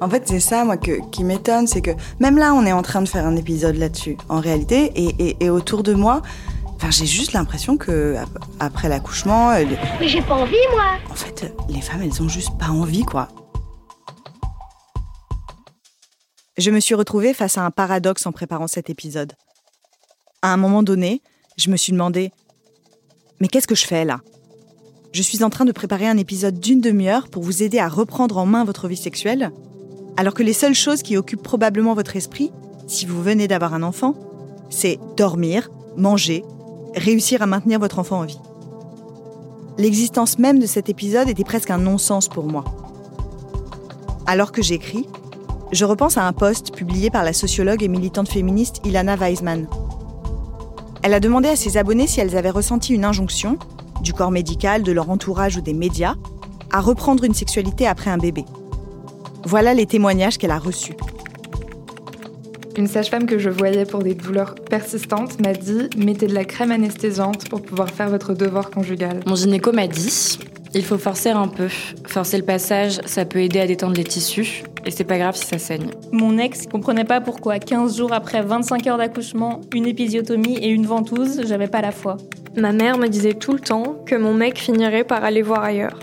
En 0.00 0.08
fait, 0.08 0.28
c'est 0.28 0.40
ça, 0.40 0.64
moi, 0.64 0.76
qui 0.76 1.24
m'étonne, 1.24 1.66
c'est 1.66 1.80
que 1.80 1.90
même 2.20 2.38
là, 2.38 2.54
on 2.54 2.64
est 2.64 2.72
en 2.72 2.82
train 2.82 3.02
de 3.02 3.08
faire 3.08 3.26
un 3.26 3.34
épisode 3.34 3.76
là-dessus, 3.76 4.16
en 4.28 4.38
réalité, 4.38 4.92
et, 5.40 5.50
autour 5.50 5.82
de 5.82 5.92
moi, 5.92 6.22
enfin, 6.76 6.90
j'ai 6.90 7.06
juste 7.06 7.32
l'impression 7.32 7.76
que 7.76 8.16
après 8.60 8.88
l'accouchement, 8.88 9.50
mais 9.98 10.06
j'ai 10.08 10.22
pas 10.22 10.34
envie, 10.34 10.54
moi. 10.70 10.84
En 11.10 11.14
fait, 11.14 11.52
les 11.68 11.80
femmes, 11.80 12.02
elles 12.02 12.22
ont 12.22 12.28
juste 12.28 12.56
pas 12.58 12.68
envie, 12.68 13.02
quoi. 13.02 13.28
Je 16.56 16.70
me 16.70 16.78
suis 16.78 16.94
retrouvée 16.94 17.34
face 17.34 17.58
à 17.58 17.64
un 17.64 17.70
paradoxe 17.72 18.24
en 18.26 18.32
préparant 18.32 18.68
cet 18.68 18.90
épisode. 18.90 19.32
À 20.42 20.52
un 20.52 20.56
moment 20.56 20.84
donné, 20.84 21.22
je 21.56 21.70
me 21.70 21.76
suis 21.76 21.92
demandé, 21.92 22.30
mais 23.40 23.48
qu'est-ce 23.48 23.66
que 23.66 23.74
je 23.74 23.86
fais 23.86 24.04
là? 24.04 24.20
Je 25.12 25.22
suis 25.22 25.42
en 25.42 25.50
train 25.50 25.64
de 25.64 25.72
préparer 25.72 26.06
un 26.06 26.18
épisode 26.18 26.60
d'une 26.60 26.80
demi-heure 26.80 27.28
pour 27.28 27.42
vous 27.42 27.64
aider 27.64 27.78
à 27.80 27.88
reprendre 27.88 28.38
en 28.38 28.46
main 28.46 28.64
votre 28.64 28.86
vie 28.86 28.96
sexuelle 28.96 29.50
alors 30.18 30.34
que 30.34 30.42
les 30.42 30.52
seules 30.52 30.74
choses 30.74 31.02
qui 31.02 31.16
occupent 31.16 31.44
probablement 31.44 31.94
votre 31.94 32.16
esprit, 32.16 32.50
si 32.88 33.06
vous 33.06 33.22
venez 33.22 33.46
d'avoir 33.46 33.72
un 33.72 33.84
enfant, 33.84 34.16
c'est 34.68 34.98
dormir, 35.16 35.70
manger, 35.96 36.44
réussir 36.96 37.40
à 37.40 37.46
maintenir 37.46 37.78
votre 37.78 38.00
enfant 38.00 38.18
en 38.18 38.24
vie. 38.24 38.40
L'existence 39.78 40.40
même 40.40 40.58
de 40.58 40.66
cet 40.66 40.88
épisode 40.88 41.28
était 41.28 41.44
presque 41.44 41.70
un 41.70 41.78
non-sens 41.78 42.28
pour 42.28 42.46
moi. 42.46 42.64
Alors 44.26 44.50
que 44.50 44.60
j'écris, 44.60 45.06
je 45.70 45.84
repense 45.84 46.16
à 46.16 46.26
un 46.26 46.32
post 46.32 46.74
publié 46.74 47.10
par 47.10 47.22
la 47.22 47.32
sociologue 47.32 47.84
et 47.84 47.88
militante 47.88 48.28
féministe 48.28 48.80
Ilana 48.84 49.14
Weisman. 49.14 49.68
Elle 51.04 51.14
a 51.14 51.20
demandé 51.20 51.48
à 51.48 51.54
ses 51.54 51.76
abonnés 51.76 52.08
si 52.08 52.18
elles 52.18 52.36
avaient 52.36 52.50
ressenti 52.50 52.92
une 52.92 53.04
injonction, 53.04 53.56
du 54.02 54.12
corps 54.12 54.32
médical, 54.32 54.82
de 54.82 54.90
leur 54.90 55.10
entourage 55.10 55.58
ou 55.58 55.60
des 55.60 55.74
médias, 55.74 56.16
à 56.72 56.80
reprendre 56.80 57.22
une 57.22 57.34
sexualité 57.34 57.86
après 57.86 58.10
un 58.10 58.18
bébé. 58.18 58.44
Voilà 59.44 59.74
les 59.74 59.86
témoignages 59.86 60.38
qu'elle 60.38 60.50
a 60.50 60.58
reçus. 60.58 60.94
Une 62.76 62.86
sage-femme 62.86 63.26
que 63.26 63.38
je 63.38 63.50
voyais 63.50 63.84
pour 63.84 64.02
des 64.02 64.14
douleurs 64.14 64.54
persistantes 64.54 65.40
m'a 65.40 65.52
dit 65.52 65.88
mettez 65.96 66.26
de 66.26 66.34
la 66.34 66.44
crème 66.44 66.70
anesthésiante 66.70 67.48
pour 67.48 67.62
pouvoir 67.62 67.90
faire 67.90 68.08
votre 68.08 68.34
devoir 68.34 68.70
conjugal. 68.70 69.20
Mon 69.26 69.34
gynéco 69.34 69.72
m'a 69.72 69.88
dit 69.88 70.38
il 70.74 70.84
faut 70.84 70.98
forcer 70.98 71.30
un 71.30 71.48
peu. 71.48 71.68
Forcer 72.06 72.36
le 72.36 72.44
passage, 72.44 73.00
ça 73.06 73.24
peut 73.24 73.40
aider 73.40 73.58
à 73.58 73.66
détendre 73.66 73.94
les 73.94 74.04
tissus 74.04 74.64
et 74.84 74.90
c'est 74.90 75.04
pas 75.04 75.18
grave 75.18 75.34
si 75.34 75.46
ça 75.46 75.58
saigne. 75.58 75.88
Mon 76.12 76.38
ex 76.38 76.66
comprenait 76.66 77.04
pas 77.04 77.20
pourquoi 77.20 77.58
15 77.58 77.96
jours 77.96 78.12
après 78.12 78.42
25 78.42 78.86
heures 78.86 78.98
d'accouchement, 78.98 79.60
une 79.74 79.86
épisiotomie 79.86 80.58
et 80.58 80.68
une 80.68 80.86
ventouse, 80.86 81.42
j'avais 81.46 81.68
pas 81.68 81.80
la 81.80 81.90
foi. 81.90 82.16
Ma 82.56 82.72
mère 82.72 82.98
me 82.98 83.08
disait 83.08 83.34
tout 83.34 83.52
le 83.52 83.60
temps 83.60 83.96
que 84.06 84.14
mon 84.14 84.34
mec 84.34 84.58
finirait 84.58 85.04
par 85.04 85.24
aller 85.24 85.42
voir 85.42 85.64
ailleurs. 85.64 85.98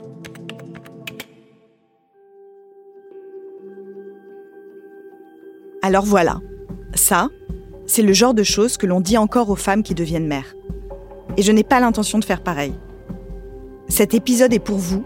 Alors 5.85 6.03
voilà, 6.03 6.40
ça, 6.96 7.28
c'est 7.85 8.01
le 8.01 8.12
genre 8.12 8.34
de 8.34 8.41
choses 8.41 8.75
que 8.75 8.88
l'on 8.88 9.01
dit 9.01 9.19
encore 9.19 9.51
aux 9.51 9.56
femmes 9.56 9.84
qui 9.84 9.94
deviennent 9.94 10.25
mères. 10.25 10.56
Et 11.38 11.44
je 11.44 11.51
n'ai 11.51 11.63
pas 11.63 11.79
l'intention 11.79 12.18
de 12.18 12.25
faire 12.25 12.41
pareil. 12.41 12.73
Cet 13.88 14.16
épisode 14.16 14.51
est 14.51 14.57
pour 14.57 14.79
vous 14.79 15.03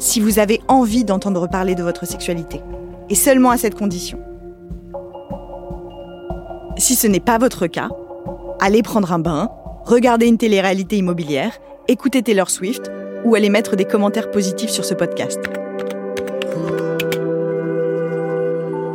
si 0.00 0.18
vous 0.18 0.40
avez 0.40 0.60
envie 0.66 1.04
d'entendre 1.04 1.48
parler 1.48 1.76
de 1.76 1.84
votre 1.84 2.06
sexualité, 2.06 2.60
et 3.08 3.14
seulement 3.14 3.50
à 3.50 3.56
cette 3.56 3.76
condition. 3.76 4.18
Si 6.76 6.96
ce 6.96 7.06
n'est 7.06 7.20
pas 7.20 7.38
votre 7.38 7.68
cas, 7.68 7.90
allez 8.58 8.82
prendre 8.82 9.12
un 9.12 9.20
bain, 9.20 9.48
regarder 9.84 10.26
une 10.26 10.38
télé-réalité 10.38 10.96
immobilière, 10.96 11.52
écouter 11.86 12.24
Taylor 12.24 12.50
Swift 12.50 12.90
ou 13.24 13.36
allez 13.36 13.48
mettre 13.48 13.76
des 13.76 13.84
commentaires 13.84 14.32
positifs 14.32 14.70
sur 14.70 14.84
ce 14.84 14.94
podcast. 14.94 15.38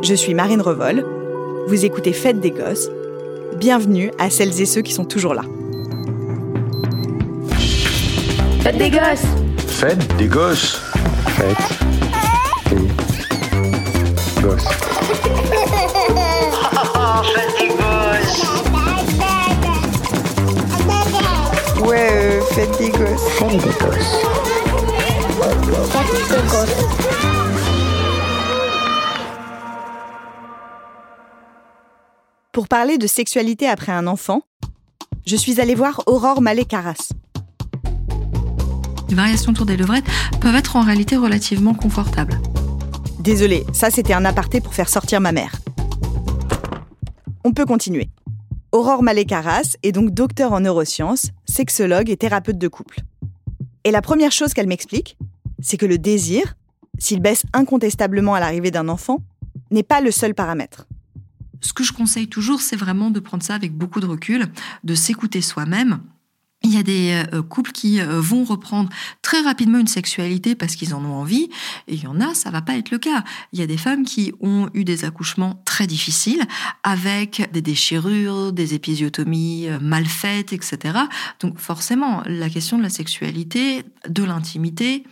Je 0.02 0.14
suis 0.14 0.34
Marine 0.34 0.60
Revol 0.60 1.21
vous 1.68 1.84
écoutez 1.84 2.12
Fête 2.12 2.40
des 2.40 2.50
Gosses. 2.50 2.88
Bienvenue 3.56 4.10
à 4.18 4.30
celles 4.30 4.60
et 4.60 4.66
ceux 4.66 4.82
qui 4.82 4.92
sont 4.92 5.04
toujours 5.04 5.34
là. 5.34 5.42
Fête 8.60 8.78
des 8.78 8.90
Gosses 8.90 9.26
Fête 9.68 10.16
des 10.16 10.26
Gosses 10.26 10.80
Fête 11.36 11.56
des 12.70 12.76
Gosses. 14.42 14.64
Fête 17.34 17.54
des 17.58 17.68
Gosses 17.68 18.46
Ouais, 21.84 22.08
euh, 22.12 22.40
Fête 22.52 22.78
des 22.78 22.90
Gosses. 22.90 23.28
Fête 23.38 23.50
des 23.50 23.58
Gosses. 23.58 24.20
Fête 25.90 26.12
des 26.28 26.48
Gosses 26.48 27.31
Pour 32.52 32.68
parler 32.68 32.98
de 32.98 33.06
sexualité 33.06 33.66
après 33.66 33.92
un 33.92 34.06
enfant, 34.06 34.42
je 35.24 35.36
suis 35.36 35.58
allée 35.58 35.74
voir 35.74 36.02
Aurore 36.06 36.42
Malé-Carras. 36.42 37.08
Les 39.08 39.14
variations 39.14 39.52
autour 39.52 39.64
des 39.64 39.78
levrettes 39.78 40.04
peuvent 40.38 40.54
être 40.54 40.76
en 40.76 40.82
réalité 40.82 41.16
relativement 41.16 41.72
confortables. 41.72 42.38
Désolée, 43.20 43.64
ça 43.72 43.88
c'était 43.88 44.12
un 44.12 44.26
aparté 44.26 44.60
pour 44.60 44.74
faire 44.74 44.90
sortir 44.90 45.18
ma 45.22 45.32
mère. 45.32 45.62
On 47.42 47.52
peut 47.52 47.64
continuer. 47.64 48.10
Aurore 48.70 49.02
Malé-Carras 49.02 49.76
est 49.82 49.92
donc 49.92 50.10
docteur 50.10 50.52
en 50.52 50.60
neurosciences, 50.60 51.30
sexologue 51.46 52.10
et 52.10 52.18
thérapeute 52.18 52.58
de 52.58 52.68
couple. 52.68 53.00
Et 53.84 53.90
la 53.90 54.02
première 54.02 54.30
chose 54.30 54.52
qu'elle 54.52 54.68
m'explique, 54.68 55.16
c'est 55.62 55.78
que 55.78 55.86
le 55.86 55.96
désir, 55.96 56.54
s'il 56.98 57.20
baisse 57.20 57.44
incontestablement 57.54 58.34
à 58.34 58.40
l'arrivée 58.40 58.70
d'un 58.70 58.90
enfant, 58.90 59.20
n'est 59.70 59.82
pas 59.82 60.02
le 60.02 60.10
seul 60.10 60.34
paramètre 60.34 60.86
ce 61.62 61.72
que 61.72 61.84
je 61.84 61.92
conseille 61.92 62.28
toujours, 62.28 62.60
c'est 62.60 62.76
vraiment 62.76 63.10
de 63.10 63.20
prendre 63.20 63.42
ça 63.42 63.54
avec 63.54 63.72
beaucoup 63.72 64.00
de 64.00 64.06
recul, 64.06 64.46
de 64.84 64.94
s'écouter 64.94 65.40
soi-même. 65.40 66.00
Il 66.64 66.72
y 66.72 66.78
a 66.78 66.82
des 66.82 67.24
euh, 67.32 67.42
couples 67.42 67.72
qui 67.72 68.00
euh, 68.00 68.20
vont 68.20 68.44
reprendre 68.44 68.88
très 69.20 69.40
rapidement 69.40 69.78
une 69.78 69.88
sexualité 69.88 70.54
parce 70.54 70.76
qu'ils 70.76 70.94
en 70.94 71.04
ont 71.04 71.14
envie, 71.14 71.48
et 71.88 71.94
il 71.94 72.02
y 72.02 72.06
en 72.06 72.20
a, 72.20 72.34
ça 72.34 72.50
va 72.50 72.62
pas 72.62 72.76
être 72.76 72.90
le 72.90 72.98
cas. 72.98 73.24
Il 73.52 73.58
y 73.58 73.62
a 73.62 73.66
des 73.66 73.76
femmes 73.76 74.04
qui 74.04 74.32
ont 74.40 74.68
eu 74.72 74.84
des 74.84 75.04
accouchements 75.04 75.60
très 75.64 75.86
difficiles, 75.86 76.42
avec 76.84 77.50
des 77.52 77.62
déchirures, 77.62 78.52
des 78.52 78.74
épisiotomies 78.74 79.68
euh, 79.68 79.80
mal 79.80 80.06
faites, 80.06 80.52
etc. 80.52 80.98
Donc 81.40 81.58
forcément, 81.58 82.22
la 82.26 82.48
question 82.48 82.78
de 82.78 82.82
la 82.82 82.90
sexualité, 82.90 83.84
de 84.08 84.22
l'intimité, 84.22 85.04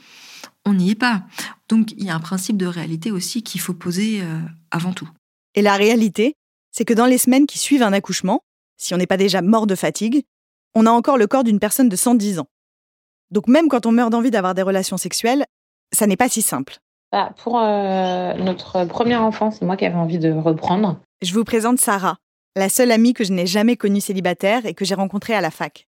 on 0.64 0.75
n'y 0.75 0.91
est 0.91 0.94
pas. 0.94 1.25
Donc 1.69 1.93
il 1.96 2.05
y 2.05 2.11
a 2.11 2.14
un 2.14 2.20
principe 2.20 2.56
de 2.56 2.67
réalité 2.67 3.11
aussi 3.11 3.43
qu'il 3.43 3.61
faut 3.61 3.75
poser 3.75 4.23
avant 4.70 4.93
tout. 4.93 5.08
Et 5.55 5.62
la 5.62 5.76
réalité, 5.76 6.35
c'est 6.72 6.84
que 6.84 6.94
dans 6.94 7.06
les 7.06 7.19
semaines 7.19 7.46
qui 7.46 7.58
suivent 7.58 7.82
un 7.82 7.93
accouchement, 7.93 8.43
si 8.76 8.94
on 8.94 8.96
n'est 8.96 9.06
pas 9.06 9.17
déjà 9.17 9.43
mort 9.43 9.67
de 9.67 9.75
fatigue, 9.75 10.25
on 10.75 10.87
a 10.87 10.90
encore 10.90 11.19
le 11.19 11.26
corps 11.26 11.44
d'une 11.44 11.58
personne 11.58 11.88
de 11.88 11.96
110 11.96 12.38
ans. 12.38 12.49
Donc 13.31 13.46
même 13.49 13.69
quand 13.69 13.87
on 13.87 13.93
meurt 13.93 14.11
d'envie 14.11 14.31
d'avoir 14.31 14.55
des 14.55 14.62
relations 14.62 14.96
sexuelles, 14.96 15.44
ça 15.93 16.06
n'est 16.06 16.17
pas 16.17 16.28
si 16.28 16.43
simple. 16.43 16.78
Bah, 17.12 17.34
pour 17.43 17.58
euh, 17.58 18.34
notre 18.34 18.84
première 18.84 19.22
enfant, 19.22 19.50
c'est 19.50 19.64
moi 19.64 19.76
qui 19.76 19.84
avais 19.84 19.96
envie 19.96 20.19
de 20.19 20.31
reprendre. 20.31 21.00
Je 21.22 21.34
vous 21.34 21.44
présente 21.44 21.81
Sarah, 21.81 22.19
la 22.56 22.69
seule 22.69 22.93
amie 22.93 23.14
que 23.14 23.25
je 23.25 23.32
n'ai 23.32 23.46
jamais 23.46 23.76
connue 23.76 24.00
célibataire 24.00 24.64
et 24.64 24.75
que 24.75 24.84
j'ai 24.84 24.94
rencontrée 24.94 25.34
à 25.34 25.40
la 25.40 25.50
fac. 25.50 25.88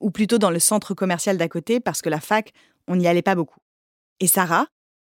Ou 0.00 0.10
plutôt 0.10 0.38
dans 0.38 0.50
le 0.50 0.58
centre 0.58 0.94
commercial 0.94 1.36
d'à 1.36 1.48
côté, 1.48 1.80
parce 1.80 2.00
que 2.00 2.08
la 2.08 2.20
fac, 2.20 2.52
on 2.86 2.96
n'y 2.96 3.06
allait 3.06 3.22
pas 3.22 3.34
beaucoup. 3.34 3.58
Et 4.20 4.26
Sarah, 4.26 4.66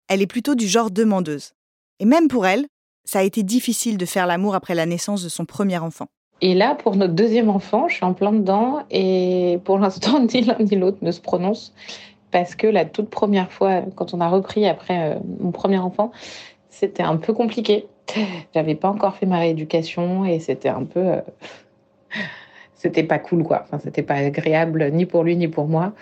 elle 0.07 0.21
est 0.21 0.27
plutôt 0.27 0.55
du 0.55 0.67
genre 0.67 0.89
demandeuse. 0.89 1.53
Et 1.99 2.05
même 2.05 2.27
pour 2.27 2.47
elle, 2.47 2.67
ça 3.07 3.19
a 3.19 3.23
été 3.23 3.41
difficile 3.41 3.97
de 3.97 4.05
faire 4.05 4.27
l'amour 4.27 4.53
après 4.53 4.75
la 4.75 4.85
naissance 4.85 5.23
de 5.23 5.29
son 5.29 5.45
premier 5.45 5.77
enfant. 5.77 6.07
Et 6.41 6.53
là, 6.53 6.75
pour 6.75 6.95
notre 6.95 7.13
deuxième 7.13 7.49
enfant, 7.49 7.87
je 7.87 7.95
suis 7.95 8.05
en 8.05 8.13
plein 8.13 8.31
dedans 8.31 8.83
et 8.91 9.59
pour 9.63 9.79
l'instant, 9.79 10.19
ni 10.33 10.41
l'un 10.41 10.57
ni 10.59 10.75
l'autre 10.75 10.97
ne 11.01 11.11
se 11.11 11.21
prononce 11.21 11.73
parce 12.31 12.55
que 12.55 12.67
la 12.67 12.85
toute 12.85 13.09
première 13.09 13.51
fois, 13.51 13.81
quand 13.95 14.13
on 14.13 14.19
a 14.19 14.27
repris 14.27 14.67
après 14.67 15.15
euh, 15.15 15.19
mon 15.39 15.51
premier 15.51 15.77
enfant, 15.77 16.11
c'était 16.69 17.03
un 17.03 17.15
peu 17.15 17.33
compliqué. 17.33 17.87
J'avais 18.53 18.75
pas 18.75 18.89
encore 18.89 19.15
fait 19.15 19.25
ma 19.25 19.39
rééducation 19.39 20.25
et 20.25 20.39
c'était 20.39 20.69
un 20.69 20.83
peu. 20.83 20.99
euh, 20.99 21.21
c'était 22.75 23.03
pas 23.03 23.19
cool, 23.19 23.43
quoi. 23.43 23.63
Enfin, 23.63 23.79
c'était 23.83 24.03
pas 24.03 24.15
agréable 24.15 24.91
ni 24.91 25.05
pour 25.05 25.23
lui 25.23 25.35
ni 25.35 25.47
pour 25.47 25.67
moi. 25.67 25.93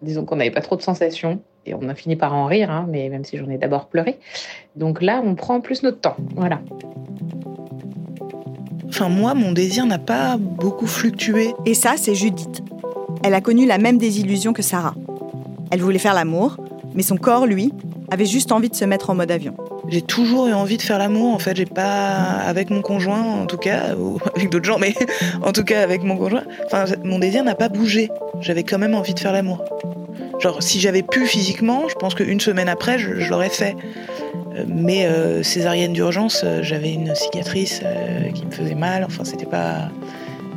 Disons 0.00 0.24
qu'on 0.24 0.36
n'avait 0.36 0.50
pas 0.50 0.62
trop 0.62 0.76
de 0.76 0.82
sensations 0.82 1.40
et 1.66 1.74
on 1.74 1.88
a 1.88 1.94
fini 1.94 2.16
par 2.16 2.34
en 2.34 2.46
rire, 2.46 2.70
hein, 2.70 2.86
mais 2.88 3.08
même 3.08 3.24
si 3.24 3.36
j'en 3.36 3.48
ai 3.50 3.58
d'abord 3.58 3.86
pleuré. 3.88 4.18
Donc 4.76 5.02
là, 5.02 5.22
on 5.24 5.34
prend 5.36 5.60
plus 5.60 5.82
notre 5.82 6.00
temps. 6.00 6.16
Voilà. 6.34 6.60
Enfin, 8.88 9.08
moi, 9.08 9.34
mon 9.34 9.52
désir 9.52 9.86
n'a 9.86 9.98
pas 9.98 10.36
beaucoup 10.36 10.86
fluctué. 10.86 11.54
Et 11.64 11.74
ça, 11.74 11.94
c'est 11.96 12.14
Judith. 12.14 12.62
Elle 13.22 13.34
a 13.34 13.40
connu 13.40 13.66
la 13.66 13.78
même 13.78 13.98
désillusion 13.98 14.52
que 14.52 14.62
Sarah. 14.62 14.94
Elle 15.70 15.80
voulait 15.80 15.98
faire 15.98 16.14
l'amour, 16.14 16.56
mais 16.94 17.02
son 17.02 17.16
corps, 17.16 17.46
lui, 17.46 17.72
avait 18.10 18.26
juste 18.26 18.52
envie 18.52 18.68
de 18.68 18.74
se 18.74 18.84
mettre 18.84 19.10
en 19.10 19.14
mode 19.14 19.30
avion. 19.30 19.54
J'ai 19.88 20.02
toujours 20.02 20.48
eu 20.48 20.52
envie 20.52 20.76
de 20.76 20.82
faire 20.82 20.98
l'amour. 20.98 21.34
En 21.34 21.38
fait, 21.38 21.56
j'ai 21.56 21.66
pas 21.66 22.16
avec 22.46 22.70
mon 22.70 22.82
conjoint, 22.82 23.22
en 23.22 23.46
tout 23.46 23.56
cas, 23.56 23.94
ou 23.96 24.18
avec 24.34 24.50
d'autres 24.50 24.64
gens, 24.64 24.78
mais 24.78 24.94
en 25.42 25.52
tout 25.52 25.64
cas 25.64 25.82
avec 25.82 26.02
mon 26.02 26.16
conjoint. 26.16 26.44
Enfin, 26.66 26.84
mon 27.04 27.20
désir 27.20 27.44
n'a 27.44 27.54
pas 27.54 27.68
bougé. 27.68 28.10
J'avais 28.40 28.64
quand 28.64 28.78
même 28.78 28.94
envie 28.94 29.14
de 29.14 29.20
faire 29.20 29.32
l'amour. 29.32 29.64
Genre, 30.40 30.62
si 30.62 30.80
j'avais 30.80 31.02
pu 31.02 31.26
physiquement, 31.26 31.88
je 31.88 31.94
pense 31.94 32.14
qu'une 32.14 32.40
semaine 32.40 32.68
après, 32.68 32.98
je, 32.98 33.20
je 33.20 33.30
l'aurais 33.30 33.50
fait. 33.50 33.76
Mais 34.68 35.06
euh, 35.06 35.42
césarienne 35.42 35.92
d'urgence, 35.92 36.42
euh, 36.44 36.62
j'avais 36.62 36.92
une 36.92 37.14
cicatrice 37.14 37.80
euh, 37.82 38.30
qui 38.30 38.46
me 38.46 38.52
faisait 38.52 38.76
mal. 38.76 39.04
Enfin, 39.04 39.24
c'était 39.24 39.46
pas 39.46 39.90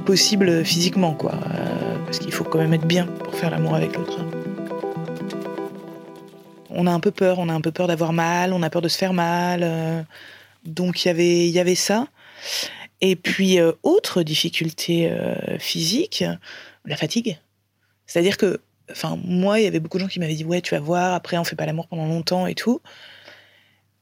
possible 0.06 0.64
physiquement, 0.64 1.14
quoi. 1.14 1.34
Parce 2.06 2.20
qu'il 2.20 2.32
faut 2.32 2.44
quand 2.44 2.60
même 2.60 2.74
être 2.74 2.86
bien 2.86 3.08
pour 3.08 3.36
faire 3.36 3.50
l'amour 3.50 3.76
avec 3.76 3.96
l'autre. 3.96 4.24
On 6.70 6.86
a 6.86 6.92
un 6.92 7.00
peu 7.00 7.12
peur, 7.12 7.40
on 7.40 7.50
a 7.50 7.54
un 7.54 7.62
peu 7.62 7.72
peur 7.72 7.88
d'avoir 7.88 8.14
mal, 8.14 8.54
on 8.54 8.62
a 8.62 8.70
peur 8.70 8.82
de 8.82 8.88
se 8.88 8.98
faire 8.98 9.14
mal. 9.14 10.06
donc 10.64 11.04
il 11.04 11.08
y 11.08 11.12
avait, 11.12 11.48
il 11.48 11.52
y 11.52 11.60
avait 11.60 11.76
ça. 11.76 12.08
Et 13.02 13.16
puis 13.16 13.58
autre 13.84 14.22
difficulté 14.22 15.12
physique, 15.60 16.24
la 16.86 16.96
fatigue. 16.96 17.38
C'est-à-dire 18.06 18.38
que, 18.38 18.62
enfin 18.92 19.20
moi, 19.26 19.60
il 19.60 19.64
y 19.64 19.68
avait 19.68 19.80
beaucoup 19.80 19.98
de 19.98 20.04
gens 20.04 20.08
qui 20.08 20.20
m'avaient 20.20 20.36
dit 20.36 20.46
ouais, 20.46 20.62
tu 20.62 20.76
vas 20.76 20.80
voir, 20.80 21.16
après 21.16 21.38
on 21.38 21.44
fait 21.44 21.58
pas 21.58 21.66
l'amour 21.66 21.88
pendant 21.88 22.06
longtemps 22.06 22.48
et 22.48 22.56
tout. 22.56 22.80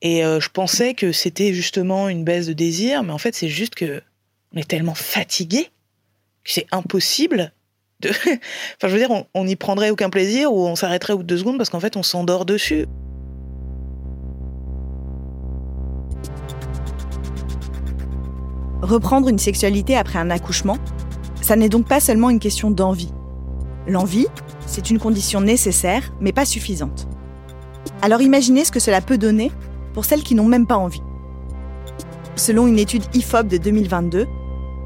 Et 0.02 0.24
euh, 0.26 0.40
je 0.40 0.50
pensais 0.50 0.94
que 0.94 1.12
c'était 1.12 1.54
justement 1.54 2.10
une 2.10 2.24
baisse 2.24 2.48
de 2.48 2.54
désir, 2.54 3.04
mais 3.04 3.12
en 3.14 3.18
fait 3.18 3.34
c'est 3.36 3.50
juste 3.50 3.76
que 3.76 4.02
on 4.54 4.60
est 4.60 4.68
tellement 4.68 4.96
fatigué 4.96 5.70
que 6.44 6.52
c'est 6.52 6.68
impossible 6.72 7.52
de. 8.02 8.10
enfin 8.12 8.38
je 8.84 8.88
veux 8.88 9.00
dire, 9.00 9.12
on- 9.34 9.44
n'y 9.46 9.56
prendrait 9.56 9.90
aucun 9.90 10.10
plaisir 10.10 10.54
ou 10.54 10.68
on 10.68 10.76
s'arrêterait 10.76 11.14
au 11.14 11.18
bout 11.18 11.24
de 11.24 11.28
deux 11.28 11.38
secondes 11.38 11.58
parce 11.58 11.70
qu'en 11.70 11.80
fait 11.80 11.98
on 11.98 12.04
s'endort 12.04 12.46
dessus. 12.46 12.86
Reprendre 18.82 19.30
une 19.30 19.40
sexualité 19.40 19.98
après 19.98 20.20
un 20.20 20.30
accouchement, 20.30 20.78
ça 21.42 21.56
n'est 21.56 21.70
donc 21.70 21.88
pas 21.88 22.00
seulement 22.00 22.30
une 22.30 22.40
question 22.40 22.70
d'envie. 22.70 23.12
L'envie, 23.88 24.28
c'est 24.66 24.90
une 24.90 25.00
condition 25.00 25.42
nécessaire, 25.42 26.14
mais 26.20 26.32
pas 26.32 26.46
suffisante. 26.46 27.08
Alors 28.02 28.22
imaginez 28.22 28.66
ce 28.66 28.72
que 28.72 28.80
cela 28.80 29.02
peut 29.02 29.18
donner 29.18 29.52
pour 29.96 30.06
celles 30.06 30.24
qui 30.24 30.36
n'ont 30.36 30.46
même 30.46 30.68
pas 30.68 30.78
envie. 30.78 31.02
Selon 32.36 32.68
une 32.68 32.78
étude 32.78 33.04
IFOP 33.14 33.44
de 33.44 33.58
2022, 33.58 34.28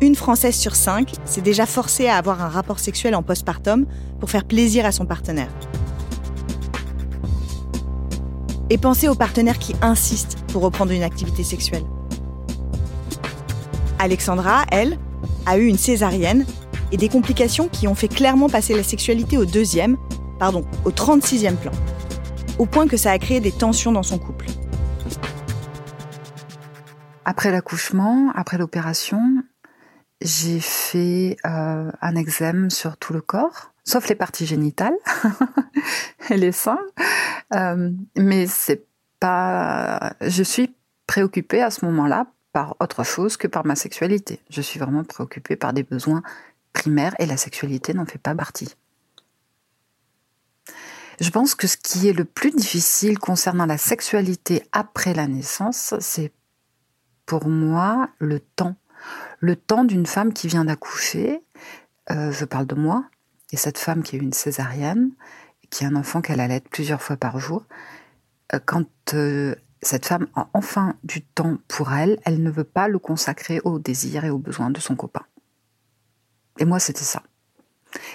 une 0.01 0.15
Française 0.15 0.55
sur 0.55 0.75
cinq 0.75 1.13
s'est 1.25 1.41
déjà 1.41 1.65
forcée 1.65 2.07
à 2.07 2.15
avoir 2.15 2.43
un 2.43 2.47
rapport 2.47 2.79
sexuel 2.79 3.15
en 3.15 3.23
postpartum 3.23 3.87
pour 4.19 4.29
faire 4.29 4.45
plaisir 4.45 4.85
à 4.85 4.91
son 4.91 5.07
partenaire. 5.07 5.49
Et 8.69 8.77
pensez 8.77 9.09
aux 9.09 9.15
partenaires 9.15 9.57
qui 9.57 9.75
insistent 9.81 10.37
pour 10.53 10.61
reprendre 10.61 10.91
une 10.91 11.01
activité 11.01 11.43
sexuelle. 11.43 11.83
Alexandra, 13.97 14.63
elle, 14.71 14.99
a 15.47 15.57
eu 15.57 15.65
une 15.65 15.77
césarienne 15.79 16.45
et 16.91 16.97
des 16.97 17.09
complications 17.09 17.67
qui 17.67 17.87
ont 17.87 17.95
fait 17.95 18.07
clairement 18.07 18.47
passer 18.47 18.75
la 18.75 18.83
sexualité 18.83 19.37
au 19.37 19.45
deuxième, 19.45 19.97
pardon, 20.37 20.63
au 20.85 20.91
36e 20.91 21.55
plan, 21.55 21.71
au 22.59 22.67
point 22.67 22.87
que 22.87 22.95
ça 22.95 23.09
a 23.09 23.17
créé 23.17 23.39
des 23.39 23.51
tensions 23.51 23.91
dans 23.91 24.03
son 24.03 24.19
couple. 24.19 24.38
Après 27.29 27.51
l'accouchement, 27.51 28.31
après 28.33 28.57
l'opération, 28.57 29.43
j'ai 30.19 30.59
fait 30.59 31.37
euh, 31.45 31.91
un 32.01 32.15
examen 32.15 32.71
sur 32.71 32.97
tout 32.97 33.13
le 33.13 33.21
corps, 33.21 33.71
sauf 33.83 34.07
les 34.07 34.15
parties 34.15 34.47
génitales 34.47 34.95
et 36.31 36.37
les 36.37 36.51
seins. 36.51 36.79
Euh, 37.53 37.91
mais 38.17 38.47
c'est 38.47 38.83
pas. 39.19 40.15
Je 40.21 40.41
suis 40.41 40.75
préoccupée 41.05 41.61
à 41.61 41.69
ce 41.69 41.85
moment-là 41.85 42.25
par 42.51 42.75
autre 42.79 43.03
chose 43.03 43.37
que 43.37 43.45
par 43.45 43.63
ma 43.63 43.75
sexualité. 43.75 44.41
Je 44.49 44.61
suis 44.61 44.79
vraiment 44.79 45.03
préoccupée 45.03 45.55
par 45.55 45.71
des 45.71 45.83
besoins 45.83 46.23
primaires 46.73 47.13
et 47.19 47.27
la 47.27 47.37
sexualité 47.37 47.93
n'en 47.93 48.07
fait 48.07 48.17
pas 48.17 48.33
partie. 48.33 48.73
Je 51.19 51.29
pense 51.29 51.53
que 51.53 51.67
ce 51.67 51.77
qui 51.77 52.07
est 52.07 52.13
le 52.13 52.25
plus 52.25 52.49
difficile 52.49 53.19
concernant 53.19 53.67
la 53.67 53.77
sexualité 53.77 54.63
après 54.71 55.13
la 55.13 55.27
naissance, 55.27 55.93
c'est 55.99 56.31
pour 57.29 57.47
moi 57.47 58.09
le 58.17 58.39
temps. 58.39 58.75
Le 59.39 59.55
temps 59.55 59.83
d'une 59.83 60.07
femme 60.07 60.33
qui 60.33 60.47
vient 60.47 60.65
d'accoucher, 60.65 61.43
euh, 62.09 62.31
je 62.31 62.43
parle 62.43 62.65
de 62.65 62.73
moi, 62.73 63.05
et 63.51 63.57
cette 63.57 63.77
femme 63.77 64.01
qui 64.01 64.15
a 64.15 64.19
eu 64.19 64.23
une 64.23 64.33
césarienne, 64.33 65.11
qui 65.69 65.85
a 65.85 65.89
un 65.89 65.95
enfant 65.95 66.21
qu'elle 66.21 66.39
allait 66.39 66.59
plusieurs 66.59 67.03
fois 67.03 67.17
par 67.17 67.39
jour, 67.39 67.67
euh, 68.55 68.59
quand 68.65 68.87
euh, 69.13 69.53
cette 69.83 70.07
femme 70.07 70.25
a 70.33 70.49
enfin 70.55 70.95
du 71.03 71.21
temps 71.21 71.59
pour 71.67 71.93
elle, 71.93 72.19
elle 72.25 72.41
ne 72.41 72.49
veut 72.49 72.63
pas 72.63 72.87
le 72.87 72.97
consacrer 72.97 73.61
aux 73.63 73.77
désirs 73.77 74.25
et 74.25 74.31
aux 74.31 74.39
besoins 74.39 74.71
de 74.71 74.79
son 74.79 74.95
copain. 74.95 75.25
Et 76.57 76.65
moi, 76.65 76.79
c'était 76.79 77.03
ça. 77.03 77.21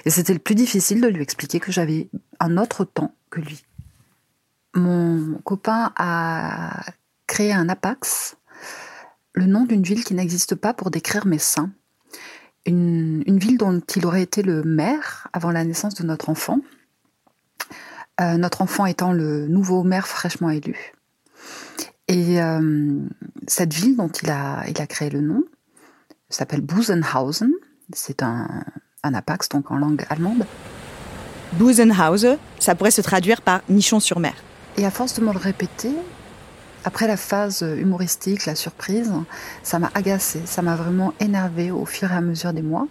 Et 0.04 0.10
c'était 0.10 0.34
le 0.34 0.40
plus 0.40 0.56
difficile 0.56 1.00
de 1.00 1.06
lui 1.06 1.22
expliquer 1.22 1.60
que 1.60 1.70
j'avais 1.70 2.10
un 2.40 2.56
autre 2.56 2.84
temps 2.84 3.14
que 3.30 3.40
lui. 3.40 3.64
Mon 4.74 5.38
copain 5.44 5.92
a 5.94 6.84
créé 7.28 7.52
un 7.52 7.68
apax, 7.68 8.36
le 9.34 9.46
nom 9.46 9.64
d'une 9.64 9.82
ville 9.82 10.04
qui 10.04 10.14
n'existe 10.14 10.54
pas 10.54 10.72
pour 10.74 10.90
décrire 10.90 11.26
mes 11.26 11.38
seins. 11.38 11.70
Une, 12.66 13.22
une 13.26 13.38
ville 13.38 13.58
dont 13.58 13.80
il 13.94 14.06
aurait 14.06 14.22
été 14.22 14.42
le 14.42 14.62
maire 14.62 15.28
avant 15.32 15.50
la 15.50 15.64
naissance 15.64 15.94
de 15.94 16.04
notre 16.04 16.30
enfant. 16.30 16.60
Euh, 18.20 18.36
notre 18.36 18.62
enfant 18.62 18.86
étant 18.86 19.12
le 19.12 19.48
nouveau 19.48 19.82
maire 19.82 20.06
fraîchement 20.06 20.50
élu. 20.50 20.94
Et 22.08 22.40
euh, 22.40 23.00
cette 23.46 23.74
ville 23.74 23.96
dont 23.96 24.08
il 24.08 24.30
a, 24.30 24.64
il 24.68 24.80
a 24.80 24.86
créé 24.86 25.10
le 25.10 25.20
nom 25.20 25.44
s'appelle 26.34 26.60
Busenhausen. 26.60 27.52
C'est 27.92 28.22
un, 28.22 28.64
un 29.02 29.14
apax, 29.14 29.48
donc 29.48 29.70
en 29.70 29.76
langue 29.76 30.04
allemande. 30.08 30.46
Busenhausen, 31.52 32.38
ça 32.58 32.74
pourrait 32.74 32.90
se 32.90 33.00
traduire 33.00 33.42
par 33.42 33.60
nichon 33.68 34.00
sur 34.00 34.18
mer. 34.18 34.34
Et 34.76 34.84
à 34.84 34.90
force 34.90 35.18
de 35.18 35.24
me 35.24 35.32
le 35.32 35.38
répéter, 35.38 35.94
après 36.84 37.06
la 37.06 37.16
phase 37.16 37.62
humoristique, 37.62 38.44
la 38.44 38.54
surprise, 38.54 39.10
ça 39.62 39.78
m'a 39.78 39.90
agacé, 39.94 40.42
ça 40.44 40.60
m'a 40.60 40.76
vraiment 40.76 41.14
énervé 41.18 41.70
au 41.70 41.86
fur 41.86 42.12
et 42.12 42.14
à 42.14 42.20
mesure 42.20 42.52
des 42.52 42.62
mois. 42.62 42.86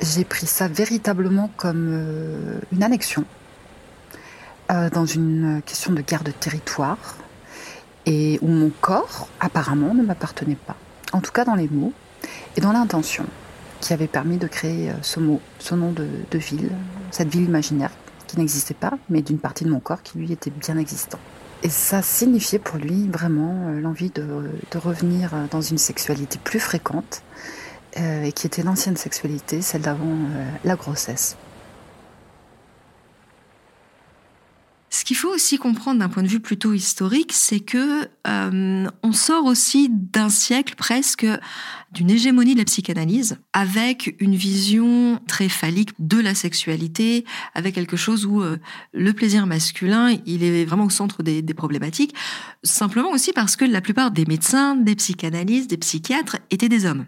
J'ai 0.00 0.24
pris 0.24 0.46
ça 0.46 0.66
véritablement 0.66 1.48
comme 1.56 1.90
euh, 1.92 2.58
une 2.72 2.82
annexion, 2.82 3.24
euh, 4.72 4.90
dans 4.90 5.06
une 5.06 5.62
question 5.64 5.92
de 5.92 6.00
guerre 6.00 6.24
de 6.24 6.32
territoire, 6.32 7.16
et 8.04 8.40
où 8.42 8.48
mon 8.48 8.72
corps, 8.80 9.28
apparemment, 9.38 9.94
ne 9.94 10.02
m'appartenait 10.02 10.56
pas. 10.56 10.74
En 11.12 11.20
tout 11.20 11.30
cas 11.30 11.44
dans 11.44 11.54
les 11.54 11.68
mots 11.68 11.92
et 12.56 12.60
dans 12.60 12.72
l'intention 12.72 13.26
qui 13.80 13.92
avait 13.92 14.08
permis 14.08 14.38
de 14.38 14.48
créer 14.48 14.90
euh, 14.90 14.94
ce 15.02 15.20
mot, 15.20 15.40
ce 15.60 15.76
nom 15.76 15.92
de, 15.92 16.08
de 16.32 16.38
ville, 16.38 16.70
cette 17.12 17.28
ville 17.28 17.44
imaginaire 17.44 17.92
qui 18.26 18.38
n'existait 18.38 18.74
pas, 18.74 18.94
mais 19.08 19.22
d'une 19.22 19.38
partie 19.38 19.64
de 19.64 19.70
mon 19.70 19.78
corps 19.78 20.02
qui 20.02 20.18
lui 20.18 20.32
était 20.32 20.50
bien 20.50 20.78
existant. 20.78 21.18
Et 21.62 21.68
ça 21.68 22.02
signifiait 22.02 22.58
pour 22.58 22.78
lui 22.78 23.08
vraiment 23.08 23.68
euh, 23.68 23.80
l'envie 23.80 24.10
de, 24.10 24.24
revenir 24.76 25.32
euh, 25.32 25.46
dans 25.50 25.60
une 25.60 25.78
sexualité 25.78 26.40
plus 26.42 26.58
fréquente, 26.58 27.22
euh, 27.98 28.24
et 28.24 28.32
qui 28.32 28.46
était 28.46 28.62
l'ancienne 28.62 28.96
sexualité, 28.96 29.62
celle 29.62 29.82
d'avant 29.82 30.16
la 30.64 30.76
grossesse. 30.76 31.36
Ce 35.02 35.04
qu'il 35.04 35.16
faut 35.16 35.34
aussi 35.34 35.58
comprendre 35.58 35.98
d'un 35.98 36.08
point 36.08 36.22
de 36.22 36.28
vue 36.28 36.38
plutôt 36.38 36.72
historique, 36.72 37.32
c'est 37.32 37.58
que 37.58 38.08
euh, 38.28 38.86
on 39.02 39.12
sort 39.12 39.46
aussi 39.46 39.88
d'un 39.90 40.28
siècle 40.28 40.76
presque 40.76 41.26
d'une 41.90 42.08
hégémonie 42.08 42.54
de 42.54 42.60
la 42.60 42.64
psychanalyse, 42.64 43.36
avec 43.52 44.14
une 44.20 44.36
vision 44.36 45.20
très 45.26 45.48
phallique 45.48 45.90
de 45.98 46.20
la 46.20 46.36
sexualité, 46.36 47.24
avec 47.56 47.74
quelque 47.74 47.96
chose 47.96 48.26
où 48.26 48.42
euh, 48.42 48.58
le 48.92 49.12
plaisir 49.12 49.44
masculin, 49.48 50.16
il 50.24 50.44
est 50.44 50.64
vraiment 50.64 50.84
au 50.84 50.90
centre 50.90 51.24
des, 51.24 51.42
des 51.42 51.54
problématiques, 51.54 52.14
simplement 52.62 53.10
aussi 53.10 53.32
parce 53.32 53.56
que 53.56 53.64
la 53.64 53.80
plupart 53.80 54.12
des 54.12 54.24
médecins, 54.24 54.76
des 54.76 54.94
psychanalystes, 54.94 55.68
des 55.68 55.78
psychiatres 55.78 56.36
étaient 56.52 56.68
des 56.68 56.86
hommes 56.86 57.06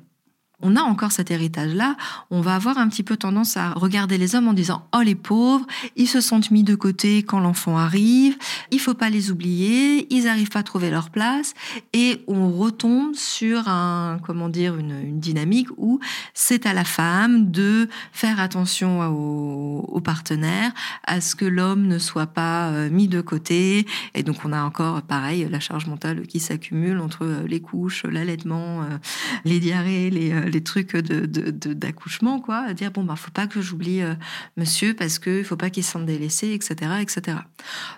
on 0.63 0.77
a 0.77 0.81
encore 0.81 1.13
cet 1.13 1.31
héritage-là, 1.31 1.97
on 2.31 2.41
va 2.41 2.55
avoir 2.55 2.79
un 2.79 2.89
petit 2.89 3.03
peu 3.03 3.17
tendance 3.17 3.57
à 3.57 3.71
regarder 3.73 4.19
les 4.19 4.35
hommes 4.35 4.49
en 4.49 4.53
disant 4.53 4.87
oh 4.95 5.01
les 5.01 5.15
pauvres, 5.15 5.67
ils 5.97 6.07
se 6.07 6.21
sont 6.21 6.41
mis 6.51 6.63
de 6.63 6.75
côté 6.75 7.19
quand 7.19 7.41
l'enfant 7.41 7.77
arrive, 7.77 8.37
il 8.71 8.81
faut 8.81 8.95
pas 8.95 9.11
les 9.11 9.31
oublier, 9.31 10.07
ils 10.15 10.25
n'arrivent 10.25 10.51
pas 10.51 10.61
à 10.61 10.63
trouver 10.63 10.91
leur 10.91 11.11
place 11.11 11.55
et 11.93 12.25
on 12.29 12.51
retombe 12.51 13.15
sur 13.15 13.69
un 13.69 14.19
comment 14.23 14.49
dire 14.49 14.77
une, 14.77 15.21
dynamique 15.21 15.69
où 15.77 16.01
c'est 16.35 16.67
à 16.67 16.73
la 16.73 16.85
femme 16.85 17.51
de 17.51 17.89
faire 18.13 18.41
attention 18.41 19.01
au, 19.09 20.01
partenaire, 20.01 20.73
à 21.07 21.21
ce 21.21 21.35
que 21.35 21.47
l'homme 21.47 21.87
ne 21.87 21.99
soit 21.99 22.27
pas 22.27 22.69
euh, 22.69 22.91
mis 22.91 23.09
de 23.09 23.23
côté. 23.23 23.87
Et 24.15 24.23
donc 24.23 24.37
on 24.45 24.53
a 24.53 24.63
encore 24.63 25.01
pareil 25.03 25.49
la 25.51 25.61
charge 25.61 25.87
mentale 25.87 26.27
qui 26.27 26.41
s'accumule 26.41 26.99
entre 26.99 27.25
euh, 27.25 27.47
les 27.47 27.61
couches, 27.61 28.05
l'allaitement, 28.05 28.83
euh, 28.83 28.99
les 29.47 29.61
diarrhées, 29.61 30.11
les 30.11 30.44
les 30.45 30.63
trucs 30.63 30.97
de, 30.97 31.51
d'accouchement, 31.73 32.41
quoi, 32.41 32.59
à 32.59 32.75
dire 32.75 32.91
bon 32.91 33.05
bah 33.05 33.17
faut 33.17 33.31
pas 33.31 33.47
que 33.47 33.61
j'oublie 33.61 34.03
euh, 34.03 34.15
monsieur 34.57 34.95
parce 34.95 35.19
que 35.19 35.39
il 35.39 35.45
faut 35.45 35.57
pas 35.57 35.71
qu'il 35.71 35.85
se 35.85 35.93
sente 35.93 36.07
délaissé, 36.07 36.53
etc., 36.53 36.93
etc. 37.01 37.39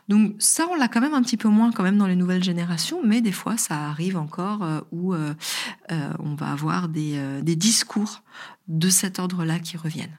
Donc 0.09 0.35
ça 0.39 0.67
on 0.71 0.77
l'a 0.77 0.89
quand 0.89 1.01
même 1.01 1.15
un 1.15 1.23
petit 1.23 1.37
peu 1.37 1.49
moins 1.49 1.73
quand 1.73 1.83
même 1.83 1.99
dans 1.99 2.07
les 2.07 2.17
nouvelles 2.17 2.45
générations, 2.45 3.01
mais 3.05 3.21
des 3.21 3.33
fois 3.33 3.57
ça 3.57 3.89
arrive 3.89 4.17
encore 4.17 4.63
euh, 4.63 4.81
où 4.93 5.15
euh, 5.15 5.35
on 6.19 6.35
va 6.35 6.53
avoir 6.53 6.89
des, 6.89 7.19
des 7.43 7.57
discours 7.57 8.23
de 8.69 8.89
cet 8.89 9.19
ordre-là 9.19 9.59
qui 9.59 9.77
reviennent. 9.77 10.19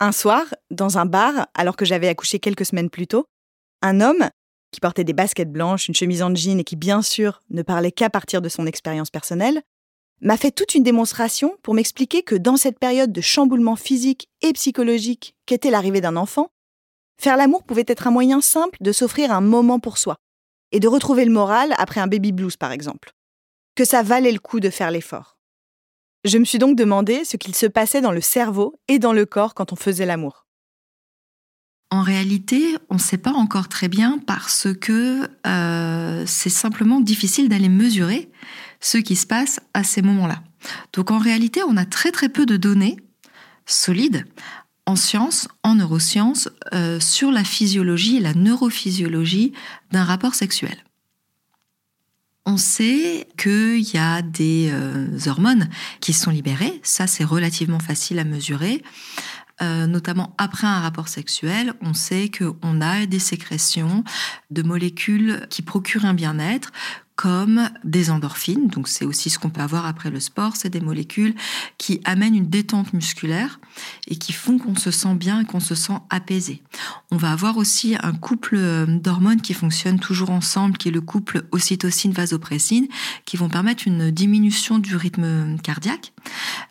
Un 0.00 0.12
soir, 0.12 0.44
dans 0.70 0.98
un 0.98 1.06
bar, 1.06 1.48
alors 1.54 1.76
que 1.76 1.84
j'avais 1.84 2.08
accouché 2.08 2.38
quelques 2.38 2.64
semaines 2.64 2.90
plus 2.90 3.06
tôt, 3.06 3.26
un 3.82 4.00
homme 4.00 4.30
qui 4.70 4.80
portait 4.80 5.04
des 5.04 5.12
baskets 5.12 5.50
blanches, 5.50 5.88
une 5.88 5.94
chemise 5.94 6.22
en 6.22 6.34
jean 6.34 6.58
et 6.58 6.64
qui, 6.64 6.76
bien 6.76 7.02
sûr, 7.02 7.40
ne 7.50 7.62
parlait 7.62 7.92
qu'à 7.92 8.10
partir 8.10 8.40
de 8.40 8.48
son 8.48 8.66
expérience 8.66 9.10
personnelle, 9.10 9.62
m'a 10.20 10.36
fait 10.36 10.50
toute 10.50 10.74
une 10.74 10.82
démonstration 10.82 11.56
pour 11.62 11.74
m'expliquer 11.74 12.22
que 12.22 12.34
dans 12.34 12.56
cette 12.56 12.78
période 12.78 13.12
de 13.12 13.20
chamboulement 13.20 13.76
physique 13.76 14.28
et 14.42 14.52
psychologique 14.52 15.34
qu'était 15.46 15.70
l'arrivée 15.70 16.00
d'un 16.00 16.16
enfant, 16.16 16.50
faire 17.20 17.36
l'amour 17.36 17.62
pouvait 17.64 17.84
être 17.86 18.06
un 18.06 18.10
moyen 18.10 18.40
simple 18.40 18.76
de 18.80 18.92
s'offrir 18.92 19.32
un 19.32 19.40
moment 19.40 19.80
pour 19.80 19.98
soi 19.98 20.16
et 20.72 20.80
de 20.80 20.88
retrouver 20.88 21.24
le 21.24 21.32
moral 21.32 21.74
après 21.78 22.00
un 22.00 22.06
baby 22.06 22.32
blues 22.32 22.56
par 22.56 22.72
exemple. 22.72 23.12
Que 23.74 23.84
ça 23.84 24.02
valait 24.02 24.32
le 24.32 24.38
coup 24.38 24.60
de 24.60 24.70
faire 24.70 24.90
l'effort. 24.90 25.38
Je 26.24 26.36
me 26.36 26.44
suis 26.44 26.58
donc 26.58 26.76
demandé 26.76 27.24
ce 27.24 27.36
qu'il 27.36 27.54
se 27.54 27.66
passait 27.66 28.02
dans 28.02 28.12
le 28.12 28.20
cerveau 28.20 28.78
et 28.88 28.98
dans 28.98 29.14
le 29.14 29.24
corps 29.24 29.54
quand 29.54 29.72
on 29.72 29.76
faisait 29.76 30.06
l'amour. 30.06 30.46
En 31.92 32.02
réalité, 32.02 32.76
on 32.88 32.94
ne 32.94 33.00
sait 33.00 33.18
pas 33.18 33.32
encore 33.32 33.68
très 33.68 33.88
bien 33.88 34.18
parce 34.24 34.68
que 34.80 35.28
euh, 35.46 36.24
c'est 36.26 36.50
simplement 36.50 37.00
difficile 37.00 37.48
d'aller 37.48 37.68
mesurer 37.68 38.30
ce 38.80 38.98
qui 38.98 39.16
se 39.16 39.26
passe 39.26 39.60
à 39.74 39.84
ces 39.84 40.02
moments-là. 40.02 40.42
Donc 40.92 41.10
en 41.10 41.18
réalité, 41.18 41.62
on 41.66 41.76
a 41.76 41.84
très 41.84 42.12
très 42.12 42.28
peu 42.28 42.46
de 42.46 42.56
données 42.56 42.96
solides 43.66 44.26
en 44.86 44.96
sciences, 44.96 45.48
en 45.62 45.76
neurosciences, 45.76 46.48
euh, 46.74 46.98
sur 46.98 47.30
la 47.30 47.44
physiologie 47.44 48.16
et 48.16 48.20
la 48.20 48.34
neurophysiologie 48.34 49.52
d'un 49.92 50.04
rapport 50.04 50.34
sexuel. 50.34 50.76
On 52.46 52.56
sait 52.56 53.28
qu'il 53.36 53.88
y 53.94 53.98
a 53.98 54.22
des 54.22 54.70
euh, 54.72 55.06
hormones 55.26 55.68
qui 56.00 56.12
sont 56.12 56.30
libérées, 56.30 56.80
ça 56.82 57.06
c'est 57.06 57.24
relativement 57.24 57.78
facile 57.78 58.18
à 58.18 58.24
mesurer. 58.24 58.82
Euh, 59.62 59.86
notamment 59.86 60.34
après 60.38 60.66
un 60.66 60.80
rapport 60.80 61.08
sexuel, 61.08 61.74
on 61.82 61.92
sait 61.92 62.30
qu'on 62.30 62.80
a 62.80 63.04
des 63.04 63.18
sécrétions 63.18 64.04
de 64.50 64.62
molécules 64.62 65.46
qui 65.50 65.60
procurent 65.60 66.06
un 66.06 66.14
bien-être, 66.14 66.72
comme 67.20 67.68
des 67.84 68.10
endorphines. 68.10 68.68
Donc 68.68 68.88
c'est 68.88 69.04
aussi 69.04 69.28
ce 69.28 69.38
qu'on 69.38 69.50
peut 69.50 69.60
avoir 69.60 69.84
après 69.84 70.08
le 70.08 70.20
sport. 70.20 70.56
C'est 70.56 70.70
des 70.70 70.80
molécules 70.80 71.34
qui 71.76 72.00
amènent 72.06 72.34
une 72.34 72.48
détente 72.48 72.94
musculaire 72.94 73.60
et 74.08 74.16
qui 74.16 74.32
font 74.32 74.56
qu'on 74.56 74.74
se 74.74 74.90
sent 74.90 75.16
bien 75.16 75.42
et 75.42 75.44
qu'on 75.44 75.60
se 75.60 75.74
sent 75.74 75.98
apaisé. 76.08 76.62
On 77.10 77.18
va 77.18 77.30
avoir 77.32 77.58
aussi 77.58 77.94
un 78.02 78.14
couple 78.14 78.54
euh, 78.56 78.86
d'hormones 78.86 79.42
qui 79.42 79.52
fonctionnent 79.52 80.00
toujours 80.00 80.30
ensemble, 80.30 80.78
qui 80.78 80.88
est 80.88 80.92
le 80.92 81.02
couple 81.02 81.42
ocytocine-vasopressine, 81.52 82.88
qui 83.26 83.36
vont 83.36 83.50
permettre 83.50 83.86
une 83.86 84.10
diminution 84.10 84.78
du 84.78 84.96
rythme 84.96 85.58
cardiaque. 85.58 86.14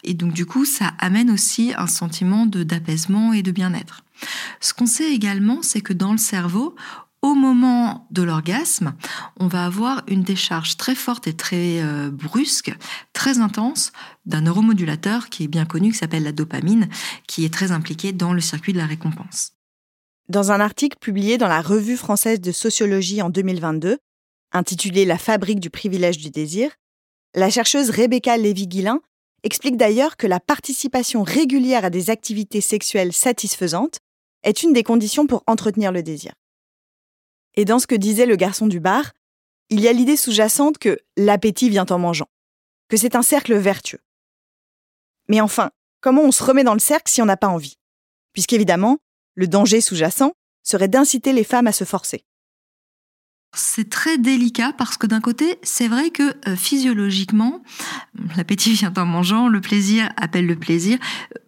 Et 0.03 0.15
donc 0.15 0.33
du 0.33 0.47
coup, 0.47 0.65
ça 0.65 0.93
amène 0.97 1.29
aussi 1.29 1.73
un 1.77 1.85
sentiment 1.85 2.47
d'apaisement 2.47 3.33
et 3.33 3.43
de 3.43 3.51
bien-être. 3.51 4.03
Ce 4.61 4.73
qu'on 4.73 4.87
sait 4.87 5.13
également, 5.13 5.59
c'est 5.61 5.81
que 5.81 5.93
dans 5.93 6.11
le 6.11 6.17
cerveau, 6.17 6.75
au 7.21 7.33
moment 7.35 8.07
de 8.11 8.23
l'orgasme, 8.23 8.93
on 9.39 9.47
va 9.47 9.65
avoir 9.65 10.03
une 10.07 10.23
décharge 10.23 10.77
très 10.77 10.95
forte 10.95 11.27
et 11.27 11.35
très 11.35 11.81
euh, 11.81 12.09
brusque, 12.09 12.73
très 13.13 13.39
intense 13.39 13.91
d'un 14.25 14.41
neuromodulateur 14.41 15.29
qui 15.29 15.43
est 15.43 15.47
bien 15.47 15.65
connu, 15.65 15.91
qui 15.91 15.97
s'appelle 15.97 16.23
la 16.23 16.31
dopamine, 16.31 16.87
qui 17.27 17.43
est 17.43 17.53
très 17.53 17.71
impliqué 17.71 18.13
dans 18.13 18.33
le 18.33 18.41
circuit 18.41 18.73
de 18.73 18.77
la 18.77 18.85
récompense. 18.85 19.51
Dans 20.29 20.51
un 20.51 20.59
article 20.59 20.97
publié 20.99 21.37
dans 21.37 21.47
la 21.47 21.61
Revue 21.61 21.97
française 21.97 22.39
de 22.39 22.51
sociologie 22.51 23.21
en 23.21 23.29
2022, 23.29 23.97
intitulé 24.53 25.05
La 25.05 25.17
fabrique 25.17 25.59
du 25.59 25.69
privilège 25.69 26.19
du 26.19 26.29
désir, 26.29 26.71
la 27.35 27.49
chercheuse 27.49 27.89
Rebecca 27.89 28.37
Lévy-Guilin 28.37 29.01
explique 29.43 29.77
d'ailleurs 29.77 30.17
que 30.17 30.27
la 30.27 30.39
participation 30.39 31.23
régulière 31.23 31.85
à 31.85 31.89
des 31.89 32.09
activités 32.09 32.61
sexuelles 32.61 33.13
satisfaisantes 33.13 33.97
est 34.43 34.63
une 34.63 34.73
des 34.73 34.83
conditions 34.83 35.27
pour 35.27 35.43
entretenir 35.47 35.91
le 35.91 36.03
désir. 36.03 36.33
Et 37.59 37.65
dans 37.65 37.77
ce 37.77 37.87
que 37.87 37.95
disait 37.95 38.25
le 38.25 38.37
garçon 38.37 38.67
du 38.67 38.79
bar, 38.79 39.11
il 39.69 39.81
y 39.81 39.89
a 39.89 39.91
l'idée 39.91 40.15
sous-jacente 40.15 40.77
que 40.77 40.97
l'appétit 41.17 41.69
vient 41.69 41.85
en 41.89 41.99
mangeant, 41.99 42.29
que 42.87 42.95
c'est 42.95 43.17
un 43.17 43.21
cercle 43.21 43.53
vertueux. 43.53 43.99
Mais 45.27 45.41
enfin, 45.41 45.69
comment 45.99 46.21
on 46.21 46.31
se 46.31 46.41
remet 46.41 46.63
dans 46.63 46.73
le 46.73 46.79
cercle 46.79 47.11
si 47.11 47.21
on 47.21 47.25
n'a 47.25 47.35
pas 47.35 47.49
envie? 47.49 47.75
Puisqu'évidemment, 48.31 48.99
le 49.35 49.49
danger 49.49 49.81
sous-jacent 49.81 50.31
serait 50.63 50.87
d'inciter 50.87 51.33
les 51.33 51.43
femmes 51.43 51.67
à 51.67 51.73
se 51.73 51.83
forcer. 51.83 52.23
C'est 53.53 53.89
très 53.89 54.19
délicat 54.19 54.73
parce 54.77 54.95
que 54.97 55.07
d'un 55.07 55.21
côté, 55.21 55.57
c'est 55.63 55.87
vrai 55.87 56.11
que 56.11 56.35
euh, 56.47 56.55
physiologiquement, 56.55 57.63
l'appétit 58.37 58.73
vient 58.73 58.93
en 58.95 59.05
mangeant, 59.05 59.47
le 59.47 59.59
plaisir 59.59 60.11
appelle 60.17 60.45
le 60.45 60.55
plaisir, 60.55 60.99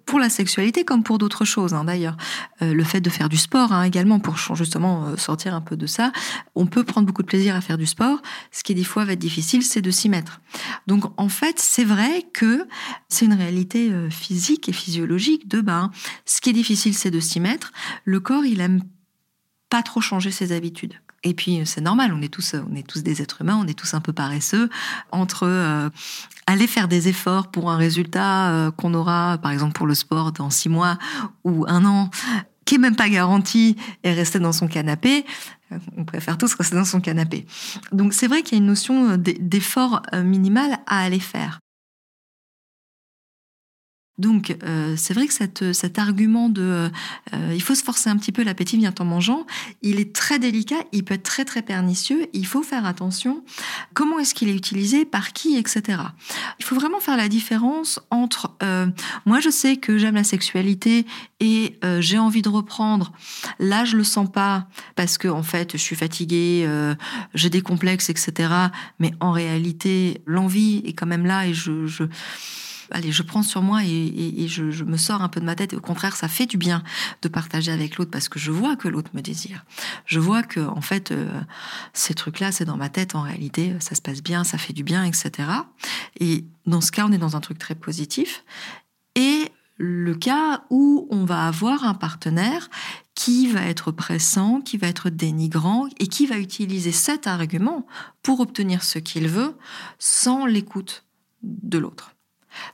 pour 0.08 0.18
la 0.18 0.30
sexualité 0.30 0.84
comme 0.84 1.04
pour 1.04 1.20
d'autres 1.20 1.46
choses 1.46 1.76
hein, 1.76 1.84
d'ailleurs. 1.84 2.18
Euh, 2.64 2.74
le 2.74 2.84
fait 2.84 3.02
de 3.02 3.10
faire 3.12 3.30
du 3.30 3.38
sport 3.38 3.72
hein, 3.72 3.84
également 3.84 4.20
pour 4.20 4.36
justement 4.56 5.06
euh, 5.06 5.16
sortir 5.16 5.54
un 5.54 5.62
peu 5.62 5.78
de 5.78 5.86
ça, 5.86 6.12
on 6.56 6.66
peut 6.66 6.84
prendre 6.84 7.06
beaucoup 7.06 7.22
de 7.22 7.28
plaisir 7.28 7.56
à 7.56 7.62
faire 7.62 7.78
du 7.78 7.86
sport. 7.86 8.20
Ce 8.52 8.64
qui 8.64 8.74
des 8.74 8.84
fois 8.84 9.06
va 9.06 9.14
être 9.14 9.20
difficile, 9.20 9.62
c'est 9.62 9.82
de 9.82 9.92
s'y 9.92 10.10
mettre. 10.10 10.42
Donc 10.88 11.04
en 11.18 11.30
fait, 11.30 11.60
c'est 11.60 11.86
vrai 11.86 12.26
que 12.34 12.68
c'est 13.10 13.26
une 13.26 13.34
réalité 13.34 13.92
physique 14.10 14.68
et 14.70 14.74
physiologique 14.74 15.48
de 15.48 15.62
ben, 15.62 15.92
ce 16.26 16.42
qui 16.42 16.50
est 16.50 16.54
difficile, 16.54 16.96
c'est 16.96 17.12
de 17.12 17.20
s'y 17.20 17.40
mettre. 17.40 17.72
Le 18.06 18.20
corps, 18.20 18.46
il 18.46 18.60
aime 18.60 18.82
pas 19.70 19.84
trop 19.84 20.02
changer 20.02 20.32
ses 20.32 20.52
habitudes. 20.52 20.96
Et 21.24 21.34
puis 21.34 21.62
c'est 21.66 21.82
normal, 21.82 22.14
on 22.16 22.22
est 22.22 22.34
tous, 22.34 22.56
on 22.56 22.76
est 22.76 22.88
tous 22.88 23.04
des 23.04 23.22
êtres 23.22 23.42
humains, 23.42 23.60
on 23.62 23.68
est 23.68 23.78
tous 23.78 23.94
un 23.94 24.02
peu 24.02 24.12
paresseux. 24.12 24.70
Entre 25.12 25.44
euh, 25.44 25.90
aller 26.48 26.68
faire 26.68 26.88
des 26.88 27.08
efforts 27.08 27.50
pour 27.52 27.70
un 27.70 27.78
résultat 27.78 28.50
euh, 28.50 28.72
qu'on 28.72 28.94
aura, 28.94 29.38
par 29.38 29.52
exemple 29.52 29.74
pour 29.74 29.86
le 29.86 29.94
sport, 29.94 30.32
dans 30.32 30.50
six 30.50 30.70
mois 30.70 30.98
ou 31.44 31.66
un 31.68 31.86
an, 31.86 32.10
qui 32.66 32.76
est 32.76 32.80
même 32.80 32.96
pas 32.96 33.10
garanti, 33.10 33.76
et 34.04 34.14
rester 34.14 34.40
dans 34.40 34.54
son 34.54 34.68
canapé, 34.68 35.26
euh, 35.72 35.78
on 35.96 36.06
préfère 36.06 36.40
tous 36.40 36.56
rester 36.56 36.76
dans 36.76 36.86
son 36.86 37.02
canapé. 37.02 37.46
Donc 37.92 38.14
c'est 38.14 38.28
vrai 38.28 38.42
qu'il 38.42 38.58
y 38.58 38.62
a 38.62 38.64
une 38.64 38.70
notion 38.70 39.16
d'effort 39.18 40.02
minimal 40.14 40.80
à 40.88 41.02
aller 41.02 41.20
faire. 41.20 41.60
Donc, 44.22 44.56
euh, 44.64 44.94
c'est 44.98 45.16
vrai 45.16 45.26
que 45.26 45.74
cet 45.74 45.98
argument 45.98 46.48
de 46.48 46.92
euh, 47.34 47.54
il 47.54 47.62
faut 47.62 47.74
se 47.74 47.84
forcer 47.84 48.08
un 48.08 48.18
petit 48.18 48.32
peu, 48.32 48.44
l'appétit 48.44 48.78
vient 48.78 48.94
en 49.00 49.04
mangeant, 49.04 49.48
il 49.82 50.00
est 50.00 50.14
très 50.14 50.38
délicat, 50.38 50.76
il 50.92 51.04
peut 51.04 51.16
être 51.16 51.24
très 51.24 51.44
très 51.44 51.64
pernicieux, 51.64 52.28
il 52.34 52.46
faut 52.46 52.62
faire 52.62 52.86
attention. 52.86 53.44
Comment 53.96 54.20
est-ce 54.20 54.36
qu'il 54.36 54.48
est 54.50 54.56
utilisé, 54.56 55.06
par 55.06 55.34
qui, 55.34 55.58
etc. 55.58 56.04
Il 56.60 56.66
faut 56.66 56.76
vraiment 56.76 57.00
faire 57.00 57.18
la 57.18 57.30
différence 57.30 58.00
entre 58.12 58.56
euh, 58.62 58.86
moi 59.26 59.40
je 59.40 59.50
sais 59.50 59.78
que 59.78 59.98
j'aime 59.98 60.16
la 60.16 60.24
sexualité 60.24 61.08
et 61.40 61.80
j'ai 62.00 62.20
envie 62.20 62.44
de 62.44 62.50
reprendre, 62.50 63.12
là 63.58 63.84
je 63.84 63.98
le 63.98 64.04
sens 64.04 64.32
pas 64.32 64.68
parce 64.96 65.18
que 65.18 65.28
en 65.28 65.42
fait 65.42 65.72
je 65.72 65.82
suis 65.82 65.96
fatiguée, 65.96 66.70
j'ai 67.34 67.50
des 67.50 67.62
complexes, 67.62 68.12
etc. 68.12 68.54
Mais 69.00 69.14
en 69.20 69.32
réalité 69.32 70.22
l'envie 70.28 70.84
est 70.86 70.94
quand 70.94 71.08
même 71.08 71.26
là 71.26 71.48
et 71.48 71.56
je 71.56 72.06
allez, 72.92 73.12
je 73.12 73.24
prends 73.24 73.44
sur 73.44 73.62
moi 73.62 73.84
et, 73.84 74.48
je, 74.48 74.84
me 74.84 74.98
sors 74.98 75.22
un 75.22 75.30
peu 75.30 75.40
de 75.40 75.46
ma 75.46 75.56
tête. 75.56 75.74
Au 75.74 75.80
contraire, 75.80 76.16
ça 76.16 76.28
fait 76.28 76.46
du 76.46 76.58
bien 76.58 76.84
de 77.22 77.30
partager 77.30 77.72
avec 77.72 77.98
l'autre 77.98 78.12
parce 78.12 78.30
que 78.30 78.40
je 78.40 78.52
vois 78.52 78.76
que 78.76 78.88
l'autre 78.88 79.12
me 79.14 79.22
désire. 79.22 79.66
Je 80.06 80.20
vois 80.20 80.44
que, 80.44 80.60
en 80.60 80.82
fait, 80.82 81.12
euh, 81.12 81.30
ces 81.94 82.14
trucs-là, 82.14 82.52
c'est 82.52 82.66
dans 82.66 82.78
ma 82.78 82.90
tête. 82.90 83.16
En 83.16 83.22
réalité, 83.22 83.76
ça 83.80 83.96
se 83.96 84.02
passe 84.02 84.22
bien, 84.22 84.44
ça 84.44 84.58
fait 84.58 84.74
du 84.74 84.84
bien, 84.84 85.04
etc. 85.04 85.50
Et 86.20 86.46
dans 86.66 86.82
ce 86.82 86.92
cas, 86.92 87.06
on 87.08 87.12
est 87.12 87.18
dans 87.18 87.36
un 87.36 87.42
truc 87.42 87.58
très 87.58 87.76
positif. 87.76 88.44
Et 89.16 89.52
le 89.78 90.14
cas 90.14 90.64
où 90.70 91.08
on 91.10 91.26
va 91.26 91.48
avoir 91.48 91.86
un 91.86 91.96
partenaire 91.96 92.70
qui 93.16 93.48
va 93.48 93.64
être 93.64 93.92
pressant, 93.92 94.62
qui 94.62 94.78
va 94.78 94.88
être 94.88 95.10
dénigrant 95.10 95.88
et 96.00 96.08
qui 96.08 96.26
va 96.28 96.38
utiliser 96.38 96.92
cet 96.92 97.28
argument 97.28 97.86
pour 98.22 98.40
obtenir 98.40 98.84
ce 98.84 99.00
qu'il 99.00 99.28
veut 99.28 99.56
sans 99.98 100.46
l'écoute 100.46 101.04
de 101.44 101.78
l'autre. 101.78 102.14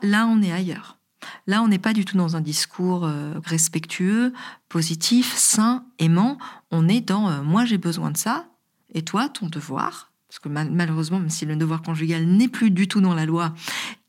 Là, 0.01 0.27
on 0.27 0.41
est 0.41 0.51
ailleurs. 0.51 0.97
Là, 1.45 1.61
on 1.63 1.67
n'est 1.67 1.79
pas 1.79 1.93
du 1.93 2.05
tout 2.05 2.17
dans 2.17 2.35
un 2.35 2.41
discours 2.41 3.05
euh, 3.05 3.33
respectueux, 3.45 4.33
positif, 4.69 5.33
sain, 5.35 5.85
aimant. 5.99 6.37
On 6.71 6.87
est 6.87 7.01
dans 7.01 7.29
euh, 7.29 7.41
moi 7.41 7.65
j'ai 7.65 7.77
besoin 7.77 8.11
de 8.11 8.17
ça 8.17 8.47
et 8.93 9.01
toi 9.01 9.29
ton 9.29 9.47
devoir, 9.47 10.11
parce 10.27 10.39
que 10.39 10.49
malheureusement, 10.49 11.19
même 11.19 11.29
si 11.29 11.45
le 11.45 11.55
devoir 11.55 11.81
conjugal 11.81 12.25
n'est 12.25 12.47
plus 12.47 12.71
du 12.71 12.87
tout 12.87 13.01
dans 13.01 13.13
la 13.13 13.25
loi, 13.25 13.53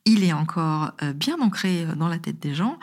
il 0.05 0.25
est 0.25 0.33
encore 0.33 0.93
euh, 1.03 1.13
bien 1.13 1.39
ancré 1.41 1.87
dans 1.97 2.09
la 2.09 2.19
tête 2.19 2.41
des 2.41 2.55
gens. 2.55 2.79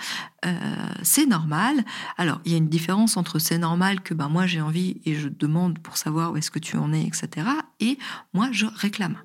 C'est 1.02 1.26
normal. 1.26 1.84
Alors, 2.18 2.40
il 2.46 2.52
y 2.52 2.54
a 2.54 2.60
une 2.60 2.70
différence 2.70 3.18
entre 3.18 3.40
c'est 3.40 3.58
normal 3.58 4.02
que 4.02 4.14
ben, 4.14 4.30
moi 4.30 4.46
j'ai 4.46 4.62
envie 4.62 5.02
et 5.04 5.16
je 5.16 5.28
demande 5.28 5.80
pour 5.80 5.98
savoir 5.98 6.32
où 6.32 6.38
est-ce 6.38 6.52
que 6.52 6.60
tu 6.60 6.78
en 6.78 6.94
es, 6.94 7.02
etc. 7.02 7.48
Et 7.80 7.98
moi 8.36 8.50
je 8.52 8.68
réclame. 8.68 9.18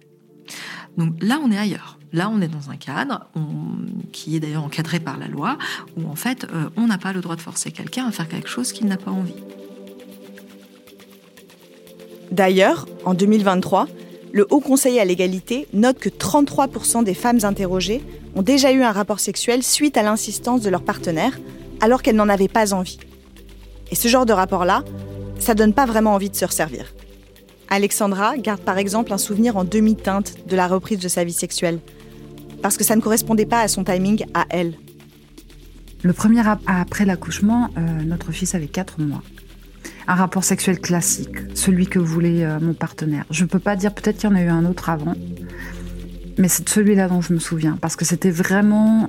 Donc 0.97 1.15
là, 1.21 1.41
on 1.43 1.51
est 1.51 1.59
ailleurs. 1.59 1.99
Là, 2.13 2.31
on 2.33 2.41
est 2.41 2.49
dans 2.49 2.71
un 2.71 2.77
cadre 2.77 3.29
qui 4.13 4.35
est 4.35 4.41
d'ailleurs 4.41 4.65
encadré 4.65 4.99
par 4.99 5.17
la 5.17 5.29
loi, 5.29 5.59
où 5.97 6.11
en 6.11 6.17
fait, 6.17 6.47
on 6.77 6.89
n'a 6.89 6.99
pas 6.99 7.13
le 7.13 7.21
droit 7.21 7.37
de 7.37 7.41
forcer 7.41 7.71
quelqu'un 7.71 8.07
à 8.07 8.11
faire 8.11 8.29
quelque 8.29 8.49
chose 8.49 8.73
qu'il 8.73 8.87
n'a 8.87 8.97
pas 8.97 9.13
envie. 9.13 9.35
D'ailleurs, 12.33 12.87
en 13.05 13.15
2023, 13.15 13.87
le 14.33 14.47
Haut 14.51 14.61
Conseil 14.61 14.99
à 14.99 15.05
l'égalité 15.05 15.69
note 15.73 15.99
que 15.99 16.09
33% 16.09 17.05
des 17.05 17.15
femmes 17.15 17.41
interrogées 17.43 18.03
ont 18.35 18.43
déjà 18.43 18.73
eu 18.73 18.83
un 18.83 18.93
rapport 18.93 19.21
sexuel 19.21 19.63
suite 19.63 19.97
à 19.97 20.03
l'insistance 20.03 20.61
de 20.63 20.71
leur 20.71 20.83
partenaire, 20.83 21.39
alors 21.81 22.03
qu'elles 22.03 22.17
n'en 22.17 22.29
avaient 22.29 22.49
pas 22.49 22.73
envie. 22.73 22.99
Et 23.91 23.95
ce 23.95 24.09
genre 24.09 24.27
de 24.27 24.33
rapport-là, 24.33 24.85
ça 25.39 25.55
donne 25.55 25.75
pas 25.75 25.87
vraiment 25.87 26.15
envie 26.15 26.31
de 26.31 26.37
se 26.37 26.45
resservir. 26.45 26.93
Alexandra 27.71 28.37
garde 28.37 28.61
par 28.61 28.79
exemple 28.79 29.13
un 29.13 29.19
souvenir 29.19 29.57
en 29.57 29.65
demi-teinte 29.65 30.47
de 30.47 30.57
la 30.57 30.67
reprise 30.67 30.99
de 30.99 31.09
sa 31.09 31.25
vie 31.25 31.33
sexuelle, 31.33 31.79
parce 32.63 32.77
que 32.77 32.85
ça 32.85 32.97
ne 32.97 33.01
correspondait 33.01 33.47
pas 33.47 33.61
à 33.61 33.69
son 33.69 33.85
timing 33.85 34.25
à 34.35 34.45
elle. 34.51 34.75
Le 36.03 36.13
premier 36.13 36.43
après 36.67 37.05
l'accouchement, 37.05 37.69
euh, 37.77 38.03
notre 38.05 38.33
fils 38.33 38.55
avait 38.55 38.69
4 38.69 39.01
mois 39.01 39.23
un 40.11 40.15
rapport 40.15 40.43
sexuel 40.43 40.81
classique, 40.81 41.55
celui 41.55 41.87
que 41.87 42.01
voulait 42.01 42.45
euh, 42.45 42.59
mon 42.61 42.75
partenaire. 42.75 43.25
Je 43.31 43.45
ne 43.45 43.49
peux 43.49 43.61
pas 43.61 43.77
dire, 43.77 43.95
peut-être 43.95 44.19
qu'il 44.19 44.29
y 44.29 44.33
en 44.33 44.35
a 44.35 44.43
eu 44.43 44.49
un 44.49 44.65
autre 44.65 44.91
avant, 44.91 45.15
mais 46.37 46.49
c'est 46.49 46.69
celui-là 46.69 47.07
dont 47.09 47.21
je 47.21 47.33
me 47.33 47.39
souviens, 47.39 47.79
parce 47.81 47.95
que 47.95 48.05
c'était 48.05 48.33
vraiment 48.33 49.09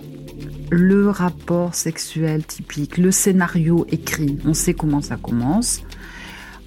le 0.70 1.10
rapport 1.10 1.74
sexuel 1.74 2.46
typique, 2.46 2.98
le 2.98 3.10
scénario 3.12 3.86
écrit. 3.90 4.38
On 4.46 4.54
sait 4.54 4.76
comment 4.76 5.02
ça 5.02 5.18
commence, 5.18 5.82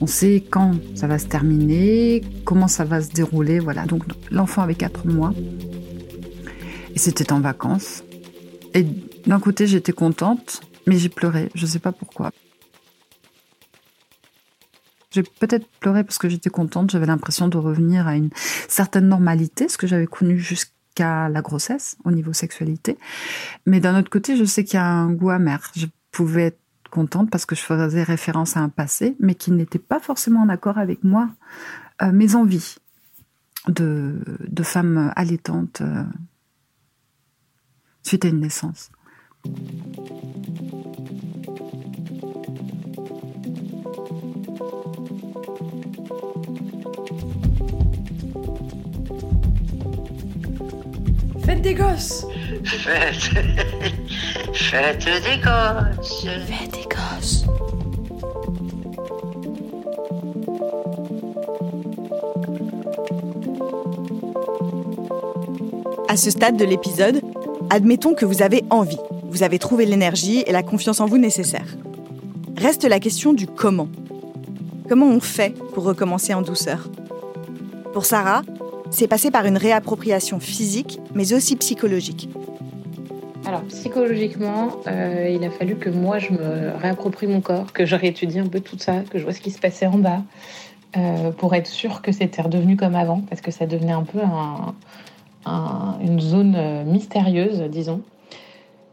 on 0.00 0.06
sait 0.06 0.44
quand 0.48 0.72
ça 0.94 1.06
va 1.06 1.18
se 1.18 1.26
terminer, 1.26 2.22
comment 2.44 2.68
ça 2.68 2.84
va 2.84 3.00
se 3.00 3.10
dérouler, 3.10 3.58
voilà. 3.58 3.86
Donc 3.86 4.04
l'enfant 4.30 4.62
avait 4.62 4.74
4 4.74 5.06
mois, 5.06 5.32
et 6.94 6.98
c'était 6.98 7.32
en 7.32 7.40
vacances. 7.40 8.02
Et 8.74 8.84
d'un 9.26 9.40
côté, 9.40 9.66
j'étais 9.66 9.92
contente, 9.92 10.62
mais 10.86 10.98
j'ai 10.98 11.08
pleuré, 11.08 11.50
je 11.54 11.62
ne 11.64 11.70
sais 11.70 11.78
pas 11.78 11.92
pourquoi. 11.92 12.32
J'ai 15.12 15.22
peut-être 15.22 15.66
pleuré 15.78 16.02
parce 16.02 16.18
que 16.18 16.28
j'étais 16.28 16.50
contente, 16.50 16.90
j'avais 16.90 17.06
l'impression 17.06 17.46
de 17.46 17.56
revenir 17.56 18.08
à 18.08 18.16
une 18.16 18.30
certaine 18.68 19.08
normalité, 19.08 19.68
ce 19.68 19.78
que 19.78 19.86
j'avais 19.86 20.08
connu 20.08 20.40
jusqu'à 20.40 21.28
la 21.28 21.40
grossesse 21.40 21.96
au 22.04 22.10
niveau 22.10 22.32
sexualité. 22.32 22.98
Mais 23.64 23.78
d'un 23.78 23.96
autre 23.96 24.10
côté, 24.10 24.36
je 24.36 24.44
sais 24.44 24.64
qu'il 24.64 24.74
y 24.74 24.80
a 24.80 24.86
un 24.86 25.12
goût 25.12 25.30
amer. 25.30 25.70
Je 25.76 25.86
pouvais 26.10 26.46
être 26.46 26.58
contente 26.94 27.28
parce 27.28 27.44
que 27.44 27.56
je 27.56 27.62
faisais 27.62 28.04
référence 28.04 28.56
à 28.56 28.60
un 28.60 28.68
passé, 28.68 29.16
mais 29.18 29.34
qui 29.34 29.50
n'était 29.50 29.80
pas 29.80 29.98
forcément 29.98 30.42
en 30.42 30.48
accord 30.48 30.78
avec 30.78 31.02
moi, 31.02 31.28
euh, 32.02 32.12
mes 32.12 32.36
envies 32.36 32.76
de, 33.66 34.20
de 34.46 34.62
femme 34.62 35.12
allaitante 35.16 35.80
euh, 35.80 36.04
suite 38.02 38.25
à 38.25 38.28
une 38.28 38.40
naissance. 38.40 38.90
Des 51.64 51.74
gosses 51.74 52.26
Faites... 52.62 53.16
Faites 54.52 55.04
des 55.04 55.40
gosses 55.42 56.26
Faites 56.46 56.72
des 56.72 56.84
gosses 56.84 57.44
À 66.06 66.16
ce 66.16 66.30
stade 66.30 66.56
de 66.56 66.64
l'épisode, 66.64 67.22
admettons 67.70 68.14
que 68.14 68.24
vous 68.24 68.42
avez 68.42 68.62
envie, 68.70 68.98
vous 69.24 69.42
avez 69.42 69.58
trouvé 69.58 69.84
l'énergie 69.86 70.44
et 70.46 70.52
la 70.52 70.62
confiance 70.62 71.00
en 71.00 71.06
vous 71.06 71.18
nécessaires. 71.18 71.76
Reste 72.56 72.84
la 72.84 73.00
question 73.00 73.32
du 73.32 73.48
comment. 73.48 73.88
Comment 74.88 75.06
on 75.08 75.18
fait 75.18 75.54
pour 75.72 75.82
recommencer 75.82 76.34
en 76.34 76.42
douceur? 76.42 76.88
Pour 77.92 78.04
Sarah, 78.04 78.42
c'est 78.95 79.09
passé 79.09 79.33
par 79.33 79.45
une 79.45 79.57
réappropriation 79.57 80.39
physique, 80.39 81.00
mais 81.17 81.33
aussi 81.33 81.57
psychologique. 81.57 82.28
Alors 83.45 83.63
psychologiquement, 83.63 84.69
euh, 84.87 85.28
il 85.35 85.45
a 85.45 85.50
fallu 85.50 85.75
que 85.75 85.91
moi 85.91 86.19
je 86.19 86.33
me 86.33 86.76
réapproprie 86.80 87.26
mon 87.26 87.41
corps, 87.41 87.73
que 87.73 87.85
je 87.85 87.97
réétudie 87.97 88.39
un 88.39 88.47
peu 88.47 88.61
tout 88.61 88.78
ça, 88.78 89.00
que 89.11 89.19
je 89.19 89.25
vois 89.25 89.33
ce 89.33 89.41
qui 89.41 89.50
se 89.50 89.59
passait 89.59 89.87
en 89.87 89.99
bas, 89.99 90.23
euh, 90.97 91.33
pour 91.33 91.54
être 91.57 91.67
sûr 91.67 92.02
que 92.02 92.13
c'était 92.13 92.41
redevenu 92.41 92.76
comme 92.76 92.95
avant, 92.95 93.21
parce 93.28 93.41
que 93.41 93.50
ça 93.50 93.67
devenait 93.67 93.93
un 93.93 94.04
peu 94.04 94.21
une 96.00 96.21
zone 96.21 96.54
euh, 96.57 96.85
mystérieuse, 96.85 97.63
disons. 97.63 98.00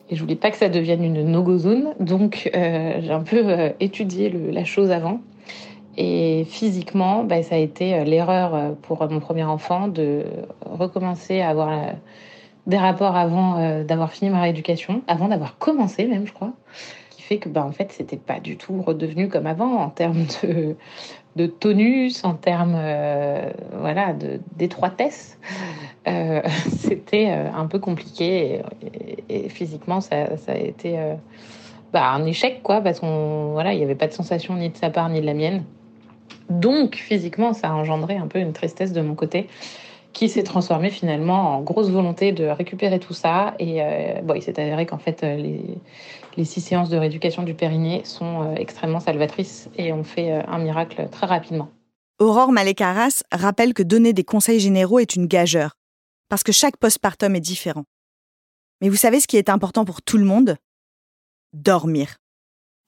Et 0.10 0.16
je 0.16 0.22
voulais 0.22 0.36
pas 0.36 0.50
que 0.50 0.58
ça 0.58 0.68
devienne 0.68 1.04
une 1.04 1.32
no-go 1.32 1.60
zone, 1.60 1.94
donc 2.00 2.50
j'ai 2.54 3.12
un 3.12 3.22
peu 3.22 3.72
étudié 3.80 4.30
la 4.52 4.66
chose 4.66 4.92
avant. 4.92 5.22
Et 6.04 6.46
physiquement, 6.46 7.24
bah, 7.24 7.44
ça 7.44 7.54
a 7.54 7.58
été 7.60 7.94
euh, 7.94 8.04
l'erreur 8.04 8.56
euh, 8.56 8.72
pour 8.82 9.08
mon 9.08 9.20
premier 9.20 9.44
enfant 9.44 9.88
de 9.88 10.26
recommencer 10.66 11.42
à 11.42 11.50
avoir 11.50 11.70
euh, 11.70 11.92
des 12.66 12.78
rapports 12.78 13.16
avant 13.16 13.84
d'avoir 13.84 14.12
fini 14.12 14.32
ma 14.32 14.42
rééducation, 14.42 15.04
avant 15.08 15.28
d'avoir 15.28 15.60
commencé 15.60 16.08
même, 16.08 16.26
je 16.26 16.34
crois, 16.34 16.54
qui 17.12 17.22
fait 17.22 17.38
que 17.38 17.50
bah, 17.50 17.64
en 17.64 17.72
fait, 17.72 17.92
c'était 17.92 18.18
pas 18.18 18.40
du 18.40 18.58
tout 18.58 18.82
redevenu 18.82 19.30
comme 19.30 19.46
avant 19.46 19.76
en 19.78 19.90
termes 19.90 20.26
de, 21.36 21.46
tonus, 21.46 22.24
en 22.24 22.34
termes 22.34 22.80
voilà, 23.78 24.16
d'étroitesse. 24.56 25.38
Euh, 26.08 26.42
c'était 26.80 27.30
un 27.30 27.68
peu 27.68 27.78
compliqué 27.78 28.62
et, 29.30 29.50
physiquement, 29.50 30.02
ça, 30.02 30.28
a 30.48 30.56
été 30.56 31.00
bah, 31.94 32.12
un 32.12 32.26
échec, 32.26 32.62
quoi, 32.64 32.82
parce 32.82 33.00
qu'il 33.00 33.10
voilà, 33.10 33.76
n'y 33.76 33.84
avait 33.84 33.96
pas 33.96 34.08
de 34.08 34.14
sensation 34.14 34.56
ni 34.56 34.70
de 34.70 34.78
sa 34.78 34.90
part 34.90 35.10
ni 35.10 35.22
de 35.22 35.26
la 35.26 35.34
mienne. 35.36 35.64
Donc, 36.60 36.96
physiquement, 36.96 37.54
ça 37.54 37.70
a 37.70 37.74
engendré 37.74 38.18
un 38.18 38.28
peu 38.28 38.40
une 38.40 38.54
tristesse 38.54 38.92
de 38.94 39.02
mon 39.02 39.16
côté 39.16 39.48
qui 40.14 40.30
s'est 40.30 40.44
transformée 40.44 40.90
finalement 40.90 41.56
en 41.56 41.62
grosse 41.62 41.90
volonté 41.90 42.32
de 42.32 42.46
récupérer 42.46 43.00
tout 43.00 43.14
ça. 43.14 43.56
Et 43.60 43.82
euh, 43.82 44.22
bon, 44.22 44.34
il 44.34 44.42
s'est 44.42 44.60
avéré 44.60 44.86
qu'en 44.86 44.98
fait, 44.98 45.24
euh, 45.24 45.36
les, 46.38 46.46
six 46.46 46.62
séances 46.62 46.90
de 46.90 46.98
rééducation 46.98 47.44
du 47.44 47.54
périnée 47.54 48.02
sont 48.04 48.44
euh, 48.44 48.56
extrêmement 48.56 49.00
salvatrices 49.00 49.70
et 49.78 49.94
ont 49.94 50.04
fait 50.04 50.32
un 50.32 50.58
miracle 50.60 51.08
très 51.10 51.28
rapidement. 51.28 51.70
Aurore 52.20 52.52
Malécaras 52.52 53.24
rappelle 53.32 53.74
que 53.74 53.84
donner 53.84 54.14
des 54.14 54.24
conseils 54.24 54.60
généraux 54.60 55.00
est 55.00 55.16
une 55.16 55.28
gageure, 55.28 55.78
parce 56.30 56.44
que 56.44 56.52
chaque 56.52 56.78
postpartum 56.78 57.36
est 57.36 57.42
différent. 57.42 57.86
Mais 58.82 58.90
vous 58.90 58.96
savez 58.96 59.20
ce 59.20 59.28
qui 59.28 59.38
est 59.38 59.50
important 59.50 59.86
pour 59.86 60.02
tout 60.02 60.18
le 60.18 60.26
monde? 60.26 60.58
Dormir. 61.54 62.20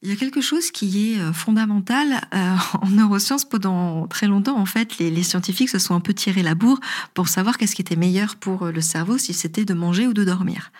Il 0.03 0.09
y 0.09 0.11
a 0.11 0.17
quelque 0.17 0.41
chose 0.41 0.69
qui 0.69 1.13
est 1.13 1.19
euh, 1.19 1.31
fondamental 1.31 2.27
euh, 2.33 2.55
en 2.81 2.89
neurosciences 2.89 3.45
pendant 3.45 4.05
très 4.07 4.27
longtemps. 4.27 4.57
En 4.57 4.65
fait, 4.65 4.97
les, 4.97 5.23
scientifiques 5.23 5.69
se 5.69 5.79
sont 5.79 5.95
un 5.95 6.01
peu 6.01 6.13
tirés 6.13 6.43
la 6.43 6.55
bourre 6.55 6.81
pour 7.13 7.29
savoir 7.29 7.57
qu'est-ce 7.57 7.73
qui 7.73 7.81
était 7.81 7.95
meilleur 7.95 8.35
pour 8.35 8.63
euh, 8.63 8.71
le 8.73 8.81
cerveau, 8.81 9.17
si 9.17 9.33
c'était 9.33 9.63
de 9.63 9.73
manger 9.73 10.05
ou 10.05 10.13
de 10.13 10.25
dormir. 10.25 10.73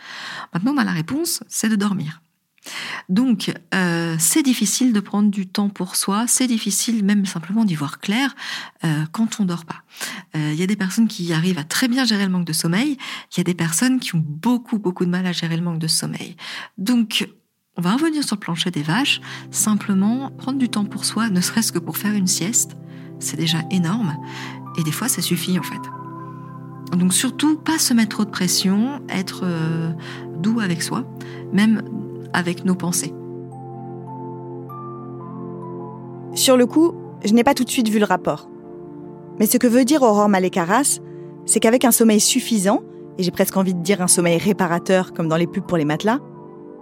Maintenant, 0.53 0.73
on 0.73 0.77
a 0.77 0.83
la 0.83 0.91
réponse, 0.91 1.41
c'est 1.47 1.69
de 1.69 1.77
dormir. 1.77 2.21
Donc, 3.09 3.53
c'est 4.19 4.41
difficile 4.41 4.93
de 4.93 5.01
prendre 5.01 5.29
du 5.29 5.47
temps 5.47 5.67
pour 5.67 5.97
soi, 5.97 6.27
c'est 6.27 6.47
difficile 6.47 7.03
même 7.03 7.25
simplement 7.25 7.65
d'y 7.65 7.75
voir 7.75 7.99
clair 7.99 8.33
quand 9.12 9.41
on 9.41 9.43
dort 9.43 9.65
pas. 9.65 9.83
Il 10.33 10.55
y 10.55 10.63
a 10.63 10.67
des 10.67 10.77
personnes 10.77 11.09
qui 11.09 11.33
arrivent 11.33 11.59
à 11.59 11.65
très 11.65 11.89
bien 11.89 12.05
gérer 12.05 12.23
le 12.23 12.31
manque 12.31 12.45
de 12.45 12.53
sommeil, 12.53 12.97
il 13.33 13.38
y 13.38 13.41
a 13.41 13.43
des 13.43 13.53
personnes 13.53 13.99
qui 13.99 14.15
ont 14.15 14.23
beaucoup, 14.25 14.79
beaucoup 14.79 15.03
de 15.03 15.09
mal 15.09 15.25
à 15.25 15.33
gérer 15.33 15.57
le 15.57 15.63
manque 15.63 15.79
de 15.79 15.89
sommeil. 15.89 16.38
Donc, 16.77 17.27
on 17.77 17.81
va 17.81 17.93
revenir 17.93 18.23
sur 18.23 18.36
le 18.36 18.39
plancher 18.39 18.71
des 18.71 18.83
vaches, 18.83 19.19
simplement 19.51 20.29
prendre 20.38 20.59
du 20.59 20.69
temps 20.69 20.86
pour 20.86 21.05
soi, 21.05 21.29
ne 21.29 21.41
serait-ce 21.41 21.71
que 21.71 21.79
pour 21.79 21.97
faire 21.97 22.13
une 22.13 22.27
sieste, 22.27 22.77
c'est 23.19 23.38
déjà 23.38 23.59
énorme, 23.71 24.15
et 24.77 24.83
des 24.83 24.91
fois 24.91 25.07
ça 25.07 25.21
suffit 25.21 25.57
en 25.57 25.63
fait. 25.63 26.95
Donc 26.95 27.13
surtout, 27.13 27.57
pas 27.57 27.79
se 27.79 27.93
mettre 27.93 28.09
trop 28.09 28.25
de 28.25 28.29
pression, 28.29 29.01
être 29.09 29.41
euh, 29.43 29.91
doux 30.38 30.59
avec 30.59 30.83
soi, 30.83 31.05
même 31.51 31.81
avec 32.33 32.65
nos 32.65 32.75
pensées. 32.75 33.13
Sur 36.36 36.57
le 36.57 36.65
coup, 36.67 36.93
je 37.25 37.33
n'ai 37.33 37.43
pas 37.43 37.55
tout 37.55 37.63
de 37.63 37.69
suite 37.69 37.89
vu 37.89 37.97
le 37.97 38.05
rapport. 38.05 38.49
Mais 39.39 39.47
ce 39.47 39.57
que 39.57 39.65
veut 39.65 39.86
dire 39.86 40.03
Aurore 40.03 40.29
Malécaras, 40.29 40.99
c'est 41.45 41.59
qu'avec 41.59 41.86
un 41.86 41.91
sommeil 41.91 42.19
suffisant, 42.19 42.83
et 43.17 43.23
j'ai 43.23 43.31
presque 43.31 43.57
envie 43.57 43.73
de 43.73 43.81
dire 43.81 44.01
un 44.01 44.07
sommeil 44.07 44.38
réparateur 44.38 45.13
comme 45.13 45.27
dans 45.27 45.38
les 45.38 45.47
pubs 45.47 45.65
pour 45.65 45.77
les 45.77 45.86
matelas, 45.86 46.19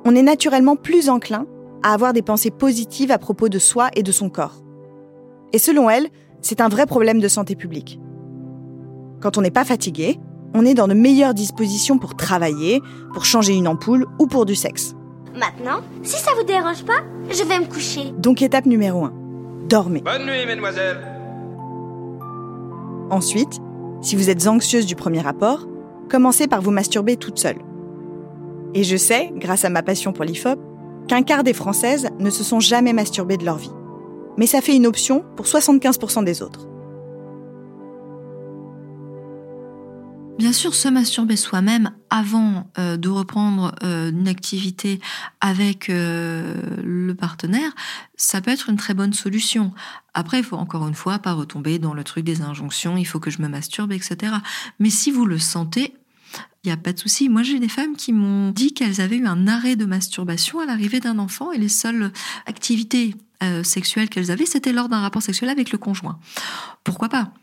on 0.05 0.15
est 0.15 0.23
naturellement 0.23 0.75
plus 0.75 1.09
enclin 1.09 1.45
à 1.83 1.93
avoir 1.93 2.13
des 2.13 2.21
pensées 2.21 2.51
positives 2.51 3.11
à 3.11 3.17
propos 3.17 3.49
de 3.49 3.59
soi 3.59 3.89
et 3.95 4.03
de 4.03 4.11
son 4.11 4.29
corps. 4.29 4.63
Et 5.53 5.57
selon 5.57 5.89
elle, 5.89 6.07
c'est 6.41 6.61
un 6.61 6.69
vrai 6.69 6.85
problème 6.85 7.19
de 7.19 7.27
santé 7.27 7.55
publique. 7.55 7.99
Quand 9.19 9.37
on 9.37 9.41
n'est 9.41 9.51
pas 9.51 9.65
fatigué, 9.65 10.19
on 10.53 10.65
est 10.65 10.73
dans 10.73 10.87
de 10.87 10.93
meilleures 10.93 11.33
dispositions 11.33 11.97
pour 11.97 12.15
travailler, 12.15 12.81
pour 13.13 13.25
changer 13.25 13.53
une 13.53 13.67
ampoule 13.67 14.07
ou 14.19 14.27
pour 14.27 14.45
du 14.45 14.55
sexe. 14.55 14.95
Maintenant, 15.33 15.81
si 16.03 16.17
ça 16.17 16.31
vous 16.35 16.43
dérange 16.43 16.83
pas, 16.83 17.01
je 17.29 17.43
vais 17.43 17.59
me 17.59 17.65
coucher. 17.65 18.11
Donc 18.17 18.41
étape 18.41 18.65
numéro 18.65 19.05
1, 19.05 19.13
dormez. 19.69 20.01
Bonne 20.01 20.25
nuit, 20.25 20.45
mesdemoiselles. 20.45 20.99
Ensuite, 23.09 23.59
si 24.01 24.15
vous 24.15 24.29
êtes 24.29 24.47
anxieuse 24.47 24.85
du 24.85 24.95
premier 24.95 25.21
rapport, 25.21 25.67
commencez 26.09 26.47
par 26.47 26.61
vous 26.61 26.71
masturber 26.71 27.17
toute 27.17 27.39
seule. 27.39 27.59
Et 28.73 28.83
je 28.83 28.95
sais, 28.95 29.31
grâce 29.35 29.65
à 29.65 29.69
ma 29.69 29.83
passion 29.83 30.13
pour 30.13 30.23
l'IFOP, 30.23 30.59
qu'un 31.07 31.23
quart 31.23 31.43
des 31.43 31.53
Françaises 31.53 32.07
ne 32.19 32.29
se 32.29 32.43
sont 32.43 32.59
jamais 32.59 32.93
masturbées 32.93 33.37
de 33.37 33.45
leur 33.45 33.57
vie. 33.57 33.71
Mais 34.37 34.47
ça 34.47 34.61
fait 34.61 34.75
une 34.75 34.87
option 34.87 35.25
pour 35.35 35.45
75% 35.45 36.23
des 36.23 36.41
autres. 36.41 36.67
Bien 40.41 40.53
sûr, 40.53 40.73
se 40.73 40.87
masturber 40.87 41.35
soi-même 41.35 41.91
avant 42.09 42.71
euh, 42.79 42.97
de 42.97 43.09
reprendre 43.09 43.75
euh, 43.83 44.09
une 44.09 44.27
activité 44.27 44.99
avec 45.39 45.87
euh, 45.89 46.55
le 46.83 47.13
partenaire, 47.13 47.71
ça 48.15 48.41
peut 48.41 48.49
être 48.49 48.67
une 48.69 48.77
très 48.77 48.95
bonne 48.95 49.13
solution. 49.13 49.71
Après, 50.15 50.39
il 50.39 50.43
faut 50.43 50.55
encore 50.55 50.87
une 50.87 50.95
fois 50.95 51.19
pas 51.19 51.33
retomber 51.33 51.77
dans 51.77 51.93
le 51.93 52.03
truc 52.03 52.25
des 52.25 52.41
injonctions, 52.41 52.97
il 52.97 53.05
faut 53.05 53.19
que 53.19 53.29
je 53.29 53.39
me 53.39 53.49
masturbe, 53.49 53.91
etc. 53.91 54.33
Mais 54.79 54.89
si 54.89 55.11
vous 55.11 55.27
le 55.27 55.37
sentez, 55.37 55.93
il 56.63 56.67
n'y 56.67 56.71
a 56.71 56.77
pas 56.77 56.93
de 56.93 56.99
souci. 56.99 57.29
Moi, 57.29 57.43
j'ai 57.43 57.59
des 57.59 57.69
femmes 57.69 57.95
qui 57.95 58.13
m'ont 58.13 58.51
dit 58.51 58.73
qu'elles 58.73 59.01
avaient 59.01 59.17
eu 59.17 59.25
un 59.25 59.47
arrêt 59.47 59.75
de 59.75 59.85
masturbation 59.85 60.59
à 60.59 60.65
l'arrivée 60.65 60.99
d'un 60.99 61.19
enfant 61.19 61.51
et 61.51 61.57
les 61.57 61.69
seules 61.69 62.11
activités 62.45 63.15
sexuelles 63.63 64.07
qu'elles 64.07 64.29
avaient, 64.29 64.45
c'était 64.45 64.71
lors 64.71 64.87
d'un 64.87 64.99
rapport 64.99 65.23
sexuel 65.23 65.49
avec 65.49 65.71
le 65.71 65.79
conjoint. 65.79 66.19
Pourquoi 66.83 67.09
pas? 67.09 67.33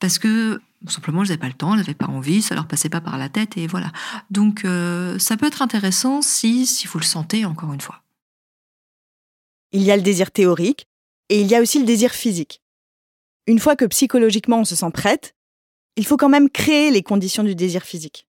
Parce 0.00 0.18
que 0.18 0.60
simplement, 0.88 1.22
elles 1.22 1.28
n'avaient 1.28 1.38
pas 1.38 1.46
le 1.46 1.54
temps, 1.54 1.72
elles 1.72 1.80
n'avaient 1.80 1.94
pas 1.94 2.06
envie, 2.06 2.42
ça 2.42 2.54
leur 2.54 2.66
passait 2.66 2.88
pas 2.88 3.00
par 3.00 3.18
la 3.18 3.28
tête 3.28 3.56
et 3.56 3.66
voilà. 3.66 3.92
Donc, 4.30 4.64
euh, 4.64 5.18
ça 5.18 5.36
peut 5.36 5.46
être 5.46 5.62
intéressant 5.62 6.22
si, 6.22 6.66
si 6.66 6.86
vous 6.86 6.98
le 6.98 7.04
sentez, 7.04 7.44
encore 7.44 7.72
une 7.72 7.80
fois. 7.80 8.02
Il 9.72 9.82
y 9.82 9.90
a 9.90 9.96
le 9.96 10.02
désir 10.02 10.30
théorique 10.30 10.86
et 11.28 11.40
il 11.40 11.46
y 11.46 11.54
a 11.54 11.60
aussi 11.60 11.78
le 11.78 11.84
désir 11.84 12.12
physique. 12.12 12.60
Une 13.46 13.58
fois 13.60 13.76
que 13.76 13.84
psychologiquement 13.84 14.58
on 14.58 14.64
se 14.64 14.74
sent 14.74 14.90
prête, 14.92 15.35
il 15.96 16.06
faut 16.06 16.16
quand 16.16 16.28
même 16.28 16.50
créer 16.50 16.90
les 16.90 17.02
conditions 17.02 17.42
du 17.42 17.54
désir 17.54 17.82
physique. 17.82 18.26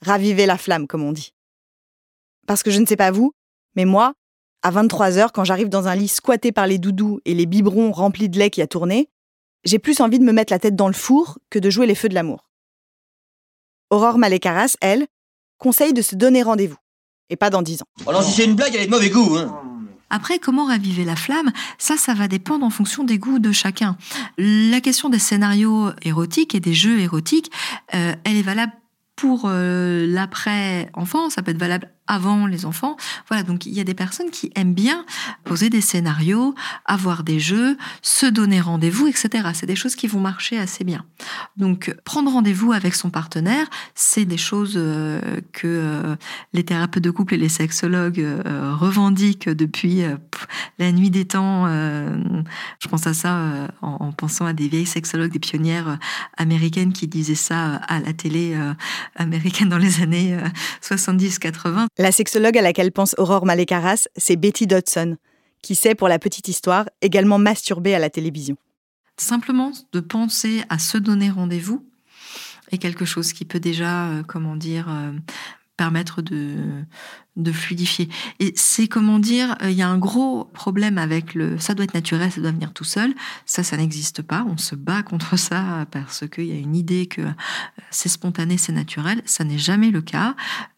Raviver 0.00 0.46
la 0.46 0.58
flamme, 0.58 0.86
comme 0.86 1.02
on 1.02 1.12
dit. 1.12 1.34
Parce 2.46 2.62
que 2.62 2.70
je 2.70 2.80
ne 2.80 2.86
sais 2.86 2.96
pas 2.96 3.10
vous, 3.10 3.32
mais 3.74 3.84
moi, 3.84 4.14
à 4.62 4.70
23 4.70 5.18
heures, 5.18 5.32
quand 5.32 5.44
j'arrive 5.44 5.68
dans 5.68 5.88
un 5.88 5.94
lit 5.94 6.08
squatté 6.08 6.52
par 6.52 6.66
les 6.66 6.78
doudous 6.78 7.20
et 7.24 7.34
les 7.34 7.46
biberons 7.46 7.92
remplis 7.92 8.28
de 8.28 8.38
lait 8.38 8.50
qui 8.50 8.62
a 8.62 8.66
tourné, 8.66 9.10
j'ai 9.64 9.78
plus 9.78 10.00
envie 10.00 10.18
de 10.18 10.24
me 10.24 10.32
mettre 10.32 10.52
la 10.52 10.58
tête 10.58 10.76
dans 10.76 10.88
le 10.88 10.94
four 10.94 11.38
que 11.50 11.58
de 11.58 11.70
jouer 11.70 11.86
les 11.86 11.94
feux 11.94 12.08
de 12.08 12.14
l'amour. 12.14 12.50
Aurore 13.90 14.18
Malécaras, 14.18 14.76
elle, 14.80 15.06
conseille 15.58 15.92
de 15.92 16.02
se 16.02 16.16
donner 16.16 16.42
rendez-vous, 16.42 16.78
et 17.30 17.36
pas 17.36 17.50
dans 17.50 17.62
dix 17.62 17.82
ans. 17.82 18.12
Non, 18.12 18.22
si 18.22 18.32
c'est 18.32 18.44
une 18.44 18.54
blague, 18.54 18.74
elle 18.74 18.82
est 18.82 18.86
de 18.86 18.90
mauvais 18.90 19.10
goût. 19.10 19.36
Hein. 19.36 19.73
Après, 20.14 20.38
comment 20.38 20.66
raviver 20.66 21.04
la 21.04 21.16
flamme? 21.16 21.50
Ça, 21.76 21.96
ça 21.96 22.14
va 22.14 22.28
dépendre 22.28 22.64
en 22.64 22.70
fonction 22.70 23.02
des 23.02 23.18
goûts 23.18 23.40
de 23.40 23.50
chacun. 23.50 23.96
La 24.38 24.80
question 24.80 25.08
des 25.08 25.18
scénarios 25.18 25.90
érotiques 26.02 26.54
et 26.54 26.60
des 26.60 26.72
jeux 26.72 27.00
érotiques, 27.00 27.50
euh, 27.96 28.14
elle 28.22 28.36
est 28.36 28.42
valable 28.42 28.72
pour 29.16 29.46
euh, 29.46 30.06
l'après-enfant, 30.06 31.30
ça 31.30 31.42
peut 31.42 31.50
être 31.50 31.58
valable 31.58 31.90
avant 32.06 32.46
les 32.46 32.66
enfants. 32.66 32.96
Voilà, 33.28 33.42
donc 33.42 33.66
il 33.66 33.74
y 33.74 33.80
a 33.80 33.84
des 33.84 33.94
personnes 33.94 34.30
qui 34.30 34.50
aiment 34.54 34.74
bien 34.74 35.04
poser 35.44 35.70
des 35.70 35.80
scénarios, 35.80 36.54
avoir 36.84 37.22
des 37.22 37.40
jeux, 37.40 37.76
se 38.02 38.26
donner 38.26 38.60
rendez-vous, 38.60 39.06
etc. 39.06 39.48
C'est 39.54 39.66
des 39.66 39.76
choses 39.76 39.96
qui 39.96 40.06
vont 40.06 40.20
marcher 40.20 40.58
assez 40.58 40.84
bien. 40.84 41.04
Donc 41.56 41.94
prendre 42.04 42.30
rendez-vous 42.30 42.72
avec 42.72 42.94
son 42.94 43.10
partenaire, 43.10 43.66
c'est 43.94 44.24
des 44.24 44.36
choses 44.36 44.74
euh, 44.76 45.20
que 45.52 45.66
euh, 45.66 46.16
les 46.52 46.64
thérapeutes 46.64 47.02
de 47.02 47.10
couple 47.10 47.34
et 47.34 47.38
les 47.38 47.48
sexologues 47.48 48.20
euh, 48.20 48.74
revendiquent 48.74 49.48
depuis 49.48 50.02
la 50.78 50.92
nuit 50.92 51.10
des 51.10 51.24
temps. 51.24 51.66
je 51.66 52.88
pense 52.88 53.06
à 53.06 53.14
ça 53.14 53.68
en, 53.82 53.96
en, 54.00 54.12
pensant 54.12 54.46
à 54.46 54.52
des 54.52 54.68
vieilles 54.68 54.86
sexologues, 54.86 55.32
des 55.32 55.38
pionnières 55.38 55.98
américaines 56.36 56.92
qui 56.92 57.06
disaient 57.06 57.34
ça 57.34 57.76
à 57.76 58.00
la 58.00 58.12
télé 58.12 58.56
américaine 59.16 59.68
dans 59.68 59.78
les 59.78 60.02
années 60.02 60.36
70-80. 60.82 61.86
La 61.96 62.10
sexologue 62.10 62.58
à 62.58 62.62
laquelle 62.62 62.90
pense 62.90 63.14
Aurore 63.18 63.46
Malécaras, 63.46 64.08
c'est 64.16 64.34
Betty 64.34 64.66
Dodson, 64.66 65.16
qui 65.62 65.76
s'est, 65.76 65.94
pour 65.94 66.08
la 66.08 66.18
petite 66.18 66.48
histoire, 66.48 66.86
également 67.02 67.38
masturbée 67.38 67.94
à 67.94 68.00
la 68.00 68.10
télévision. 68.10 68.56
Simplement 69.16 69.70
de 69.92 70.00
penser 70.00 70.64
à 70.68 70.80
se 70.80 70.98
donner 70.98 71.30
rendez-vous 71.30 71.86
est 72.72 72.78
quelque 72.78 73.04
chose 73.04 73.32
qui 73.32 73.44
peut 73.44 73.60
déjà, 73.60 74.08
euh, 74.08 74.22
comment 74.26 74.56
dire, 74.56 74.88
euh, 74.88 75.12
permettre 75.76 76.22
de, 76.22 76.56
de 77.36 77.52
fluidifier. 77.52 78.08
Et 78.38 78.52
c'est 78.56 78.86
comment 78.86 79.18
dire, 79.18 79.56
euh, 79.62 79.70
il 79.70 79.76
y 79.76 79.82
a 79.82 79.88
un 79.88 79.98
gros 79.98 80.44
problème 80.44 80.98
avec 80.98 81.34
le 81.34 81.58
ça 81.58 81.74
doit 81.74 81.84
être 81.84 81.94
naturel, 81.94 82.30
ça 82.30 82.40
doit 82.40 82.52
venir 82.52 82.72
tout 82.72 82.84
seul. 82.84 83.12
Ça, 83.44 83.62
ça 83.62 83.76
n'existe 83.76 84.22
pas. 84.22 84.44
On 84.48 84.56
se 84.56 84.74
bat 84.76 85.02
contre 85.10 85.36
ça 85.36 85.86
parce 85.90 86.28
qu'il 86.28 86.46
y 86.46 86.52
a 86.52 86.58
une 86.58 86.76
idée 86.76 87.06
que 87.06 87.22
euh, 87.22 87.30
c'est 87.90 88.08
spontané, 88.08 88.56
c'est 88.56 88.72
naturel. 88.72 89.20
Ça 89.24 89.44
n'est 89.44 89.58
jamais 89.58 89.90
le 89.90 90.00
cas. 90.00 90.36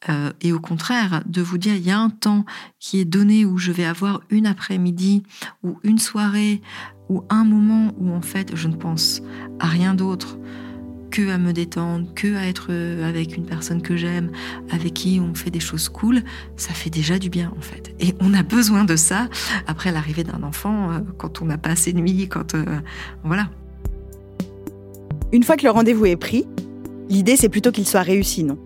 Euh, 0.08 0.32
et 0.40 0.52
au 0.52 0.60
contraire, 0.60 1.22
de 1.26 1.42
vous 1.42 1.58
dire, 1.58 1.74
il 1.74 1.86
y 1.86 1.90
a 1.90 1.98
un 1.98 2.10
temps 2.10 2.46
qui 2.78 3.00
est 3.00 3.04
donné 3.04 3.44
où 3.44 3.58
je 3.58 3.72
vais 3.72 3.84
avoir 3.84 4.22
une 4.30 4.46
après-midi 4.46 5.24
ou 5.62 5.78
une 5.82 5.98
soirée 5.98 6.62
ou 7.08 7.22
un 7.28 7.44
moment 7.44 7.92
où 7.98 8.12
en 8.12 8.22
fait 8.22 8.56
je 8.56 8.66
ne 8.66 8.74
pense 8.74 9.22
à 9.60 9.66
rien 9.66 9.94
d'autre 9.94 10.38
que 11.16 11.30
à 11.30 11.38
me 11.38 11.54
détendre, 11.54 12.06
que 12.14 12.36
à 12.36 12.46
être 12.46 12.70
avec 13.02 13.38
une 13.38 13.46
personne 13.46 13.80
que 13.80 13.96
j'aime, 13.96 14.30
avec 14.70 14.92
qui 14.92 15.18
on 15.18 15.34
fait 15.34 15.50
des 15.50 15.60
choses 15.60 15.88
cool, 15.88 16.22
ça 16.58 16.74
fait 16.74 16.90
déjà 16.90 17.18
du 17.18 17.30
bien 17.30 17.50
en 17.56 17.62
fait. 17.62 17.94
Et 18.00 18.14
on 18.20 18.34
a 18.34 18.42
besoin 18.42 18.84
de 18.84 18.96
ça 18.96 19.28
après 19.66 19.92
l'arrivée 19.92 20.24
d'un 20.24 20.42
enfant, 20.42 20.90
euh, 20.90 20.98
quand 21.16 21.40
on 21.40 21.46
n'a 21.46 21.56
pas 21.56 21.70
assez 21.70 21.94
de 21.94 22.00
nuit, 22.00 22.28
quand 22.28 22.54
euh, 22.54 22.64
voilà. 23.24 23.48
Une 25.32 25.42
fois 25.42 25.56
que 25.56 25.62
le 25.62 25.70
rendez-vous 25.70 26.04
est 26.04 26.16
pris, 26.16 26.44
l'idée 27.08 27.36
c'est 27.36 27.48
plutôt 27.48 27.72
qu'il 27.72 27.86
soit 27.86 28.02
réussi, 28.02 28.44
non? 28.44 28.58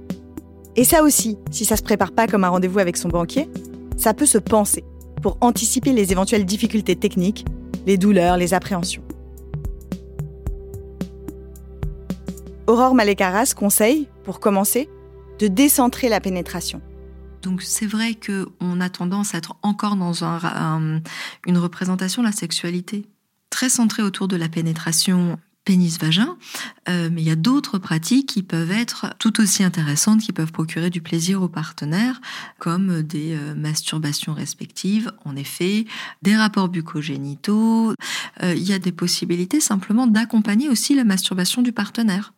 Et 0.75 0.83
ça 0.83 1.05
aussi, 1.05 1.39
si 1.53 1.65
ça 1.65 1.77
se 1.77 1.83
prépare 1.85 2.11
pas 2.11 2.27
comme 2.27 2.43
un 2.43 2.49
rendez-vous 2.49 2.81
avec 2.81 2.97
son 2.97 3.11
banquier, 3.11 3.49
ça 3.97 4.13
peut 4.13 4.27
se 4.27 4.39
penser 4.39 4.83
pour 5.23 5.39
anticiper 5.41 5.93
les 5.93 6.11
éventuelles 6.11 6.47
difficultés 6.47 6.97
techniques, 6.97 7.45
les 7.87 7.97
douleurs, 7.97 8.37
les 8.37 8.55
appréhensions. 8.55 9.03
Aurore 12.71 12.95
Malécaras 12.95 13.53
conseille, 13.57 14.07
pour 14.23 14.39
commencer, 14.39 14.89
de 15.41 15.49
décentrer 15.49 16.09
la 16.09 16.21
pénétration. 16.21 16.81
Donc 17.43 17.63
c'est 17.63 17.85
vrai 17.85 18.15
qu'on 18.15 18.81
a 18.81 18.89
tendance 18.89 19.35
à 19.35 19.39
être 19.39 19.57
encore 19.63 19.97
dans 19.97 20.23
un, 20.23 21.03
une 21.49 21.59
représentation 21.59 22.23
de 22.23 22.29
la 22.29 22.33
sexualité 22.33 23.07
très 23.51 23.71
centrée 23.71 24.05
autour 24.05 24.29
de 24.29 24.37
la 24.37 24.49
pénétration 24.49 25.37
pénis-vagin, 25.65 26.37
euh, 26.89 27.11
mais 27.13 27.23
il 27.23 27.27
y 27.27 27.33
a 27.33 27.37
d'autres 27.37 27.79
pratiques 27.79 28.29
qui 28.29 28.45
peuvent 28.45 28.71
être 28.71 29.15
tout 29.19 29.41
aussi 29.41 29.65
intéressantes, 29.65 30.21
qui 30.21 30.33
peuvent 30.33 30.53
procurer 30.53 30.91
du 30.91 31.01
plaisir 31.01 31.43
aux 31.43 31.49
partenaires, 31.49 32.21
comme 32.61 33.03
des 33.03 33.35
euh, 33.35 33.57
masturbations 33.57 34.33
respectives, 34.33 35.11
en 35.25 35.35
effet, 35.35 35.87
des 36.23 36.37
rapports 36.37 36.69
bucogénitaux. 36.69 37.95
Euh, 38.45 38.55
il 38.55 38.63
y 38.63 38.73
a 38.73 38.79
des 38.79 38.93
possibilités 38.93 39.59
simplement 39.59 40.07
d'accompagner 40.07 40.69
aussi 40.69 40.95
la 40.95 41.03
masturbation 41.03 41.63
du 41.63 41.73
partenaire 41.73 42.33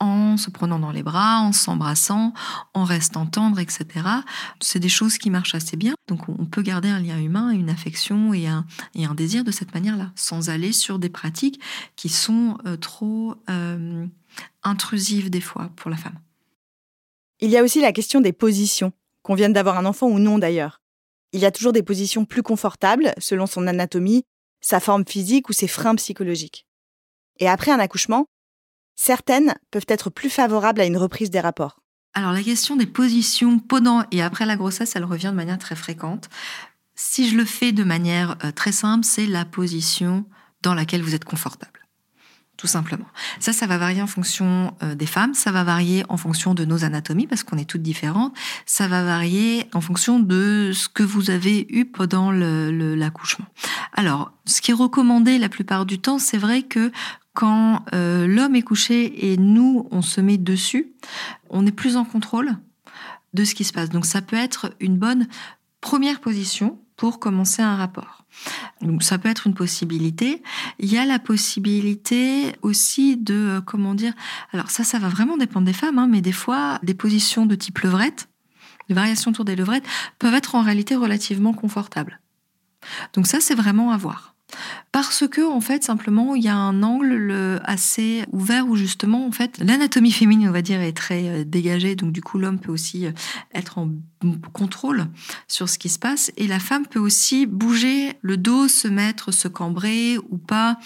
en 0.00 0.36
se 0.36 0.50
prenant 0.50 0.78
dans 0.78 0.90
les 0.90 1.02
bras, 1.02 1.40
en 1.40 1.52
s'embrassant, 1.52 2.32
en 2.74 2.84
restant 2.84 3.26
tendre, 3.26 3.60
etc. 3.60 3.86
C'est 4.60 4.80
des 4.80 4.88
choses 4.88 5.18
qui 5.18 5.30
marchent 5.30 5.54
assez 5.54 5.76
bien. 5.76 5.94
Donc 6.08 6.28
on 6.28 6.46
peut 6.46 6.62
garder 6.62 6.88
un 6.88 6.98
lien 6.98 7.18
humain, 7.18 7.50
une 7.50 7.70
affection 7.70 8.34
et 8.34 8.48
un, 8.48 8.66
et 8.94 9.04
un 9.04 9.14
désir 9.14 9.44
de 9.44 9.50
cette 9.50 9.74
manière-là, 9.74 10.10
sans 10.16 10.50
aller 10.50 10.72
sur 10.72 10.98
des 10.98 11.10
pratiques 11.10 11.60
qui 11.96 12.08
sont 12.08 12.58
euh, 12.66 12.76
trop 12.76 13.34
euh, 13.48 14.06
intrusives 14.62 15.30
des 15.30 15.40
fois 15.40 15.70
pour 15.76 15.90
la 15.90 15.96
femme. 15.96 16.18
Il 17.40 17.50
y 17.50 17.56
a 17.56 17.62
aussi 17.62 17.80
la 17.80 17.92
question 17.92 18.20
des 18.20 18.32
positions, 18.32 18.92
qu'on 19.22 19.34
vienne 19.34 19.52
d'avoir 19.52 19.78
un 19.78 19.86
enfant 19.86 20.08
ou 20.08 20.18
non 20.18 20.38
d'ailleurs. 20.38 20.80
Il 21.32 21.40
y 21.40 21.46
a 21.46 21.50
toujours 21.50 21.72
des 21.72 21.82
positions 21.82 22.24
plus 22.24 22.42
confortables 22.42 23.12
selon 23.18 23.46
son 23.46 23.66
anatomie, 23.66 24.24
sa 24.60 24.80
forme 24.80 25.04
physique 25.06 25.48
ou 25.48 25.52
ses 25.52 25.68
freins 25.68 25.94
psychologiques. 25.94 26.66
Et 27.38 27.48
après 27.48 27.70
un 27.70 27.78
accouchement, 27.78 28.26
certaines 29.00 29.54
peuvent 29.70 29.86
être 29.88 30.10
plus 30.10 30.28
favorables 30.28 30.80
à 30.80 30.84
une 30.84 30.98
reprise 30.98 31.30
des 31.30 31.40
rapports. 31.40 31.80
Alors 32.12 32.32
la 32.32 32.42
question 32.42 32.76
des 32.76 32.86
positions 32.86 33.58
pendant 33.58 34.04
et 34.10 34.20
après 34.20 34.44
la 34.44 34.56
grossesse, 34.56 34.94
elle 34.94 35.04
revient 35.04 35.28
de 35.28 35.36
manière 35.36 35.58
très 35.58 35.74
fréquente. 35.74 36.28
Si 36.96 37.30
je 37.30 37.36
le 37.36 37.46
fais 37.46 37.72
de 37.72 37.82
manière 37.82 38.36
euh, 38.44 38.52
très 38.52 38.72
simple, 38.72 39.06
c'est 39.06 39.26
la 39.26 39.46
position 39.46 40.26
dans 40.62 40.74
laquelle 40.74 41.02
vous 41.02 41.14
êtes 41.14 41.24
confortable 41.24 41.80
tout 42.60 42.66
simplement. 42.66 43.06
Ça, 43.38 43.54
ça 43.54 43.66
va 43.66 43.78
varier 43.78 44.02
en 44.02 44.06
fonction 44.06 44.74
euh, 44.82 44.94
des 44.94 45.06
femmes, 45.06 45.32
ça 45.32 45.50
va 45.50 45.64
varier 45.64 46.04
en 46.10 46.18
fonction 46.18 46.52
de 46.52 46.66
nos 46.66 46.84
anatomies, 46.84 47.26
parce 47.26 47.42
qu'on 47.42 47.56
est 47.56 47.64
toutes 47.64 47.80
différentes, 47.80 48.36
ça 48.66 48.86
va 48.86 49.02
varier 49.02 49.64
en 49.72 49.80
fonction 49.80 50.20
de 50.20 50.70
ce 50.74 50.86
que 50.90 51.02
vous 51.02 51.30
avez 51.30 51.66
eu 51.70 51.86
pendant 51.86 52.30
l'accouchement. 52.30 53.46
Alors, 53.94 54.32
ce 54.44 54.60
qui 54.60 54.72
est 54.72 54.74
recommandé 54.74 55.38
la 55.38 55.48
plupart 55.48 55.86
du 55.86 56.00
temps, 56.00 56.18
c'est 56.18 56.36
vrai 56.36 56.62
que 56.62 56.92
quand 57.34 57.84
euh, 57.94 58.26
l'homme 58.26 58.56
est 58.56 58.62
couché 58.62 59.30
et 59.30 59.36
nous, 59.36 59.88
on 59.90 60.02
se 60.02 60.20
met 60.20 60.38
dessus, 60.38 60.92
on 61.48 61.66
est 61.66 61.72
plus 61.72 61.96
en 61.96 62.04
contrôle 62.04 62.56
de 63.34 63.44
ce 63.44 63.54
qui 63.54 63.64
se 63.64 63.72
passe. 63.72 63.90
Donc 63.90 64.06
ça 64.06 64.22
peut 64.22 64.36
être 64.36 64.74
une 64.80 64.96
bonne 64.96 65.28
première 65.80 66.20
position 66.20 66.78
pour 66.96 67.18
commencer 67.18 67.62
un 67.62 67.76
rapport. 67.76 68.24
Donc 68.82 69.02
ça 69.02 69.18
peut 69.18 69.28
être 69.28 69.46
une 69.46 69.54
possibilité. 69.54 70.42
Il 70.78 70.92
y 70.92 70.98
a 70.98 71.04
la 71.04 71.18
possibilité 71.18 72.54
aussi 72.62 73.16
de, 73.16 73.34
euh, 73.34 73.60
comment 73.60 73.94
dire, 73.94 74.12
alors 74.52 74.70
ça, 74.70 74.84
ça 74.84 74.98
va 74.98 75.08
vraiment 75.08 75.36
dépendre 75.36 75.66
des 75.66 75.72
femmes, 75.72 75.98
hein, 75.98 76.08
mais 76.08 76.20
des 76.20 76.32
fois, 76.32 76.78
des 76.82 76.94
positions 76.94 77.46
de 77.46 77.54
type 77.54 77.78
levrette, 77.78 78.28
des 78.88 78.94
variations 78.94 79.30
autour 79.30 79.44
des 79.44 79.56
levrettes, 79.56 79.86
peuvent 80.18 80.34
être 80.34 80.54
en 80.54 80.62
réalité 80.62 80.96
relativement 80.96 81.52
confortables. 81.52 82.20
Donc 83.14 83.26
ça, 83.26 83.40
c'est 83.40 83.54
vraiment 83.54 83.92
à 83.92 83.96
voir. 83.96 84.34
Parce 84.92 85.28
que, 85.28 85.40
en 85.48 85.60
fait, 85.60 85.84
simplement, 85.84 86.34
il 86.34 86.42
y 86.42 86.48
a 86.48 86.56
un 86.56 86.82
angle 86.82 87.60
assez 87.64 88.24
ouvert 88.32 88.68
où 88.68 88.76
justement, 88.76 89.26
en 89.26 89.30
fait, 89.30 89.58
l'anatomie 89.58 90.10
féminine, 90.10 90.48
on 90.48 90.52
va 90.52 90.62
dire, 90.62 90.80
est 90.80 90.92
très 90.92 91.28
euh, 91.28 91.44
dégagée. 91.44 91.94
Donc, 91.94 92.12
du 92.12 92.20
coup, 92.20 92.38
l'homme 92.38 92.58
peut 92.58 92.72
aussi 92.72 93.06
euh, 93.06 93.12
être 93.54 93.78
en 93.78 93.90
contrôle 94.52 95.06
sur 95.48 95.68
ce 95.68 95.78
qui 95.78 95.88
se 95.88 95.98
passe. 95.98 96.32
Et 96.36 96.46
la 96.46 96.58
femme 96.58 96.86
peut 96.86 96.98
aussi 96.98 97.46
bouger 97.46 98.14
le 98.20 98.36
dos, 98.36 98.68
se 98.68 98.88
mettre, 98.88 99.32
se 99.32 99.48
cambrer 99.48 100.18
ou 100.30 100.38
pas, 100.38 100.78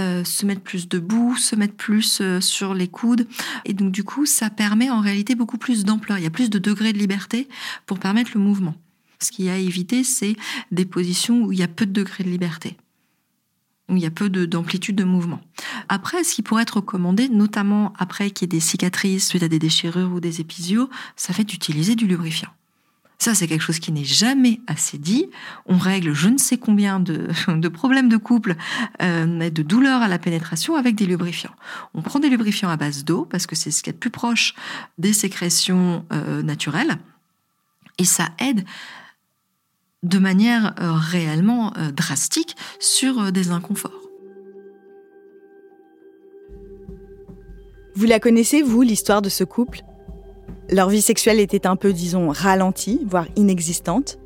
euh, 0.00 0.24
se 0.24 0.44
mettre 0.44 0.62
plus 0.62 0.88
debout, 0.88 1.36
se 1.36 1.56
mettre 1.56 1.74
plus 1.74 2.22
sur 2.40 2.74
les 2.74 2.88
coudes. 2.88 3.26
Et 3.64 3.74
donc, 3.74 3.92
du 3.92 4.04
coup, 4.04 4.26
ça 4.26 4.50
permet 4.50 4.90
en 4.90 5.00
réalité 5.00 5.34
beaucoup 5.34 5.58
plus 5.58 5.84
d'ampleur. 5.84 6.18
Il 6.18 6.24
y 6.24 6.26
a 6.26 6.30
plus 6.30 6.50
de 6.50 6.58
degrés 6.58 6.92
de 6.92 6.98
liberté 6.98 7.48
pour 7.86 7.98
permettre 7.98 8.32
le 8.34 8.40
mouvement. 8.40 8.74
Ce 9.20 9.30
qu'il 9.30 9.44
y 9.44 9.50
a 9.50 9.54
à 9.54 9.56
éviter, 9.56 10.02
c'est 10.02 10.36
des 10.72 10.84
positions 10.84 11.42
où 11.42 11.52
il 11.52 11.58
y 11.58 11.62
a 11.62 11.68
peu 11.68 11.86
de 11.86 11.92
degrés 11.92 12.24
de 12.24 12.28
liberté 12.28 12.76
où 13.92 13.96
il 13.96 14.02
y 14.02 14.06
a 14.06 14.10
peu 14.10 14.28
d'amplitude 14.28 14.96
de, 14.96 15.04
mouvement. 15.04 15.40
Après, 15.88 16.24
ce 16.24 16.34
qui 16.34 16.42
pourrait 16.42 16.62
être 16.62 16.76
recommandé, 16.76 17.28
notamment 17.28 17.92
après 17.98 18.30
qu'il 18.30 18.46
y 18.46 18.46
ait 18.46 18.58
des 18.58 18.60
cicatrices 18.60 19.28
suite 19.28 19.42
à 19.42 19.48
des 19.48 19.58
déchirures 19.58 20.12
ou 20.12 20.20
des 20.20 20.40
épisios, 20.40 20.88
ça 21.16 21.32
fait 21.32 21.44
d'utiliser 21.44 21.94
du 21.94 22.06
lubrifiant. 22.06 22.48
Ça, 23.18 23.36
c'est 23.36 23.46
quelque 23.46 23.62
chose 23.62 23.78
qui 23.78 23.92
n'est 23.92 24.04
jamais 24.04 24.60
assez 24.66 24.98
dit. 24.98 25.26
On 25.66 25.78
règle 25.78 26.12
je 26.12 26.28
ne 26.28 26.38
sais 26.38 26.58
combien 26.58 26.98
de, 27.00 27.68
problèmes 27.68 28.08
de 28.08 28.16
couple, 28.16 28.56
euh, 29.00 29.48
de 29.48 29.62
douleurs 29.62 30.02
à 30.02 30.08
la 30.08 30.18
pénétration 30.18 30.74
avec 30.74 30.96
des 30.96 31.06
lubrifiants. 31.06 31.54
On 31.94 32.02
prend 32.02 32.18
des 32.18 32.28
lubrifiants 32.28 32.68
à 32.68 32.76
base 32.76 33.04
d'eau 33.04 33.24
parce 33.24 33.46
que 33.46 33.54
c'est 33.54 33.70
ce 33.70 33.84
qui 33.84 33.90
est 33.90 33.92
le 33.92 33.98
plus 34.00 34.10
proche 34.10 34.54
des 34.98 35.12
sécrétions 35.12 36.04
euh, 36.12 36.42
naturelles. 36.42 36.98
Et 37.98 38.04
ça 38.04 38.30
aide 38.40 38.64
de 40.02 40.18
manière 40.18 40.74
euh, 40.80 40.92
réellement 40.94 41.72
euh, 41.78 41.92
drastique 41.92 42.56
sur 42.80 43.20
euh, 43.20 43.30
des 43.30 43.50
inconforts. 43.50 44.08
Vous 47.94 48.06
la 48.06 48.18
connaissez, 48.18 48.62
vous, 48.62 48.82
l'histoire 48.82 49.22
de 49.22 49.28
ce 49.28 49.44
couple? 49.44 49.82
Leur 50.70 50.88
vie 50.88 51.02
sexuelle 51.02 51.38
était 51.38 51.66
un 51.66 51.76
peu, 51.76 51.92
disons, 51.92 52.30
ralentie, 52.30 53.00
voire 53.06 53.26
inexistante. 53.36 54.18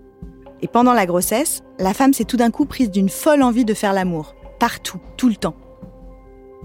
Et 0.63 0.69
pendant 0.69 0.95
la 0.95 1.05
grossesse, 1.05 1.63
la 1.79 1.93
femme 1.93 2.15
s'est 2.15 2.25
tout 2.25 2.37
d'un 2.39 2.51
coup 2.51 2.65
prise 2.65 2.91
d'une 2.91 3.11
folle 3.11 3.43
envie 3.43 3.65
de 3.65 3.75
faire 3.75 3.93
l'amour, 3.93 4.35
partout, 4.59 5.01
tout 5.19 5.29
le 5.29 5.37
temps. 5.37 5.57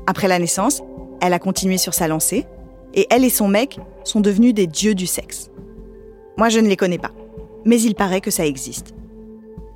Après 0.08 0.30
la 0.30 0.40
naissance, 0.40 0.82
elle 1.22 1.34
a 1.34 1.40
continué 1.40 1.78
sur 1.78 1.94
sa 1.94 2.08
lancée, 2.08 2.46
et 2.94 3.08
elle 3.10 3.26
et 3.26 3.30
son 3.30 3.48
mec 3.48 3.80
sont 4.04 4.22
devenus 4.22 4.54
des 4.54 4.68
dieux 4.68 4.96
du 4.96 5.08
sexe. 5.08 5.50
Moi, 6.38 6.50
je 6.50 6.60
ne 6.60 6.68
les 6.68 6.78
connais 6.78 6.98
pas, 6.98 7.12
mais 7.66 7.82
il 7.82 7.96
paraît 7.96 8.22
que 8.22 8.32
ça 8.32 8.46
existe 8.46 8.94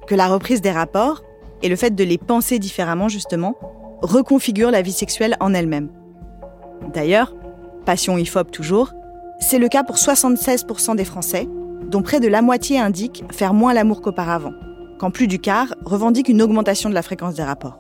que 0.08 0.16
la 0.16 0.28
reprise 0.28 0.62
des 0.62 0.72
rapports, 0.72 1.24
et 1.62 1.70
le 1.70 1.76
fait 1.76 1.96
de 1.96 2.04
les 2.04 2.18
penser 2.18 2.60
différemment 2.60 3.10
justement, 3.10 3.56
reconfigure 4.02 4.72
la 4.72 4.82
vie 4.82 4.92
sexuelle 4.92 5.36
en 5.40 5.54
elle-même. 5.54 5.90
D'ailleurs, 6.94 7.36
passion 7.86 8.18
IFOP 8.18 8.52
toujours, 8.52 8.94
c'est 9.40 9.60
le 9.60 9.68
cas 9.68 9.84
pour 9.84 9.96
76% 9.96 10.96
des 10.96 11.06
Français, 11.06 11.48
dont 11.90 12.02
près 12.02 12.20
de 12.20 12.28
la 12.28 12.42
moitié 12.42 12.80
indiquent 12.80 13.24
faire 13.32 13.54
moins 13.54 13.74
l'amour 13.74 14.02
qu'auparavant, 14.02 14.54
quand 15.00 15.12
plus 15.12 15.28
du 15.28 15.40
quart 15.40 15.74
revendiquent 15.86 16.30
une 16.30 16.42
augmentation 16.42 16.90
de 16.90 16.96
la 16.96 17.02
fréquence 17.02 17.36
des 17.36 17.44
rapports. 17.44 17.80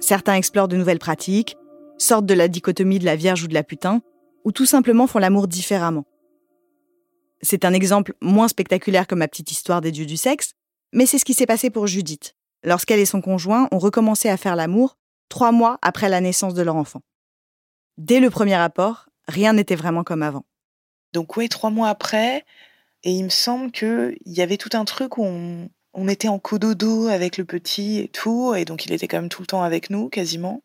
Certains 0.00 0.34
explorent 0.34 0.68
de 0.68 0.76
nouvelles 0.76 0.98
pratiques, 0.98 1.56
sortent 1.98 2.26
de 2.26 2.34
la 2.34 2.48
dichotomie 2.48 2.98
de 2.98 3.04
la 3.04 3.16
vierge 3.16 3.44
ou 3.44 3.48
de 3.48 3.54
la 3.54 3.64
putain, 3.64 4.00
ou 4.44 4.52
tout 4.52 4.66
simplement 4.66 5.06
font 5.06 5.18
l'amour 5.18 5.48
différemment. 5.48 6.04
C'est 7.40 7.64
un 7.64 7.72
exemple 7.72 8.14
moins 8.20 8.48
spectaculaire 8.48 9.06
que 9.06 9.14
ma 9.14 9.28
petite 9.28 9.50
histoire 9.50 9.80
des 9.80 9.92
dieux 9.92 10.06
du 10.06 10.16
sexe, 10.16 10.54
mais 10.92 11.06
c'est 11.06 11.18
ce 11.18 11.24
qui 11.24 11.34
s'est 11.34 11.46
passé 11.46 11.70
pour 11.70 11.86
Judith, 11.86 12.34
lorsqu'elle 12.64 13.00
et 13.00 13.06
son 13.06 13.20
conjoint 13.20 13.68
ont 13.70 13.78
recommencé 13.78 14.28
à 14.28 14.36
faire 14.36 14.56
l'amour 14.56 14.96
trois 15.28 15.52
mois 15.52 15.78
après 15.82 16.08
la 16.08 16.20
naissance 16.20 16.54
de 16.54 16.62
leur 16.62 16.76
enfant. 16.76 17.02
Dès 17.96 18.20
le 18.20 18.30
premier 18.30 18.56
rapport, 18.56 19.08
rien 19.26 19.52
n'était 19.52 19.76
vraiment 19.76 20.04
comme 20.04 20.22
avant. 20.22 20.44
Donc 21.12 21.36
oui, 21.36 21.48
trois 21.48 21.70
mois 21.70 21.88
après, 21.88 22.44
et 23.04 23.12
il 23.12 23.24
me 23.24 23.28
semble 23.28 23.70
qu'il 23.70 24.16
y 24.26 24.40
avait 24.40 24.56
tout 24.56 24.70
un 24.72 24.84
truc 24.84 25.18
où 25.18 25.24
on, 25.24 25.68
était 26.08 26.28
en 26.28 26.38
cododo 26.38 27.08
avec 27.08 27.36
le 27.38 27.44
petit 27.44 27.98
et 27.98 28.08
tout, 28.08 28.54
et 28.54 28.64
donc 28.64 28.86
il 28.86 28.92
était 28.92 29.08
quand 29.08 29.20
même 29.20 29.28
tout 29.28 29.42
le 29.42 29.46
temps 29.46 29.62
avec 29.62 29.90
nous, 29.90 30.08
quasiment. 30.08 30.62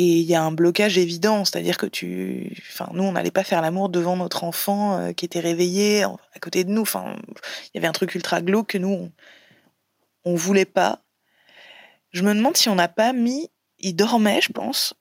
Et 0.00 0.20
il 0.20 0.26
y 0.26 0.36
a 0.36 0.44
un 0.44 0.52
blocage 0.52 0.96
évident, 0.96 1.44
c'est-à-dire 1.44 1.76
que 1.76 1.84
tu, 1.84 2.56
enfin, 2.70 2.88
nous, 2.92 3.02
on 3.02 3.10
n'allait 3.10 3.32
pas 3.32 3.42
faire 3.42 3.60
l'amour 3.60 3.88
devant 3.88 4.16
notre 4.16 4.44
enfant 4.44 4.96
euh, 4.96 5.12
qui 5.12 5.24
était 5.24 5.40
réveillé 5.40 6.04
à 6.04 6.38
côté 6.40 6.62
de 6.62 6.70
nous. 6.70 6.82
Enfin, 6.82 7.16
il 7.64 7.70
y 7.74 7.78
avait 7.78 7.88
un 7.88 7.92
truc 7.92 8.14
ultra 8.14 8.40
glauque 8.40 8.68
que 8.68 8.78
nous, 8.78 9.10
on, 10.24 10.36
voulait 10.36 10.64
pas. 10.64 11.02
Je 12.12 12.22
me 12.22 12.32
demande 12.32 12.56
si 12.56 12.68
on 12.68 12.76
n'a 12.76 12.86
pas 12.86 13.12
mis, 13.12 13.50
il 13.80 13.96
dormait, 13.96 14.40
je 14.40 14.52
pense, 14.52 14.94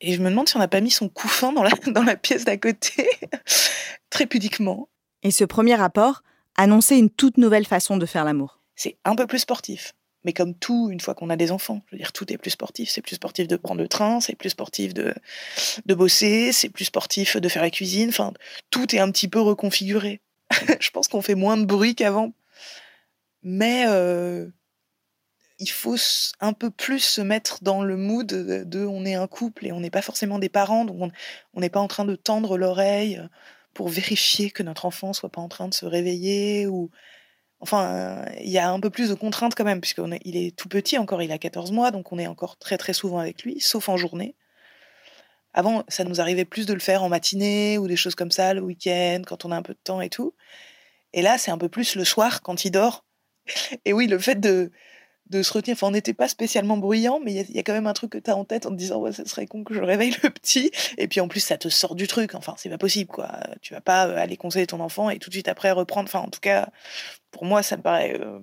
et 0.00 0.12
je 0.12 0.20
me 0.20 0.28
demande 0.28 0.48
si 0.48 0.56
on 0.56 0.58
n'a 0.58 0.66
pas 0.66 0.80
mis 0.80 0.90
son 0.90 1.08
couffin 1.08 1.52
dans 1.52 1.62
la, 1.62 1.70
dans 1.86 2.02
la 2.02 2.16
pièce 2.16 2.44
d'à 2.44 2.56
côté, 2.56 3.08
très 4.10 4.26
pudiquement. 4.26 4.88
Et 5.22 5.30
ce 5.30 5.44
premier 5.44 5.76
rapport 5.76 6.24
annonçait 6.56 6.98
une 6.98 7.10
toute 7.10 7.38
nouvelle 7.38 7.64
façon 7.64 7.96
de 7.96 8.06
faire 8.06 8.24
l'amour. 8.24 8.58
C'est 8.74 8.98
un 9.04 9.14
peu 9.14 9.28
plus 9.28 9.38
sportif. 9.38 9.94
Mais 10.24 10.32
comme 10.32 10.54
tout, 10.54 10.88
une 10.90 11.00
fois 11.00 11.14
qu'on 11.14 11.30
a 11.30 11.36
des 11.36 11.50
enfants, 11.50 11.82
je 11.86 11.96
veux 11.96 11.98
dire, 11.98 12.12
tout 12.12 12.32
est 12.32 12.38
plus 12.38 12.50
sportif. 12.50 12.90
C'est 12.90 13.02
plus 13.02 13.16
sportif 13.16 13.48
de 13.48 13.56
prendre 13.56 13.80
le 13.80 13.88
train, 13.88 14.20
c'est 14.20 14.36
plus 14.36 14.50
sportif 14.50 14.94
de, 14.94 15.14
de 15.84 15.94
bosser, 15.94 16.52
c'est 16.52 16.68
plus 16.68 16.84
sportif 16.84 17.36
de 17.36 17.48
faire 17.48 17.62
la 17.62 17.70
cuisine. 17.70 18.10
Enfin, 18.10 18.32
tout 18.70 18.94
est 18.94 19.00
un 19.00 19.10
petit 19.10 19.28
peu 19.28 19.40
reconfiguré. 19.40 20.20
je 20.80 20.90
pense 20.90 21.08
qu'on 21.08 21.22
fait 21.22 21.34
moins 21.34 21.56
de 21.56 21.64
bruit 21.64 21.94
qu'avant. 21.94 22.32
Mais 23.42 23.84
euh, 23.88 24.48
il 25.58 25.70
faut 25.70 25.96
un 26.40 26.52
peu 26.52 26.70
plus 26.70 27.00
se 27.00 27.20
mettre 27.20 27.58
dans 27.62 27.82
le 27.82 27.96
mood 27.96 28.26
de, 28.26 28.86
on 28.86 29.04
est 29.04 29.14
un 29.14 29.26
couple 29.26 29.66
et 29.66 29.72
on 29.72 29.80
n'est 29.80 29.90
pas 29.90 30.02
forcément 30.02 30.38
des 30.38 30.48
parents, 30.48 30.84
donc 30.84 31.12
on 31.54 31.60
n'est 31.60 31.70
pas 31.70 31.80
en 31.80 31.88
train 31.88 32.04
de 32.04 32.16
tendre 32.16 32.58
l'oreille 32.58 33.20
pour 33.74 33.88
vérifier 33.88 34.50
que 34.50 34.62
notre 34.62 34.84
enfant 34.86 35.12
soit 35.12 35.30
pas 35.30 35.40
en 35.40 35.48
train 35.48 35.68
de 35.68 35.74
se 35.74 35.86
réveiller 35.86 36.66
ou 36.66 36.90
Enfin, 37.62 38.24
il 38.40 38.50
y 38.50 38.58
a 38.58 38.68
un 38.68 38.80
peu 38.80 38.90
plus 38.90 39.08
de 39.08 39.14
contraintes 39.14 39.54
quand 39.54 39.64
même, 39.64 39.80
puisqu'il 39.80 40.36
est, 40.36 40.56
tout 40.56 40.68
petit 40.68 40.98
encore, 40.98 41.22
il 41.22 41.30
a 41.30 41.38
14 41.38 41.70
mois, 41.70 41.92
donc 41.92 42.10
on 42.10 42.18
est 42.18 42.26
encore 42.26 42.56
très 42.58 42.76
très 42.76 42.92
souvent 42.92 43.20
avec 43.20 43.44
lui, 43.44 43.60
sauf 43.60 43.88
en 43.88 43.96
journée. 43.96 44.34
Avant, 45.54 45.84
ça 45.86 46.02
nous 46.02 46.20
arrivait 46.20 46.44
plus 46.44 46.66
de 46.66 46.74
le 46.74 46.80
faire 46.80 47.04
en 47.04 47.08
matinée 47.08 47.78
ou 47.78 47.86
des 47.86 47.94
choses 47.94 48.16
comme 48.16 48.32
ça, 48.32 48.52
le 48.52 48.62
week-end, 48.62 49.22
quand 49.24 49.44
on 49.44 49.52
a 49.52 49.56
un 49.56 49.62
peu 49.62 49.74
de 49.74 49.78
temps 49.82 50.00
et 50.00 50.08
tout. 50.08 50.34
Et 51.12 51.22
là, 51.22 51.38
c'est 51.38 51.52
un 51.52 51.58
peu 51.58 51.68
plus 51.68 51.94
le 51.94 52.04
soir, 52.04 52.42
quand 52.42 52.64
il 52.64 52.72
dort. 52.72 53.04
Et 53.84 53.92
oui, 53.92 54.08
le 54.08 54.18
fait 54.18 54.40
de, 54.40 54.72
de 55.32 55.42
se 55.42 55.52
retenir. 55.52 55.74
Enfin, 55.74 55.88
on 55.88 55.92
n'était 55.92 56.14
pas 56.14 56.28
spécialement 56.28 56.76
bruyant, 56.76 57.18
mais 57.24 57.32
il 57.32 57.56
y, 57.56 57.58
a 57.58 57.62
quand 57.62 57.72
même 57.72 57.86
un 57.86 57.92
truc 57.94 58.12
que 58.12 58.18
tu 58.18 58.30
as 58.30 58.36
en 58.36 58.44
tête 58.44 58.66
en 58.66 58.70
te 58.70 58.76
disant, 58.76 58.98
ouais, 58.98 59.12
ce 59.12 59.24
serait 59.24 59.46
con 59.46 59.64
que 59.64 59.74
je 59.74 59.80
réveille 59.80 60.14
le 60.22 60.30
petit. 60.30 60.70
Et 60.98 61.08
puis 61.08 61.20
en 61.20 61.28
plus, 61.28 61.40
ça 61.40 61.56
te 61.56 61.68
sort 61.68 61.94
du 61.94 62.06
truc. 62.06 62.34
Enfin, 62.34 62.54
c'est 62.58 62.68
pas 62.68 62.78
possible, 62.78 63.10
quoi. 63.10 63.30
Tu 63.62 63.74
vas 63.74 63.80
pas 63.80 64.06
euh, 64.06 64.16
aller 64.16 64.36
conseiller 64.36 64.66
ton 64.66 64.80
enfant 64.80 65.10
et 65.10 65.18
tout 65.18 65.30
de 65.30 65.34
suite 65.34 65.48
après 65.48 65.72
reprendre. 65.72 66.08
Enfin, 66.08 66.20
en 66.20 66.28
tout 66.28 66.40
cas, 66.40 66.68
pour 67.30 67.44
moi, 67.44 67.62
ça 67.62 67.76
me 67.76 67.82
paraît. 67.82 68.20
Euh, 68.20 68.38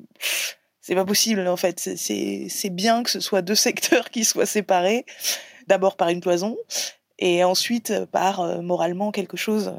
c'est 0.82 0.96
pas 0.96 1.06
possible, 1.06 1.48
en 1.48 1.58
fait. 1.58 1.80
C'est 1.80 2.70
bien 2.72 3.04
que 3.04 3.12
ce 3.12 3.20
soit 3.20 3.42
deux 3.42 3.56
secteurs 3.68 4.10
qui 4.10 4.26
soient 4.26 4.48
séparés. 4.48 5.06
D'abord 5.68 5.96
par 5.98 6.10
une 6.10 6.20
cloison, 6.20 6.58
et 7.20 7.44
ensuite 7.44 7.92
euh, 7.92 8.08
par 8.08 8.64
moralement 8.64 9.12
quelque 9.12 9.38
chose 9.38 9.76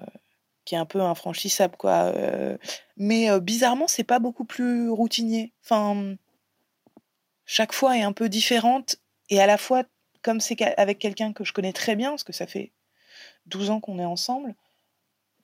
qui 0.64 0.76
est 0.76 0.78
un 0.78 0.84
peu 0.84 1.00
infranchissable, 1.00 1.74
quoi. 1.76 2.12
mais 2.96 3.28
bizarrement, 3.40 3.88
c'est 3.88 4.04
pas 4.04 4.20
beaucoup 4.20 4.44
plus 4.44 4.88
routinier. 4.88 5.52
Enfin 5.64 6.14
chaque 7.52 7.72
fois 7.72 7.98
est 7.98 8.02
un 8.02 8.12
peu 8.12 8.28
différente 8.28 9.00
et 9.28 9.40
à 9.40 9.46
la 9.46 9.58
fois, 9.58 9.82
comme 10.22 10.38
c'est 10.38 10.62
avec 10.78 11.00
quelqu'un 11.00 11.32
que 11.32 11.42
je 11.42 11.52
connais 11.52 11.72
très 11.72 11.96
bien, 11.96 12.10
parce 12.10 12.22
que 12.22 12.32
ça 12.32 12.46
fait 12.46 12.70
12 13.46 13.70
ans 13.70 13.80
qu'on 13.80 13.98
est 13.98 14.04
ensemble, 14.04 14.54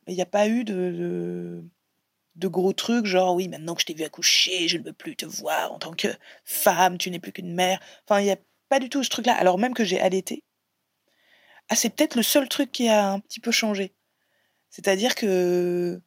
il 0.06 0.14
n'y 0.14 0.22
a 0.22 0.26
pas 0.26 0.46
eu 0.46 0.62
de, 0.62 1.64
gros 2.36 2.72
trucs, 2.72 3.06
genre 3.06 3.34
oui, 3.34 3.48
maintenant 3.48 3.74
que 3.74 3.80
je 3.80 3.86
t'ai 3.86 3.94
vu 3.94 4.04
accoucher, 4.04 4.68
je 4.68 4.78
ne 4.78 4.84
veux 4.84 4.92
plus 4.92 5.16
te 5.16 5.26
voir 5.26 5.72
en 5.72 5.80
tant 5.80 5.94
que 5.94 6.06
femme, 6.44 6.96
tu 6.96 7.10
n'es 7.10 7.18
plus 7.18 7.32
qu'une 7.32 7.52
mère. 7.52 7.80
Enfin, 8.04 8.20
il 8.20 8.24
n'y 8.26 8.30
a 8.30 8.38
pas 8.68 8.78
du 8.78 8.88
tout 8.88 9.02
ce 9.02 9.10
truc-là, 9.10 9.34
alors 9.34 9.58
même 9.58 9.74
que 9.74 9.84
j'ai 9.84 10.00
allaité. 10.00 10.44
Ah, 11.68 11.74
c'est 11.74 11.90
peut-être 11.90 12.14
le 12.14 12.22
seul 12.22 12.48
truc 12.48 12.70
qui 12.70 12.88
a 12.88 13.10
un 13.10 13.18
petit 13.18 13.40
peu 13.40 13.50
changé. 13.50 13.92
C'est-à-dire 14.70 15.16
que 15.16 16.00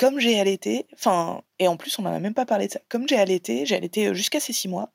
comme 0.00 0.18
j'ai 0.18 0.40
allaité, 0.40 0.86
enfin, 0.94 1.42
et 1.58 1.68
en 1.68 1.76
plus 1.76 1.98
on 1.98 2.02
n'en 2.02 2.14
a 2.14 2.20
même 2.20 2.32
pas 2.32 2.46
parlé 2.46 2.68
de 2.68 2.72
ça, 2.72 2.80
comme 2.88 3.06
j'ai 3.06 3.18
allaité, 3.18 3.66
j'ai 3.66 3.76
allaité 3.76 4.06
euh, 4.06 4.14
jusqu'à 4.14 4.40
ces 4.40 4.54
six 4.54 4.66
mois, 4.66 4.94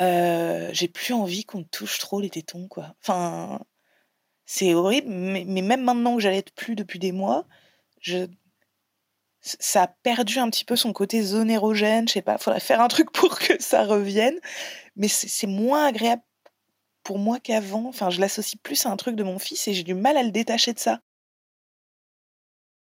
euh, 0.00 0.70
j'ai 0.72 0.88
plus 0.88 1.12
envie 1.12 1.44
qu'on 1.44 1.62
touche 1.62 1.98
trop 1.98 2.20
les 2.20 2.30
tétons, 2.30 2.68
quoi. 2.68 2.94
Enfin, 3.02 3.60
c'est 4.46 4.74
horrible, 4.74 5.08
mais, 5.10 5.44
même 5.44 5.82
maintenant 5.84 6.16
que 6.16 6.22
j'allaite 6.22 6.52
plus 6.54 6.74
depuis 6.74 6.98
des 6.98 7.12
mois, 7.12 7.46
ça 9.42 9.82
a 9.82 9.88
perdu 9.88 10.38
un 10.38 10.48
petit 10.50 10.64
peu 10.64 10.76
son 10.76 10.94
côté 10.94 11.20
zone 11.22 11.50
érogène, 11.50 12.08
je 12.08 12.14
sais 12.14 12.22
pas, 12.22 12.38
faudrait 12.38 12.60
faire 12.60 12.80
un 12.80 12.88
truc 12.88 13.12
pour 13.12 13.38
que 13.38 13.60
ça 13.62 13.84
revienne, 13.84 14.38
mais 14.96 15.08
c'est 15.08 15.46
moins 15.46 15.86
agréable 15.86 16.22
pour 17.02 17.18
moi 17.18 17.40
qu'avant, 17.40 17.88
enfin, 17.88 18.10
je 18.10 18.20
l'associe 18.20 18.60
plus 18.62 18.86
à 18.86 18.90
un 18.90 18.96
truc 18.96 19.16
de 19.16 19.22
mon 19.22 19.38
fils 19.38 19.68
et 19.68 19.74
j'ai 19.74 19.84
du 19.84 19.94
mal 19.94 20.16
à 20.16 20.22
le 20.22 20.30
détacher 20.30 20.72
de 20.72 20.78
ça 20.78 21.00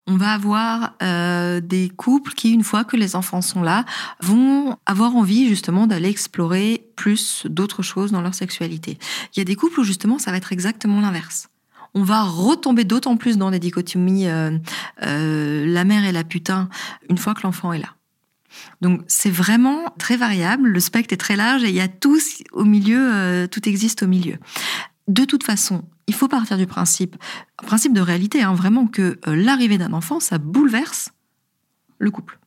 on 0.07 0.15
va 0.15 0.31
avoir 0.31 0.95
euh, 1.03 1.59
des 1.59 1.89
couples 1.89 2.33
qui, 2.33 2.53
une 2.53 2.63
fois 2.63 2.85
que 2.85 2.95
les 2.95 3.15
enfants 3.15 3.41
sont 3.41 3.61
là, 3.61 3.85
vont 4.21 4.77
avoir 4.85 5.15
envie 5.15 5.49
justement 5.49 5.85
d'aller 5.85 6.09
explorer 6.09 6.87
plus 6.95 7.45
d'autres 7.47 7.83
choses 7.83 8.11
dans 8.11 8.21
leur 8.21 8.33
sexualité. 8.33 8.97
Il 9.35 9.39
y 9.39 9.41
a 9.41 9.45
des 9.45 9.55
couples 9.55 9.81
où 9.81 9.83
justement 9.83 10.17
ça 10.17 10.31
va 10.31 10.37
être 10.37 10.53
exactement 10.53 11.01
l'inverse. 11.01 11.49
On 11.93 12.03
va 12.03 12.23
retomber 12.23 12.85
d'autant 12.85 13.17
plus 13.17 13.37
dans 13.37 13.51
des 13.51 13.59
dichotomies 13.59 14.27
euh, 14.27 14.57
euh, 15.03 15.65
la 15.65 15.83
mère 15.83 16.05
et 16.05 16.11
la 16.11 16.23
putain 16.23 16.69
une 17.09 17.17
fois 17.17 17.33
que 17.33 17.41
l'enfant 17.43 17.73
est 17.73 17.79
là. 17.79 17.93
Donc 18.81 19.01
c'est 19.07 19.29
vraiment 19.29 19.93
très 19.99 20.15
variable, 20.15 20.69
le 20.69 20.79
spectre 20.79 21.13
est 21.13 21.17
très 21.17 21.35
large 21.35 21.63
et 21.63 21.69
il 21.69 21.75
y 21.75 21.81
a 21.81 21.87
tout 21.87 22.17
au 22.53 22.63
milieu, 22.63 23.47
tout 23.51 23.67
existe 23.67 24.03
au 24.03 24.07
milieu. 24.07 24.37
De 25.07 25.23
toute 25.23 25.43
façon, 25.43 25.83
il 26.07 26.13
faut 26.13 26.27
partir 26.27 26.57
du 26.57 26.67
principe, 26.67 27.15
principe 27.65 27.93
de 27.93 28.01
réalité, 28.01 28.41
hein, 28.41 28.53
vraiment 28.53 28.87
que 28.87 29.19
euh, 29.27 29.35
l'arrivée 29.35 29.77
d'un 29.77 29.93
enfant, 29.93 30.19
ça 30.19 30.37
bouleverse 30.37 31.11
le 31.97 32.11
couple. 32.11 32.39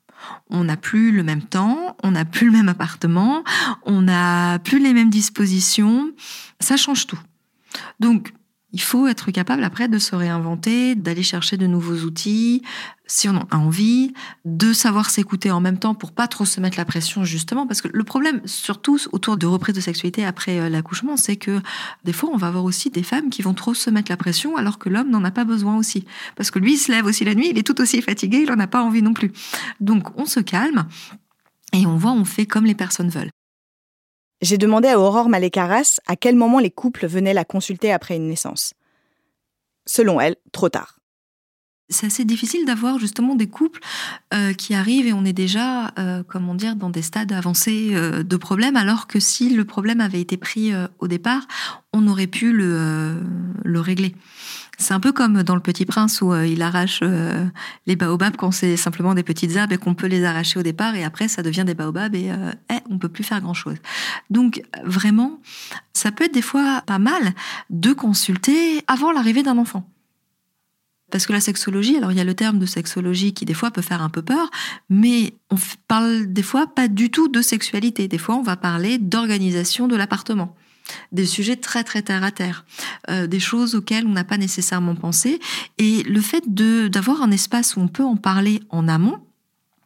On 0.50 0.64
n'a 0.64 0.76
plus 0.76 1.12
le 1.12 1.22
même 1.22 1.42
temps, 1.42 1.96
on 2.02 2.10
n'a 2.10 2.24
plus 2.24 2.46
le 2.46 2.52
même 2.52 2.68
appartement, 2.68 3.42
on 3.84 4.02
n'a 4.02 4.58
plus 4.58 4.78
les 4.78 4.92
mêmes 4.92 5.10
dispositions, 5.10 6.12
ça 6.60 6.76
change 6.76 7.06
tout. 7.06 7.18
Donc, 8.00 8.34
il 8.72 8.80
faut 8.80 9.06
être 9.06 9.30
capable 9.30 9.64
après 9.64 9.88
de 9.88 9.98
se 9.98 10.14
réinventer, 10.14 10.94
d'aller 10.94 11.22
chercher 11.22 11.56
de 11.56 11.66
nouveaux 11.66 12.04
outils, 12.04 12.62
si 13.06 13.28
on 13.28 13.37
a 13.37 13.56
envie, 13.56 14.14
de 14.44 14.72
savoir 14.72 15.11
s'écouter 15.11 15.50
en 15.50 15.61
même 15.61 15.78
temps 15.78 15.94
pour 15.94 16.12
pas 16.12 16.28
trop 16.28 16.44
se 16.44 16.61
mettre 16.61 16.78
la 16.78 16.85
pression 16.85 17.24
justement, 17.24 17.66
parce 17.66 17.83
que 17.83 17.88
le 17.92 18.04
problème, 18.04 18.40
surtout 18.44 18.98
autour 19.12 19.37
de 19.37 19.46
reprise 19.46 19.74
de 19.74 19.80
sexualité 19.80 20.24
après 20.24 20.61
euh, 20.61 20.68
l'accouchement, 20.68 21.16
c'est 21.16 21.37
que 21.37 21.61
des 22.04 22.12
fois 22.12 22.30
on 22.33 22.37
va 22.37 22.46
avoir 22.46 22.64
aussi 22.64 22.90
des 22.90 23.02
femmes 23.02 23.30
qui 23.30 23.42
vont 23.42 23.54
trop 23.54 23.74
se 23.74 23.90
mettre 23.90 24.11
la 24.11 24.16
pression 24.16 24.56
alors 24.56 24.78
que 24.78 24.88
l'homme 24.88 25.11
n'en 25.11 25.24
a 25.24 25.33
pas 25.33 25.44
besoin 25.44 25.76
aussi, 25.76 26.04
parce 26.37 26.50
que 26.50 26.61
lui 26.61 26.74
il 26.74 26.78
se 26.78 26.92
lève 26.92 27.06
aussi 27.06 27.24
la 27.24 27.35
nuit, 27.35 27.48
il 27.50 27.59
est 27.59 27.66
tout 27.66 27.80
aussi 27.80 28.00
fatigué, 28.02 28.42
il 28.42 28.52
en 28.52 28.61
a 28.61 28.68
pas 28.68 28.83
envie 28.83 29.02
non 29.02 29.12
plus. 29.12 29.33
Donc 29.80 30.16
on 30.18 30.26
se 30.26 30.40
calme 30.40 30.87
et 31.72 31.87
on 31.87 31.96
voit, 31.96 32.12
on 32.12 32.24
fait 32.24 32.46
comme 32.46 32.66
les 32.66 32.74
personnes 32.74 33.09
veulent. 33.09 33.30
J'ai 34.40 34.59
demandé 34.59 34.88
à 34.88 34.98
Aurore 34.98 35.29
Malécaras 35.29 36.00
à 36.07 36.16
quel 36.16 36.35
moment 36.35 36.59
les 36.59 36.70
couples 36.70 37.07
venaient 37.07 37.35
la 37.35 37.44
consulter 37.44 37.92
après 37.92 38.16
une 38.16 38.29
naissance. 38.29 38.74
Selon 39.87 40.20
elle, 40.20 40.37
trop 40.53 40.68
tard. 40.68 41.00
C'est 41.92 42.07
assez 42.07 42.24
difficile 42.24 42.64
d'avoir 42.64 43.00
justement 43.00 43.35
des 43.35 43.48
couples 43.48 43.81
euh, 44.33 44.53
qui 44.53 44.74
arrivent 44.74 45.09
et 45.09 45.12
on 45.12 45.24
est 45.24 45.33
déjà, 45.33 45.92
euh, 45.98 46.22
comment 46.26 46.55
dire, 46.55 46.76
dans 46.76 46.88
des 46.88 47.03
stades 47.03 47.33
avancés 47.33 47.90
euh, 47.92 48.22
de 48.22 48.37
problèmes, 48.37 48.76
alors 48.76 49.09
que 49.09 49.18
si 49.18 49.50
le 49.50 49.64
problème 49.64 50.00
avait 50.00 50.20
été 50.20 50.37
pris 50.37 50.72
au 51.00 51.09
départ, 51.09 51.48
on 51.92 52.07
aurait 52.07 52.29
pu 52.29 52.53
le, 52.53 53.20
le 53.64 53.81
régler. 53.81 54.14
C'est 54.80 54.94
un 54.94 55.00
peu 55.00 55.12
comme 55.12 55.42
dans 55.42 55.54
Le 55.54 55.60
Petit 55.60 55.84
Prince 55.84 56.22
où 56.22 56.32
euh, 56.32 56.46
il 56.46 56.62
arrache 56.62 57.00
euh, 57.02 57.44
les 57.86 57.96
baobabs 57.96 58.36
quand 58.36 58.50
c'est 58.50 58.78
simplement 58.78 59.14
des 59.14 59.22
petites 59.22 59.54
arbres 59.58 59.74
et 59.74 59.78
qu'on 59.78 59.94
peut 59.94 60.06
les 60.06 60.24
arracher 60.24 60.58
au 60.58 60.62
départ 60.62 60.94
et 60.94 61.04
après 61.04 61.28
ça 61.28 61.42
devient 61.42 61.64
des 61.66 61.74
baobabs 61.74 62.14
et 62.14 62.30
euh, 62.30 62.50
eh, 62.70 62.78
on 62.88 62.96
peut 62.96 63.10
plus 63.10 63.22
faire 63.22 63.42
grand 63.42 63.52
chose. 63.52 63.76
Donc 64.30 64.62
vraiment, 64.82 65.38
ça 65.92 66.10
peut 66.12 66.24
être 66.24 66.32
des 66.32 66.40
fois 66.40 66.82
pas 66.86 66.98
mal 66.98 67.34
de 67.68 67.92
consulter 67.92 68.82
avant 68.86 69.12
l'arrivée 69.12 69.42
d'un 69.42 69.58
enfant. 69.58 69.86
Parce 71.10 71.26
que 71.26 71.34
la 71.34 71.40
sexologie, 71.40 71.98
alors 71.98 72.12
il 72.12 72.16
y 72.16 72.20
a 72.22 72.24
le 72.24 72.34
terme 72.34 72.58
de 72.58 72.66
sexologie 72.66 73.34
qui 73.34 73.44
des 73.44 73.54
fois 73.54 73.70
peut 73.70 73.82
faire 73.82 74.00
un 74.00 74.08
peu 74.08 74.22
peur, 74.22 74.50
mais 74.88 75.34
on 75.50 75.56
parle 75.88 76.32
des 76.32 76.42
fois 76.42 76.66
pas 76.68 76.88
du 76.88 77.10
tout 77.10 77.28
de 77.28 77.42
sexualité. 77.42 78.08
Des 78.08 78.16
fois, 78.16 78.36
on 78.36 78.42
va 78.42 78.56
parler 78.56 78.96
d'organisation 78.96 79.88
de 79.88 79.96
l'appartement 79.96 80.56
des 81.12 81.26
sujets 81.26 81.57
très 81.57 81.85
très 81.85 82.03
terre 82.03 82.24
à 82.24 82.31
terre, 82.31 82.64
euh, 83.09 83.26
des 83.26 83.40
choses 83.40 83.74
auxquelles 83.74 84.07
on 84.07 84.12
n'a 84.12 84.24
pas 84.24 84.38
nécessairement 84.38 84.94
pensé. 84.94 85.40
Et 85.79 86.03
le 86.05 86.20
fait 86.20 86.44
d'avoir 86.46 87.22
un 87.22 87.31
espace 87.31 87.76
où 87.76 87.81
on 87.81 87.88
peut 87.88 88.05
en 88.05 88.16
parler 88.16 88.62
en 88.70 88.88
amont, 88.88 89.20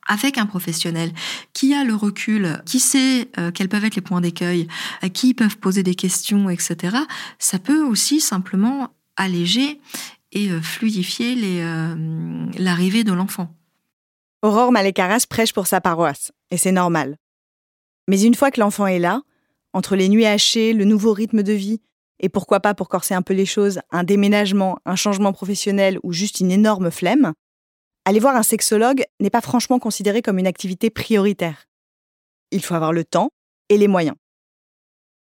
avec 0.07 0.37
un 0.37 0.47
professionnel 0.47 1.13
qui 1.55 1.75
a 1.75 1.83
le 1.83 1.95
recul, 1.95 2.61
qui 2.67 2.79
sait 2.79 3.29
euh, 3.39 3.51
quels 3.51 3.69
peuvent 3.69 3.85
être 3.85 3.97
les 3.97 4.03
points 4.03 4.21
d'écueil, 4.21 4.69
à 5.01 5.09
qui 5.09 5.31
ils 5.31 5.35
peuvent 5.35 5.59
poser 5.59 5.83
des 5.83 5.95
questions, 5.95 6.51
etc., 6.51 6.97
ça 7.39 7.59
peut 7.59 7.83
aussi 7.83 8.21
simplement 8.21 8.91
alléger 9.17 9.81
et 10.33 10.51
euh, 10.51 10.61
fluidifier 10.61 11.37
l'arrivée 12.59 13.05
de 13.05 13.13
l'enfant. 13.13 13.55
Aurore 14.43 14.73
Malécaras 14.73 15.25
prêche 15.29 15.55
pour 15.55 15.67
sa 15.67 15.81
paroisse, 15.81 16.33
et 16.51 16.59
c'est 16.59 16.73
normal. 16.73 17.17
Mais 18.09 18.21
une 18.23 18.35
fois 18.35 18.51
que 18.51 18.61
l'enfant 18.61 18.87
est 18.87 18.99
là, 18.99 19.23
entre 19.75 19.97
les 19.97 20.09
nuits 20.09 20.25
hachées, 20.25 20.73
le 20.73 20.85
nouveau 20.85 21.13
rythme 21.13 21.43
de 21.43 21.53
vie, 21.53 21.83
et 22.21 22.29
pourquoi 22.29 22.61
pas 22.61 22.75
pour 22.75 22.89
corser 22.89 23.13
un 23.13 23.23
peu 23.23 23.35
les 23.35 23.45
choses, 23.45 23.81
un 23.91 24.05
déménagement, 24.05 24.79
un 24.87 24.97
changement 24.97 25.33
professionnel 25.33 25.99
ou 26.03 26.13
juste 26.13 26.41
une 26.41 26.53
énorme 26.53 26.91
flemme, 26.91 27.35
aller 28.05 28.21
voir 28.21 28.37
un 28.37 28.43
sexologue 28.43 29.05
n'est 29.21 29.31
pas 29.31 29.41
franchement 29.41 29.79
considéré 29.79 30.23
comme 30.23 30.39
une 30.39 30.47
activité 30.47 30.91
prioritaire. 30.91 31.67
Il 32.51 32.63
faut 32.63 32.75
avoir 32.75 32.93
le 32.93 33.05
temps 33.05 33.31
et 33.69 33.77
les 33.77 33.89
moyens. 33.89 34.17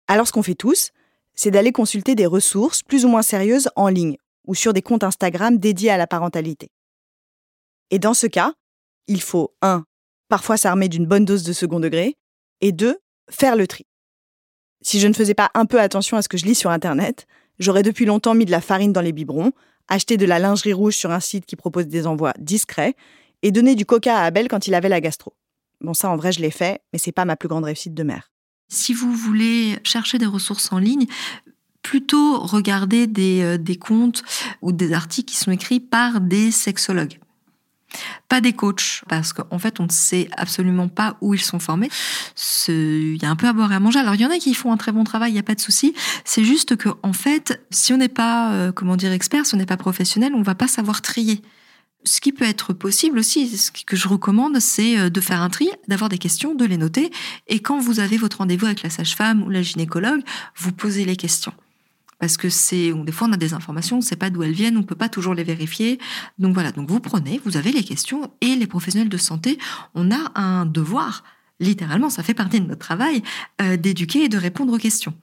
Alors 0.08 0.26
ce 0.26 0.32
qu'on 0.32 0.42
fait 0.42 0.56
tous, 0.56 0.92
c'est 1.36 1.52
d'aller 1.52 1.72
consulter 1.72 2.16
des 2.16 2.26
ressources 2.26 2.82
plus 2.82 3.06
ou 3.06 3.10
moins 3.10 3.22
sérieuses 3.22 3.70
en 3.76 3.90
ligne 3.90 4.18
ou 4.48 4.56
sur 4.56 4.74
des 4.74 4.82
comptes 4.82 5.04
Instagram 5.04 5.58
dédiés 5.58 5.92
à 5.92 5.98
la 5.98 6.08
parentalité. 6.08 6.70
Et 7.92 8.00
dans 8.00 8.14
ce 8.14 8.26
cas, 8.26 8.54
il 9.08 9.22
faut 9.22 9.54
1. 9.62 9.84
Parfois 10.30 10.58
s'armer 10.58 10.88
d'une 10.90 11.06
bonne 11.06 11.26
dose 11.26 11.44
de 11.44 11.54
second 11.54 11.80
degré, 11.80 12.16
et 12.62 12.72
2. 12.72 12.98
Faire 13.30 13.56
le 13.56 13.68
tri. 13.68 13.86
Si 14.82 15.00
je 15.00 15.08
ne 15.08 15.14
faisais 15.14 15.34
pas 15.34 15.52
un 15.54 15.66
peu 15.66 15.80
attention 15.80 16.18
à 16.18 16.22
ce 16.22 16.30
que 16.30 16.38
je 16.38 16.46
lis 16.46 16.56
sur 16.56 16.70
Internet, 16.70 17.28
j'aurais 17.60 17.84
depuis 17.84 18.06
longtemps 18.06 18.34
mis 18.34 18.46
de 18.46 18.52
la 18.52 18.62
farine 18.62 18.94
dans 18.94 19.02
les 19.02 19.12
biberons, 19.12 19.52
acheté 19.88 20.18
de 20.18 20.26
la 20.26 20.40
lingerie 20.40 20.74
rouge 20.74 20.96
sur 20.96 21.12
un 21.12 21.20
site 21.20 21.46
qui 21.46 21.56
propose 21.56 21.88
des 21.88 22.08
envois 22.08 22.34
discrets 22.40 22.96
et 23.42 23.52
donné 23.52 23.76
du 23.76 23.86
coca 23.86 24.18
à 24.18 24.24
Abel 24.24 24.48
quand 24.48 24.68
il 24.68 24.74
avait 24.74 24.90
la 24.90 25.02
gastro. 25.02 25.34
Bon, 25.82 25.94
ça 25.94 26.10
en 26.10 26.18
vrai, 26.18 26.32
je 26.32 26.42
l'ai 26.42 26.52
fait, 26.52 26.82
mais 26.94 27.00
c'est 27.00 27.12
pas 27.12 27.26
ma 27.26 27.36
plus 27.36 27.48
grande 27.48 27.64
réussite 27.64 27.94
de 27.94 28.04
mère. 28.04 28.32
Si 28.70 28.94
vous 28.94 29.12
voulez 29.12 29.78
chercher 29.84 30.18
des 30.18 30.26
ressources 30.26 30.72
en 30.72 30.78
ligne, 30.78 31.08
plutôt 31.82 32.40
regarder 32.40 33.08
des, 33.08 33.42
euh, 33.42 33.58
des 33.58 33.78
comptes 33.78 34.24
ou 34.62 34.72
des 34.72 34.94
articles 34.94 35.32
qui 35.32 35.38
sont 35.38 35.52
écrits 35.52 35.80
par 35.80 36.22
des 36.22 36.52
sexologues. 36.52 37.20
Pas 38.28 38.42
des 38.42 38.54
coachs, 38.54 39.02
parce 39.08 39.34
qu'en 39.34 39.60
fait, 39.60 39.80
on 39.80 39.84
ne 39.84 39.92
sait 39.92 40.30
absolument 40.38 40.88
pas 40.88 41.18
où 41.22 41.34
ils 41.34 41.42
sont 41.42 41.60
formés. 41.60 41.90
Il 42.68 43.18
y 43.22 43.26
a 43.26 43.30
un 43.30 43.36
peu 43.36 43.48
à 43.48 43.54
boire 43.54 43.72
et 43.72 43.76
à 43.76 43.80
manger. 43.80 44.00
Alors, 44.00 44.16
il 44.16 44.22
y 44.22 44.26
en 44.26 44.30
a 44.30 44.38
qui 44.38 44.54
font 44.54 44.72
un 44.72 44.78
très 44.78 44.92
bon 44.92 45.04
travail, 45.04 45.32
il 45.32 45.34
n'y 45.34 45.40
a 45.40 45.44
pas 45.44 45.56
de 45.56 45.60
souci. 45.60 45.94
C'est 46.26 46.44
juste 46.44 46.76
que, 46.76 46.90
en 47.04 47.14
fait, 47.14 47.62
si 47.72 47.94
on 47.94 47.98
n'est 47.98 48.08
pas, 48.08 48.52
euh, 48.52 48.72
comment 48.72 48.96
dire, 48.96 49.12
expert, 49.12 49.46
si 49.46 49.56
on 49.56 49.58
n'est 49.58 49.66
pas 49.66 49.78
professionnel, 49.78 50.34
on 50.36 50.40
ne 50.40 50.44
va 50.44 50.56
pas 50.56 50.68
savoir 50.68 51.02
trier 51.02 51.42
Ce 52.04 52.22
qui 52.22 52.32
peut 52.32 52.46
être 52.46 52.74
possible 52.74 53.20
aussi, 53.20 53.58
ce 53.58 53.72
que 53.72 53.96
je 53.96 54.08
recommande, 54.08 54.60
c'est 54.60 54.98
euh, 54.98 55.10
de 55.10 55.22
faire 55.22 55.42
un 55.42 55.50
tri, 55.50 55.70
d'avoir 55.88 56.10
des 56.10 56.18
questions, 56.20 56.54
de 56.56 56.66
les 56.66 56.78
noter. 56.78 57.12
Et 57.48 57.60
quand 57.60 57.80
vous 57.80 58.00
avez 58.00 58.18
votre 58.18 58.38
rendez-vous 58.38 58.68
avec 58.68 58.84
la 58.84 58.90
sage-femme 58.90 59.44
ou 59.44 59.50
la 59.50 59.62
gynécologue, 59.62 60.22
vous 60.56 60.72
posez 60.72 61.06
les 61.06 61.16
questions. 61.16 61.54
Parce 62.20 62.38
que 62.38 62.50
c'est, 62.50 62.94
des 62.94 63.12
fois 63.12 63.28
on 63.28 63.34
a 63.34 63.38
des 63.38 63.54
informations, 63.54 63.98
on 63.98 64.00
ne 64.00 64.06
sait 64.06 64.16
pas 64.16 64.30
d'où 64.30 64.44
elles 64.44 64.52
viennent, 64.52 64.78
on 64.78 64.82
ne 64.82 64.86
peut 64.86 64.96
pas 64.96 65.10
toujours 65.10 65.34
les 65.34 65.44
vérifier. 65.44 66.00
Donc 66.38 66.54
voilà, 66.54 66.72
donc 66.72 66.90
vous 66.90 67.00
prenez, 67.00 67.40
vous 67.46 67.58
avez 67.58 67.72
les 67.72 67.84
questions 67.84 68.32
et 68.42 68.56
les 68.56 68.68
professionnels 68.68 69.10
de 69.10 69.18
santé, 69.18 69.58
on 69.96 70.12
a 70.12 70.32
un 70.36 70.66
devoir, 70.66 71.24
littéralement, 71.60 72.10
ça 72.10 72.24
fait 72.24 72.34
partie 72.34 72.60
de 72.60 72.68
notre 72.68 72.80
travail, 72.80 73.24
euh, 73.62 73.78
d'éduquer 73.78 74.26
et 74.26 74.30
de 74.30 74.38
répondre 74.38 74.74
aux 74.74 74.78
questions. 74.78 75.14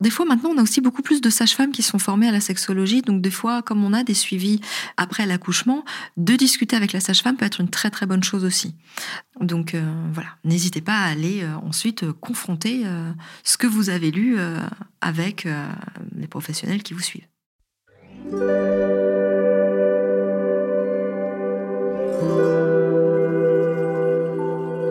Des 0.00 0.08
fois, 0.10 0.24
maintenant, 0.24 0.50
on 0.54 0.58
a 0.58 0.62
aussi 0.62 0.80
beaucoup 0.80 1.02
plus 1.02 1.20
de 1.20 1.28
sages-femmes 1.28 1.72
qui 1.72 1.82
sont 1.82 1.98
formées 1.98 2.26
à 2.26 2.32
la 2.32 2.40
sexologie. 2.40 3.02
Donc, 3.02 3.20
des 3.20 3.30
fois, 3.30 3.62
comme 3.62 3.84
on 3.84 3.92
a 3.92 4.02
des 4.02 4.14
suivis 4.14 4.60
après 4.96 5.26
l'accouchement, 5.26 5.84
de 6.16 6.36
discuter 6.36 6.74
avec 6.74 6.92
la 6.92 7.00
sage-femme 7.00 7.36
peut 7.36 7.44
être 7.44 7.60
une 7.60 7.68
très 7.68 7.90
très 7.90 8.06
bonne 8.06 8.22
chose 8.22 8.44
aussi. 8.44 8.74
Donc, 9.40 9.74
euh, 9.74 9.92
voilà, 10.12 10.30
n'hésitez 10.44 10.80
pas 10.80 10.94
à 10.94 11.04
aller 11.04 11.42
euh, 11.42 11.54
ensuite 11.66 12.04
euh, 12.04 12.12
confronter 12.12 12.84
ce 13.44 13.56
que 13.56 13.66
vous 13.66 13.90
avez 13.90 14.10
lu 14.10 14.38
avec 15.00 15.46
les 16.16 16.26
professionnels 16.26 16.82
qui 16.82 16.94
vous 16.94 17.00
suivent. 17.00 17.26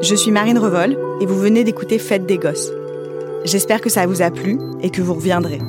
Je 0.02 0.16
suis 0.16 0.32
Marine 0.32 0.58
Revol 0.58 0.98
et 1.22 1.26
vous 1.26 1.40
venez 1.40 1.64
d'écouter 1.64 2.00
Fête 2.00 2.26
des 2.26 2.38
Gosses. 2.38 2.72
J'espère 3.46 3.80
que 3.82 3.90
ça 3.90 4.06
vous 4.06 4.22
a 4.22 4.30
plu 4.32 4.58
et 4.82 4.90
que 4.90 5.02
vous 5.02 5.14
reviendrez. 5.14 5.60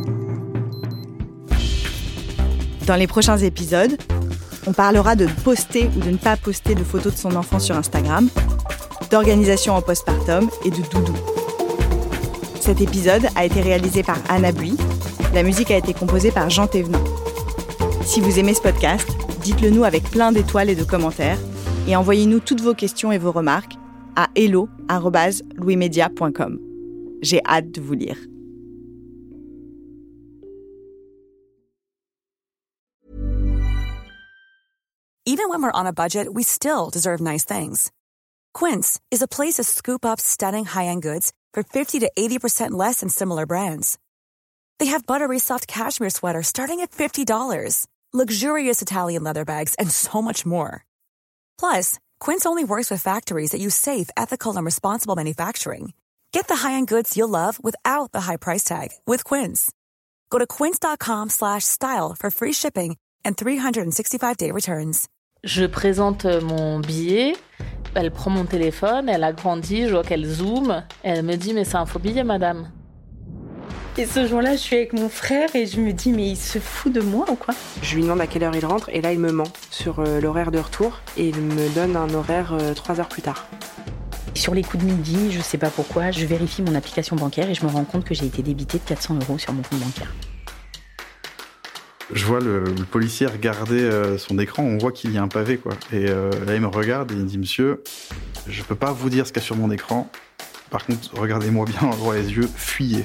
Dans 2.86 2.96
les 2.96 3.06
prochains 3.06 3.38
épisodes, 3.38 3.96
on 4.66 4.72
parlera 4.72 5.14
de 5.14 5.28
poster 5.44 5.88
ou 5.96 6.00
de 6.00 6.10
ne 6.10 6.16
pas 6.16 6.36
poster 6.36 6.74
de 6.74 6.82
photos 6.82 7.14
de 7.14 7.18
son 7.18 7.36
enfant 7.36 7.60
sur 7.60 7.76
Instagram, 7.76 8.28
d'organisation 9.10 9.74
en 9.74 9.82
postpartum 9.82 10.50
et 10.64 10.70
de 10.70 10.82
doudou. 10.90 11.14
Cet 12.60 12.80
épisode 12.80 13.28
a 13.36 13.44
été 13.44 13.60
réalisé 13.60 14.02
par 14.02 14.18
Anna 14.28 14.50
Bui. 14.52 14.76
La 15.32 15.44
musique 15.44 15.70
a 15.70 15.76
été 15.76 15.94
composée 15.94 16.32
par 16.32 16.50
Jean 16.50 16.66
Thévenin. 16.66 17.02
Si 18.04 18.20
vous 18.20 18.38
aimez 18.38 18.54
ce 18.54 18.62
podcast, 18.62 19.06
dites-le 19.42 19.70
nous 19.70 19.84
avec 19.84 20.10
plein 20.10 20.32
d'étoiles 20.32 20.70
et 20.70 20.74
de 20.74 20.84
commentaires 20.84 21.38
et 21.86 21.94
envoyez-nous 21.96 22.40
toutes 22.40 22.60
vos 22.60 22.74
questions 22.74 23.12
et 23.12 23.18
vos 23.18 23.32
remarques 23.32 23.76
à 24.16 24.28
hello@louismedia.com. 24.34 26.69
J'ai 27.22 27.40
hâte 27.44 27.72
de 27.72 27.80
vous 27.80 27.94
lire. 27.94 28.18
Even 35.26 35.48
when 35.48 35.62
we're 35.62 35.70
on 35.80 35.86
a 35.86 35.92
budget, 35.92 36.32
we 36.32 36.42
still 36.42 36.90
deserve 36.90 37.20
nice 37.20 37.44
things. 37.44 37.92
Quince 38.52 39.00
is 39.10 39.22
a 39.22 39.28
place 39.28 39.54
to 39.54 39.64
scoop 39.64 40.04
up 40.04 40.18
stunning 40.20 40.64
high-end 40.64 41.02
goods 41.02 41.32
for 41.52 41.62
50 41.62 42.00
to 42.00 42.10
80% 42.18 42.72
less 42.72 43.00
than 43.00 43.08
similar 43.08 43.46
brands. 43.46 43.96
They 44.80 44.86
have 44.86 45.06
buttery 45.06 45.38
soft 45.38 45.68
cashmere 45.68 46.10
sweaters 46.10 46.48
starting 46.48 46.80
at 46.80 46.90
$50, 46.90 47.86
luxurious 48.12 48.82
Italian 48.82 49.22
leather 49.22 49.44
bags, 49.44 49.74
and 49.78 49.88
so 49.90 50.20
much 50.20 50.44
more. 50.44 50.84
Plus, 51.58 51.98
Quince 52.18 52.44
only 52.44 52.64
works 52.64 52.90
with 52.90 53.02
factories 53.02 53.52
that 53.52 53.60
use 53.60 53.74
safe, 53.74 54.10
ethical, 54.16 54.56
and 54.56 54.66
responsible 54.66 55.14
manufacturing. 55.14 55.92
Get 56.32 56.46
the 56.46 56.62
high-end 56.62 56.86
goods 56.86 57.16
you'll 57.16 57.28
love 57.28 57.58
without 57.62 58.12
the 58.12 58.22
high 58.22 58.36
price 58.36 58.62
tag 58.62 58.90
with 59.04 59.24
Quince. 59.24 59.72
Go 60.30 60.38
to 60.38 60.46
quince.com 60.46 61.28
slash 61.28 61.64
style 61.64 62.14
for 62.18 62.30
free 62.30 62.52
shipping 62.52 62.96
and 63.24 63.36
365-day 63.36 64.50
returns. 64.52 65.08
Je 65.42 65.64
présente 65.64 66.26
mon 66.26 66.80
billet, 66.80 67.32
elle 67.94 68.10
prend 68.10 68.30
mon 68.30 68.44
téléphone, 68.44 69.08
elle 69.08 69.24
agrandit, 69.24 69.86
je 69.88 69.92
vois 69.92 70.04
qu'elle 70.04 70.26
zoome, 70.26 70.84
elle 71.02 71.22
me 71.22 71.34
dit 71.36 71.52
«mais 71.54 71.64
c'est 71.64 71.78
un 71.78 71.86
faux 71.86 71.98
billet, 71.98 72.24
madame». 72.24 72.70
Et 73.98 74.06
ce 74.06 74.26
jour-là, 74.26 74.52
je 74.52 74.58
suis 74.58 74.76
avec 74.76 74.92
mon 74.92 75.08
frère 75.08 75.54
et 75.56 75.66
je 75.66 75.80
me 75.80 75.92
dis 75.92 76.12
mais 76.12 76.28
il 76.28 76.36
se 76.36 76.58
fout 76.58 76.92
de 76.92 77.00
moi 77.00 77.26
ou 77.28 77.34
quoi? 77.34 77.54
Je 77.82 77.96
lui 77.96 78.02
demande 78.02 78.20
à 78.20 78.26
quelle 78.26 78.44
heure 78.44 78.54
il 78.54 78.64
rentre 78.64 78.88
et 78.90 79.00
là 79.00 79.12
il 79.12 79.18
me 79.18 79.32
ment 79.32 79.52
sur 79.70 79.98
euh, 79.98 80.20
l'horaire 80.20 80.52
de 80.52 80.58
retour 80.58 81.00
et 81.16 81.28
il 81.28 81.40
me 81.40 81.68
donne 81.74 81.96
un 81.96 82.12
horaire 82.14 82.52
euh, 82.52 82.72
trois 82.72 83.00
heures 83.00 83.08
plus 83.08 83.22
tard. 83.22 83.48
Sur 84.34 84.54
les 84.54 84.62
coups 84.62 84.84
de 84.84 84.90
midi, 84.90 85.32
je 85.32 85.40
sais 85.40 85.58
pas 85.58 85.70
pourquoi, 85.70 86.10
je 86.10 86.24
vérifie 86.24 86.62
mon 86.62 86.74
application 86.74 87.16
bancaire 87.16 87.50
et 87.50 87.54
je 87.54 87.64
me 87.64 87.70
rends 87.70 87.84
compte 87.84 88.04
que 88.04 88.14
j'ai 88.14 88.26
été 88.26 88.42
débité 88.42 88.78
de 88.78 88.84
400 88.84 89.18
euros 89.20 89.38
sur 89.38 89.52
mon 89.52 89.62
compte 89.62 89.80
bancaire. 89.80 90.12
Je 92.12 92.24
vois 92.24 92.40
le, 92.40 92.64
policier 92.90 93.26
regarder 93.26 93.80
euh, 93.80 94.18
son 94.18 94.38
écran, 94.38 94.64
on 94.64 94.78
voit 94.78 94.92
qu'il 94.92 95.12
y 95.12 95.18
a 95.18 95.22
un 95.22 95.28
pavé 95.28 95.58
quoi. 95.58 95.74
Et 95.92 96.08
euh, 96.08 96.30
là 96.44 96.54
il 96.54 96.60
me 96.60 96.66
regarde 96.66 97.12
et 97.12 97.14
il 97.14 97.20
me 97.20 97.26
dit 97.26 97.38
Monsieur, 97.38 97.82
je 98.48 98.62
peux 98.62 98.74
pas 98.74 98.92
vous 98.92 99.10
dire 99.10 99.26
ce 99.26 99.32
qu'il 99.32 99.40
y 99.40 99.44
a 99.44 99.46
sur 99.46 99.56
mon 99.56 99.70
écran. 99.70 100.10
Par 100.70 100.84
contre, 100.86 101.14
regardez-moi 101.14 101.66
bien 101.66 101.90
droit 101.90 102.14
les 102.14 102.32
yeux, 102.32 102.48
fuyez. 102.56 103.04